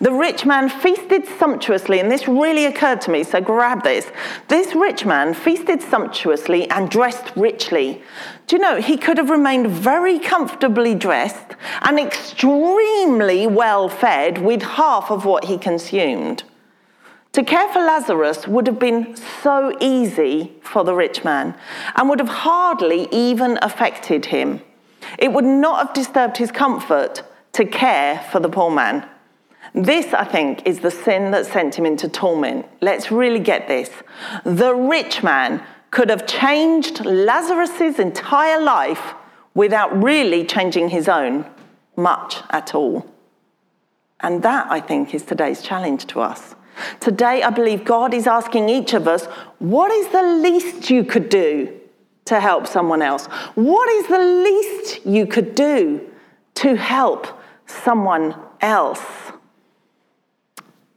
The 0.00 0.12
rich 0.12 0.46
man 0.46 0.68
feasted 0.68 1.26
sumptuously, 1.38 2.00
and 2.00 2.10
this 2.10 2.28
really 2.28 2.66
occurred 2.66 3.00
to 3.02 3.10
me, 3.10 3.24
so 3.24 3.40
grab 3.40 3.82
this. 3.82 4.10
This 4.48 4.74
rich 4.74 5.04
man 5.04 5.34
feasted 5.34 5.82
sumptuously 5.82 6.70
and 6.70 6.90
dressed 6.90 7.32
richly. 7.36 8.02
Do 8.46 8.56
you 8.56 8.62
know, 8.62 8.80
he 8.80 8.96
could 8.96 9.18
have 9.18 9.30
remained 9.30 9.68
very 9.68 10.18
comfortably 10.18 10.94
dressed 10.94 11.56
and 11.82 11.98
extremely 11.98 13.46
well 13.46 13.88
fed 13.88 14.38
with 14.38 14.62
half 14.62 15.10
of 15.10 15.24
what 15.24 15.44
he 15.44 15.58
consumed. 15.58 16.44
To 17.32 17.44
care 17.44 17.72
for 17.72 17.78
Lazarus 17.78 18.48
would 18.48 18.66
have 18.66 18.80
been 18.80 19.14
so 19.42 19.76
easy 19.80 20.52
for 20.62 20.82
the 20.82 20.94
rich 20.94 21.22
man 21.22 21.54
and 21.94 22.08
would 22.08 22.18
have 22.18 22.28
hardly 22.28 23.08
even 23.12 23.56
affected 23.62 24.26
him. 24.26 24.62
It 25.16 25.32
would 25.32 25.44
not 25.44 25.86
have 25.86 25.94
disturbed 25.94 26.36
his 26.38 26.50
comfort 26.50 27.22
to 27.52 27.64
care 27.64 28.18
for 28.32 28.40
the 28.40 28.48
poor 28.48 28.70
man. 28.70 29.08
This, 29.74 30.12
I 30.12 30.24
think, 30.24 30.66
is 30.66 30.80
the 30.80 30.90
sin 30.90 31.30
that 31.30 31.46
sent 31.46 31.76
him 31.76 31.86
into 31.86 32.08
torment. 32.08 32.66
Let's 32.80 33.10
really 33.10 33.38
get 33.38 33.68
this. 33.68 33.90
The 34.44 34.74
rich 34.74 35.22
man 35.22 35.62
could 35.90 36.10
have 36.10 36.26
changed 36.26 37.04
Lazarus's 37.04 37.98
entire 37.98 38.60
life 38.60 39.14
without 39.54 40.02
really 40.02 40.44
changing 40.44 40.88
his 40.88 41.08
own 41.08 41.44
much 41.96 42.42
at 42.50 42.74
all. 42.74 43.06
And 44.20 44.42
that, 44.42 44.66
I 44.70 44.80
think, 44.80 45.14
is 45.14 45.24
today's 45.24 45.62
challenge 45.62 46.06
to 46.06 46.20
us. 46.20 46.54
Today, 47.00 47.42
I 47.42 47.50
believe 47.50 47.84
God 47.84 48.14
is 48.14 48.26
asking 48.26 48.68
each 48.68 48.94
of 48.94 49.08
us, 49.08 49.26
what 49.58 49.90
is 49.90 50.08
the 50.08 50.22
least 50.22 50.90
you 50.90 51.04
could 51.04 51.28
do 51.28 51.72
to 52.26 52.40
help 52.40 52.66
someone 52.66 53.02
else? 53.02 53.26
What 53.54 53.88
is 53.88 54.06
the 54.06 54.18
least 54.18 55.06
you 55.06 55.26
could 55.26 55.54
do 55.54 56.08
to 56.56 56.76
help 56.76 57.26
someone 57.66 58.34
else? 58.60 59.02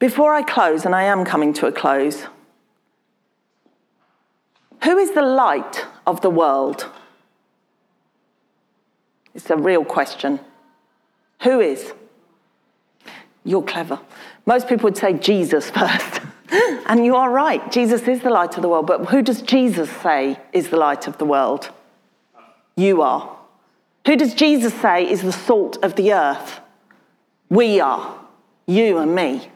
Before 0.03 0.33
I 0.33 0.41
close, 0.43 0.83
and 0.83 0.93
I 0.93 1.03
am 1.03 1.23
coming 1.23 1.53
to 1.53 1.65
a 1.65 1.71
close, 1.71 2.25
who 4.83 4.97
is 4.97 5.11
the 5.11 5.21
light 5.21 5.85
of 6.05 6.19
the 6.19 6.29
world? 6.29 6.89
It's 9.33 9.49
a 9.49 9.55
real 9.55 9.85
question. 9.85 10.41
Who 11.43 11.61
is? 11.61 11.93
You're 13.45 13.63
clever. 13.63 13.97
Most 14.45 14.67
people 14.67 14.87
would 14.87 14.97
say 14.97 15.13
Jesus 15.13 15.69
first. 15.79 16.19
and 16.85 17.05
you 17.05 17.15
are 17.15 17.31
right. 17.31 17.71
Jesus 17.71 18.05
is 18.05 18.19
the 18.19 18.29
light 18.29 18.57
of 18.57 18.61
the 18.61 18.67
world. 18.67 18.87
But 18.87 19.05
who 19.05 19.21
does 19.21 19.41
Jesus 19.41 19.89
say 19.89 20.37
is 20.51 20.67
the 20.67 20.75
light 20.75 21.07
of 21.07 21.17
the 21.17 21.25
world? 21.25 21.71
You 22.75 23.01
are. 23.03 23.37
Who 24.05 24.17
does 24.17 24.33
Jesus 24.33 24.73
say 24.73 25.09
is 25.09 25.21
the 25.21 25.31
salt 25.31 25.77
of 25.81 25.95
the 25.95 26.11
earth? 26.11 26.59
We 27.47 27.79
are. 27.79 28.19
You 28.67 28.97
and 28.97 29.15
me. 29.15 29.49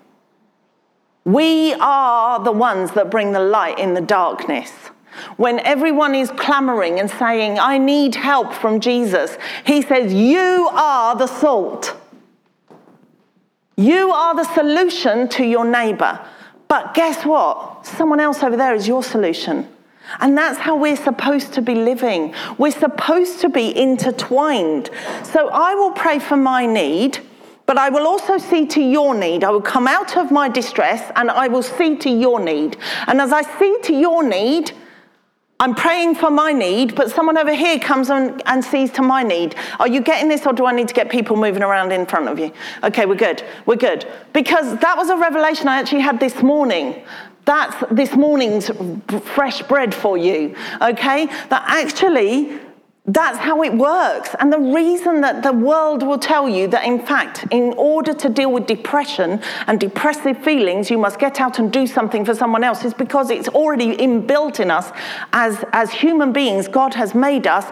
We 1.27 1.73
are 1.73 2.41
the 2.41 2.53
ones 2.53 2.91
that 2.91 3.11
bring 3.11 3.33
the 3.33 3.41
light 3.41 3.79
in 3.79 3.93
the 3.93 3.99
darkness. 3.99 4.71
When 5.35 5.59
everyone 5.59 6.15
is 6.15 6.31
clamoring 6.31 7.01
and 7.01 7.09
saying, 7.09 7.59
I 7.59 7.77
need 7.77 8.15
help 8.15 8.53
from 8.53 8.79
Jesus, 8.79 9.37
he 9.65 9.81
says, 9.81 10.13
You 10.13 10.69
are 10.71 11.17
the 11.17 11.27
salt. 11.27 11.97
You 13.75 14.09
are 14.11 14.35
the 14.37 14.45
solution 14.53 15.27
to 15.29 15.43
your 15.43 15.65
neighbor. 15.65 16.17
But 16.69 16.93
guess 16.93 17.25
what? 17.25 17.85
Someone 17.85 18.21
else 18.21 18.41
over 18.41 18.55
there 18.55 18.73
is 18.73 18.87
your 18.87 19.03
solution. 19.03 19.67
And 20.21 20.37
that's 20.37 20.59
how 20.59 20.77
we're 20.77 20.95
supposed 20.95 21.51
to 21.55 21.61
be 21.61 21.75
living. 21.75 22.33
We're 22.57 22.71
supposed 22.71 23.41
to 23.41 23.49
be 23.49 23.77
intertwined. 23.77 24.91
So 25.23 25.49
I 25.49 25.75
will 25.75 25.91
pray 25.91 26.19
for 26.19 26.37
my 26.37 26.65
need 26.65 27.19
but 27.67 27.77
I 27.77 27.89
will 27.89 28.07
also 28.07 28.37
see 28.39 28.65
to 28.65 28.81
your 28.81 29.13
need. 29.13 29.43
I 29.43 29.51
will 29.51 29.61
come 29.61 29.87
out 29.87 30.17
of 30.17 30.31
my 30.31 30.49
distress 30.49 31.11
and 31.15 31.29
I 31.29 31.47
will 31.47 31.61
see 31.61 31.95
to 31.97 32.09
your 32.09 32.39
need. 32.39 32.77
And 33.05 33.21
as 33.21 33.31
I 33.31 33.43
see 33.59 33.77
to 33.83 33.93
your 33.93 34.23
need, 34.23 34.71
I'm 35.59 35.75
praying 35.75 36.15
for 36.15 36.29
my 36.29 36.53
need, 36.53 36.95
but 36.95 37.11
someone 37.11 37.37
over 37.37 37.53
here 37.53 37.79
comes 37.79 38.09
on 38.09 38.39
and 38.45 38.63
sees 38.63 38.91
to 38.91 39.01
my 39.01 39.23
need. 39.23 39.55
Are 39.79 39.87
you 39.87 40.01
getting 40.01 40.29
this, 40.29 40.45
or 40.45 40.53
do 40.53 40.65
I 40.65 40.71
need 40.71 40.87
to 40.87 40.93
get 40.93 41.09
people 41.09 41.35
moving 41.35 41.63
around 41.63 41.91
in 41.91 42.05
front 42.05 42.29
of 42.29 42.37
you? 42.37 42.53
Okay, 42.83 43.07
we're 43.07 43.15
good. 43.15 43.43
We're 43.65 43.75
good. 43.75 44.05
Because 44.33 44.77
that 44.77 44.95
was 44.95 45.09
a 45.09 45.17
revelation 45.17 45.67
I 45.67 45.79
actually 45.79 46.01
had 46.01 46.19
this 46.19 46.43
morning. 46.43 47.03
That's 47.45 47.75
this 47.89 48.15
morning's 48.15 48.69
fresh 49.33 49.63
bread 49.63 49.95
for 49.95 50.15
you, 50.15 50.55
okay? 50.81 51.25
That 51.25 51.63
actually 51.65 52.59
that's 53.07 53.37
how 53.37 53.63
it 53.63 53.73
works. 53.73 54.35
And 54.37 54.51
the 54.51 54.59
reason 54.59 55.21
that 55.21 55.41
the 55.41 55.53
world 55.53 56.03
will 56.03 56.17
tell 56.19 56.49
you 56.49 56.67
that, 56.67 56.83
in 56.83 56.99
fact, 57.05 57.45
in 57.51 57.73
order 57.77 58.13
to 58.13 58.27
deal 58.27 58.51
with 58.51 58.67
depression 58.67 59.41
and 59.67 59.79
depressive 59.79 60.37
feelings, 60.43 60.91
you 60.91 60.97
must 60.97 61.17
get 61.17 61.39
out 61.39 61.57
and 61.57 61.71
do 61.71 61.87
something 61.87 62.25
for 62.25 62.35
someone 62.35 62.65
else 62.65 62.83
is 62.83 62.93
because 62.93 63.29
it's 63.29 63.47
already 63.47 63.95
inbuilt 63.95 64.59
in 64.59 64.69
us 64.69 64.91
as, 65.31 65.63
as 65.71 65.89
human 65.91 66.33
beings. 66.33 66.67
God 66.67 66.93
has 66.95 67.15
made 67.15 67.47
us 67.47 67.71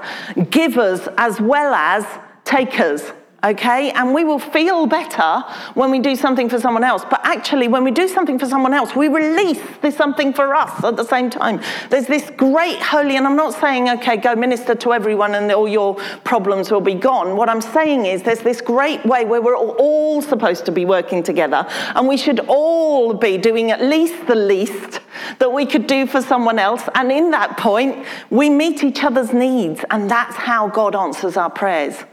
givers 0.49 1.09
as 1.17 1.41
well 1.41 1.73
as 1.73 2.05
takers 2.45 3.11
okay? 3.43 3.91
And 3.91 4.13
we 4.13 4.23
will 4.23 4.39
feel 4.39 4.85
better 4.85 5.43
when 5.73 5.91
we 5.91 5.99
do 5.99 6.15
something 6.15 6.49
for 6.49 6.59
someone 6.59 6.83
else. 6.83 7.03
But 7.09 7.21
actually, 7.23 7.67
when 7.67 7.83
we 7.83 7.91
do 7.91 8.07
something 8.07 8.39
for 8.39 8.45
someone 8.45 8.73
else, 8.73 8.95
we 8.95 9.07
release 9.07 9.61
this 9.81 9.95
something 9.95 10.33
for 10.33 10.53
us 10.53 10.83
at 10.83 10.95
the 10.97 11.03
same 11.03 11.29
time. 11.29 11.61
There's 11.89 12.07
this 12.07 12.29
great 12.37 12.79
holy, 12.79 13.15
and 13.15 13.25
I'm 13.25 13.35
not 13.35 13.53
saying, 13.53 13.89
okay, 13.89 14.17
go 14.17 14.35
minister 14.35 14.75
to 14.75 14.93
everyone 14.93 15.35
and 15.35 15.51
all 15.51 15.67
your 15.67 15.95
problems 16.23 16.69
will 16.71 16.81
be 16.81 16.93
gone. 16.93 17.35
What 17.35 17.49
I'm 17.49 17.61
saying 17.61 18.05
is 18.05 18.23
there's 18.23 18.41
this 18.41 18.61
great 18.61 19.03
way 19.05 19.25
where 19.25 19.41
we're 19.41 19.57
all 19.57 20.21
supposed 20.21 20.65
to 20.65 20.71
be 20.71 20.85
working 20.85 21.23
together, 21.23 21.65
and 21.95 22.07
we 22.07 22.17
should 22.17 22.41
all 22.47 23.13
be 23.13 23.37
doing 23.37 23.71
at 23.71 23.81
least 23.81 24.27
the 24.27 24.35
least 24.35 24.99
that 25.39 25.51
we 25.51 25.65
could 25.65 25.87
do 25.87 26.05
for 26.05 26.21
someone 26.21 26.59
else. 26.59 26.83
And 26.93 27.11
in 27.11 27.31
that 27.31 27.57
point, 27.57 28.05
we 28.29 28.49
meet 28.49 28.83
each 28.83 29.03
other's 29.03 29.33
needs, 29.33 29.83
and 29.89 30.09
that's 30.09 30.35
how 30.35 30.67
God 30.67 30.95
answers 30.95 31.37
our 31.37 31.49
prayers. 31.49 32.03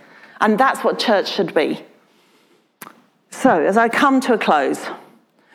And 0.42 0.58
that's 0.58 0.82
what 0.84 0.98
church 0.98 1.32
should 1.32 1.54
be. 1.54 1.82
So, 3.30 3.64
as 3.64 3.76
I 3.76 3.88
come 3.88 4.20
to 4.22 4.34
a 4.34 4.38
close, 4.38 4.84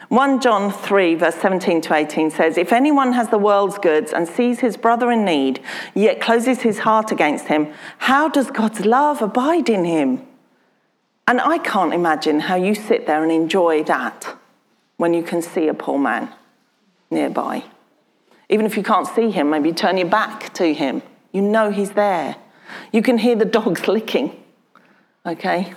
1 0.08 0.40
John 0.40 0.72
3, 0.72 1.16
verse 1.16 1.36
17 1.36 1.82
to 1.82 1.94
18 1.94 2.32
says, 2.32 2.58
If 2.58 2.72
anyone 2.72 3.12
has 3.12 3.28
the 3.28 3.38
world's 3.38 3.78
goods 3.78 4.14
and 4.14 4.26
sees 4.28 4.62
his 4.62 4.78
brother 4.78 5.12
in 5.12 5.26
need, 5.26 5.62
yet 5.94 6.22
closes 6.22 6.62
his 6.62 6.80
heart 6.80 7.12
against 7.12 7.48
him, 7.48 7.74
how 7.98 8.30
does 8.30 8.50
God's 8.50 8.86
love 8.86 9.22
abide 9.22 9.70
in 9.70 9.84
him? 9.84 10.26
And 11.28 11.42
I 11.42 11.58
can't 11.58 11.94
imagine 11.94 12.40
how 12.40 12.56
you 12.56 12.74
sit 12.74 13.06
there 13.06 13.22
and 13.22 13.32
enjoy 13.32 13.84
that 13.84 14.38
when 14.96 15.14
you 15.14 15.22
can 15.22 15.42
see 15.42 15.68
a 15.68 15.74
poor 15.74 16.00
man 16.00 16.34
nearby. 17.12 17.66
Even 18.48 18.66
if 18.66 18.78
you 18.78 18.84
can't 18.84 19.08
see 19.08 19.30
him, 19.32 19.50
maybe 19.50 19.70
you 19.70 19.76
turn 19.76 19.98
your 19.98 20.08
back 20.08 20.54
to 20.54 20.74
him. 20.74 21.02
You 21.34 21.42
know 21.42 21.70
he's 21.70 21.92
there. 21.92 22.38
You 22.94 23.02
can 23.02 23.18
hear 23.18 23.36
the 23.36 23.44
dogs 23.44 23.88
licking. 23.90 24.42
Okay? 25.28 25.74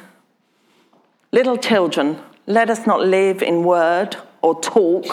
Little 1.32 1.56
children, 1.56 2.18
let 2.46 2.70
us 2.70 2.86
not 2.86 3.00
live 3.00 3.42
in 3.42 3.64
word 3.64 4.16
or 4.42 4.60
talk, 4.60 5.04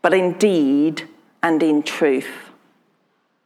but 0.00 0.14
in 0.14 0.38
deed 0.38 1.08
and 1.42 1.62
in 1.62 1.82
truth. 1.82 2.30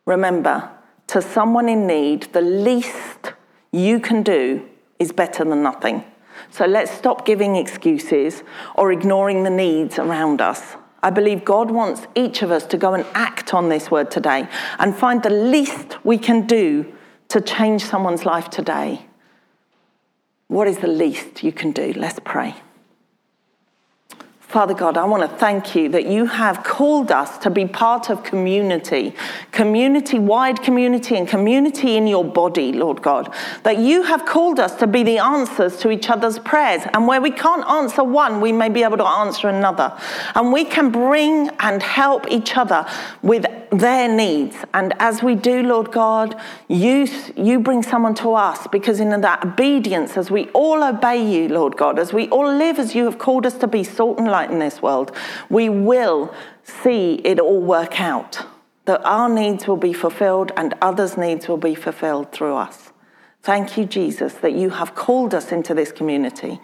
Remember, 0.04 0.70
to 1.08 1.22
someone 1.22 1.68
in 1.68 1.86
need, 1.86 2.24
the 2.34 2.42
least 2.42 3.32
you 3.72 3.98
can 3.98 4.22
do 4.22 4.68
is 4.98 5.12
better 5.12 5.44
than 5.44 5.62
nothing. 5.62 6.04
So 6.50 6.66
let's 6.66 6.90
stop 6.90 7.26
giving 7.26 7.56
excuses 7.56 8.42
or 8.74 8.92
ignoring 8.92 9.42
the 9.42 9.50
needs 9.50 9.98
around 9.98 10.40
us 10.40 10.76
I 11.02 11.10
believe 11.10 11.44
God 11.44 11.70
wants 11.70 12.06
each 12.14 12.42
of 12.42 12.50
us 12.50 12.66
to 12.66 12.76
go 12.76 12.94
and 12.94 13.06
act 13.14 13.54
on 13.54 13.68
this 13.68 13.90
word 13.90 14.10
today 14.10 14.48
and 14.78 14.96
find 14.96 15.22
the 15.22 15.30
least 15.30 16.04
we 16.04 16.18
can 16.18 16.46
do 16.46 16.92
to 17.28 17.40
change 17.40 17.84
someone's 17.84 18.26
life 18.26 18.50
today. 18.50 19.06
What 20.48 20.66
is 20.66 20.78
the 20.78 20.88
least 20.88 21.44
you 21.44 21.52
can 21.52 21.72
do? 21.72 21.92
Let's 21.94 22.18
pray. 22.24 22.56
Father 24.48 24.72
God, 24.72 24.96
I 24.96 25.04
want 25.04 25.30
to 25.30 25.36
thank 25.36 25.74
you 25.74 25.90
that 25.90 26.06
you 26.06 26.24
have 26.24 26.64
called 26.64 27.12
us 27.12 27.36
to 27.40 27.50
be 27.50 27.66
part 27.66 28.08
of 28.08 28.24
community, 28.24 29.12
community 29.52 30.18
wide 30.18 30.62
community, 30.62 31.18
and 31.18 31.28
community 31.28 31.98
in 31.98 32.06
your 32.06 32.24
body, 32.24 32.72
Lord 32.72 33.02
God. 33.02 33.34
That 33.64 33.76
you 33.76 34.04
have 34.04 34.24
called 34.24 34.58
us 34.58 34.74
to 34.76 34.86
be 34.86 35.02
the 35.02 35.18
answers 35.18 35.76
to 35.80 35.90
each 35.90 36.08
other's 36.08 36.38
prayers. 36.38 36.80
And 36.94 37.06
where 37.06 37.20
we 37.20 37.30
can't 37.30 37.62
answer 37.68 38.02
one, 38.02 38.40
we 38.40 38.52
may 38.52 38.70
be 38.70 38.82
able 38.84 38.96
to 38.96 39.06
answer 39.06 39.50
another. 39.50 39.94
And 40.34 40.50
we 40.50 40.64
can 40.64 40.90
bring 40.90 41.50
and 41.60 41.82
help 41.82 42.26
each 42.30 42.56
other 42.56 42.86
with 43.20 43.44
their 43.70 44.08
needs. 44.08 44.56
And 44.74 44.94
as 44.98 45.22
we 45.22 45.34
do, 45.34 45.62
Lord 45.62 45.92
God, 45.92 46.40
you, 46.68 47.08
you 47.36 47.60
bring 47.60 47.82
someone 47.82 48.14
to 48.16 48.34
us 48.34 48.66
because 48.68 49.00
in 49.00 49.08
that 49.20 49.44
obedience, 49.44 50.16
as 50.16 50.30
we 50.30 50.48
all 50.48 50.82
obey 50.82 51.24
you, 51.24 51.48
Lord 51.48 51.76
God, 51.76 51.98
as 51.98 52.12
we 52.12 52.28
all 52.28 52.52
live 52.52 52.78
as 52.78 52.94
you 52.94 53.04
have 53.04 53.18
called 53.18 53.46
us 53.46 53.54
to 53.58 53.66
be 53.66 53.84
salt 53.84 54.18
and 54.18 54.28
light 54.28 54.50
in 54.50 54.58
this 54.58 54.82
world, 54.82 55.14
we 55.48 55.68
will 55.68 56.34
see 56.62 57.14
it 57.24 57.38
all 57.38 57.60
work 57.60 58.00
out. 58.00 58.46
That 58.84 59.04
our 59.04 59.28
needs 59.28 59.66
will 59.66 59.76
be 59.76 59.92
fulfilled 59.92 60.52
and 60.56 60.74
others' 60.80 61.16
needs 61.16 61.46
will 61.46 61.58
be 61.58 61.74
fulfilled 61.74 62.32
through 62.32 62.56
us. 62.56 62.92
Thank 63.42 63.76
you, 63.76 63.84
Jesus, 63.84 64.34
that 64.34 64.52
you 64.52 64.70
have 64.70 64.94
called 64.94 65.34
us 65.34 65.52
into 65.52 65.74
this 65.74 65.92
community. 65.92 66.60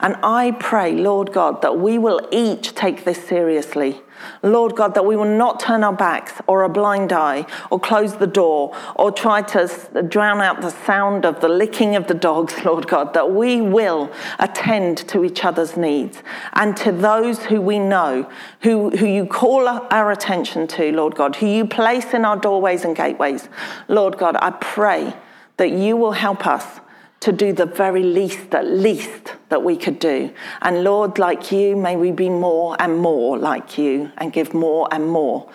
And 0.00 0.16
I 0.22 0.52
pray, 0.52 0.92
Lord 0.92 1.32
God, 1.32 1.62
that 1.62 1.78
we 1.78 1.98
will 1.98 2.26
each 2.32 2.74
take 2.74 3.04
this 3.04 3.22
seriously. 3.22 4.00
Lord 4.42 4.76
God, 4.76 4.94
that 4.94 5.04
we 5.04 5.16
will 5.16 5.24
not 5.24 5.60
turn 5.60 5.84
our 5.84 5.92
backs 5.92 6.32
or 6.46 6.62
a 6.62 6.68
blind 6.68 7.12
eye 7.12 7.46
or 7.70 7.78
close 7.78 8.16
the 8.16 8.26
door 8.26 8.76
or 8.96 9.12
try 9.12 9.42
to 9.42 10.06
drown 10.08 10.40
out 10.40 10.60
the 10.60 10.70
sound 10.70 11.24
of 11.24 11.40
the 11.40 11.48
licking 11.48 11.96
of 11.96 12.06
the 12.06 12.14
dogs, 12.14 12.54
Lord 12.64 12.88
God, 12.88 13.14
that 13.14 13.32
we 13.32 13.60
will 13.60 14.10
attend 14.38 14.98
to 15.08 15.24
each 15.24 15.44
other's 15.44 15.76
needs 15.76 16.22
and 16.54 16.76
to 16.78 16.92
those 16.92 17.44
who 17.44 17.60
we 17.60 17.78
know, 17.78 18.28
who, 18.62 18.90
who 18.90 19.06
you 19.06 19.26
call 19.26 19.68
our 19.68 20.10
attention 20.10 20.66
to, 20.68 20.92
Lord 20.92 21.14
God, 21.14 21.36
who 21.36 21.46
you 21.46 21.66
place 21.66 22.14
in 22.14 22.24
our 22.24 22.36
doorways 22.36 22.84
and 22.84 22.96
gateways. 22.96 23.48
Lord 23.88 24.18
God, 24.18 24.36
I 24.40 24.50
pray 24.50 25.14
that 25.56 25.70
you 25.70 25.96
will 25.96 26.12
help 26.12 26.46
us 26.46 26.79
to 27.20 27.32
do 27.32 27.52
the 27.52 27.66
very 27.66 28.02
least, 28.02 28.54
at 28.54 28.66
least, 28.66 29.34
that 29.50 29.62
we 29.62 29.76
could 29.76 29.98
do. 29.98 30.32
And 30.62 30.82
Lord, 30.82 31.18
like 31.18 31.52
you, 31.52 31.76
may 31.76 31.96
we 31.96 32.12
be 32.12 32.30
more 32.30 32.76
and 32.80 32.96
more 32.96 33.38
like 33.38 33.76
you 33.76 34.10
and 34.16 34.32
give 34.32 34.54
more 34.54 34.88
and 34.90 35.06
more, 35.06 35.48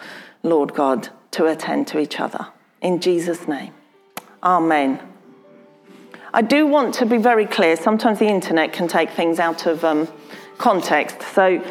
Lord 0.44 0.74
God, 0.74 1.10
to 1.32 1.48
attend 1.48 1.88
to 1.88 2.00
each 2.00 2.20
other. 2.20 2.48
In 2.82 3.02
Jesus' 3.02 3.48
name. 3.48 3.74
Amen. 4.44 5.00
I 6.34 6.42
do 6.44 6.68
want 6.68 6.94
to 6.96 7.06
be 7.06 7.18
very 7.18 7.48
clear. 7.48 7.76
Sometimes 7.76 8.20
the 8.20 8.28
internet 8.28 8.74
can 8.74 8.88
take 8.88 9.10
things 9.12 9.40
out 9.40 9.66
of 9.66 9.84
um, 9.84 10.08
context. 10.58 11.22
So 11.34 11.64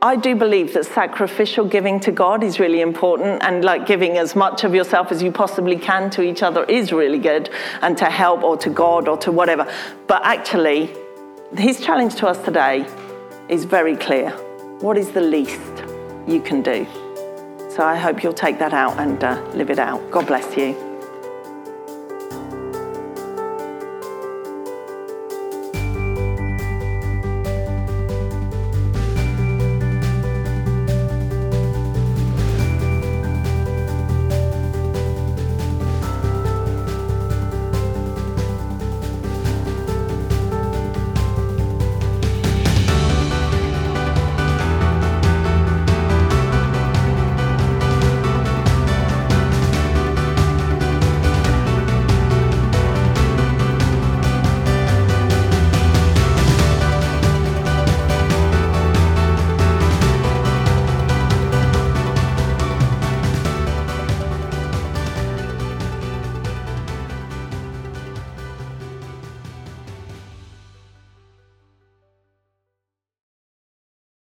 I 0.00 0.14
do 0.14 0.36
believe 0.36 0.74
that 0.74 0.86
sacrificial 0.86 1.64
giving 1.64 1.98
to 2.00 2.12
God 2.12 2.44
is 2.44 2.60
really 2.60 2.82
important, 2.82 3.42
and 3.42 3.64
like 3.64 3.84
giving 3.84 4.16
as 4.16 4.36
much 4.36 4.62
of 4.62 4.72
yourself 4.72 5.10
as 5.10 5.24
you 5.24 5.32
possibly 5.32 5.76
can 5.76 6.08
to 6.10 6.22
each 6.22 6.40
other 6.40 6.62
is 6.64 6.92
really 6.92 7.18
good, 7.18 7.50
and 7.82 7.98
to 7.98 8.04
help 8.04 8.44
or 8.44 8.56
to 8.58 8.70
God 8.70 9.08
or 9.08 9.16
to 9.18 9.32
whatever. 9.32 9.66
But 10.06 10.24
actually, 10.24 10.94
his 11.56 11.80
challenge 11.80 12.14
to 12.16 12.28
us 12.28 12.40
today 12.44 12.86
is 13.48 13.64
very 13.64 13.96
clear. 13.96 14.30
What 14.80 14.96
is 14.96 15.10
the 15.10 15.20
least 15.20 15.82
you 16.28 16.40
can 16.40 16.62
do? 16.62 16.86
So 17.68 17.82
I 17.82 17.96
hope 17.96 18.22
you'll 18.22 18.32
take 18.32 18.60
that 18.60 18.72
out 18.72 19.00
and 19.00 19.22
uh, 19.24 19.42
live 19.54 19.68
it 19.68 19.80
out. 19.80 20.12
God 20.12 20.28
bless 20.28 20.56
you. 20.56 20.87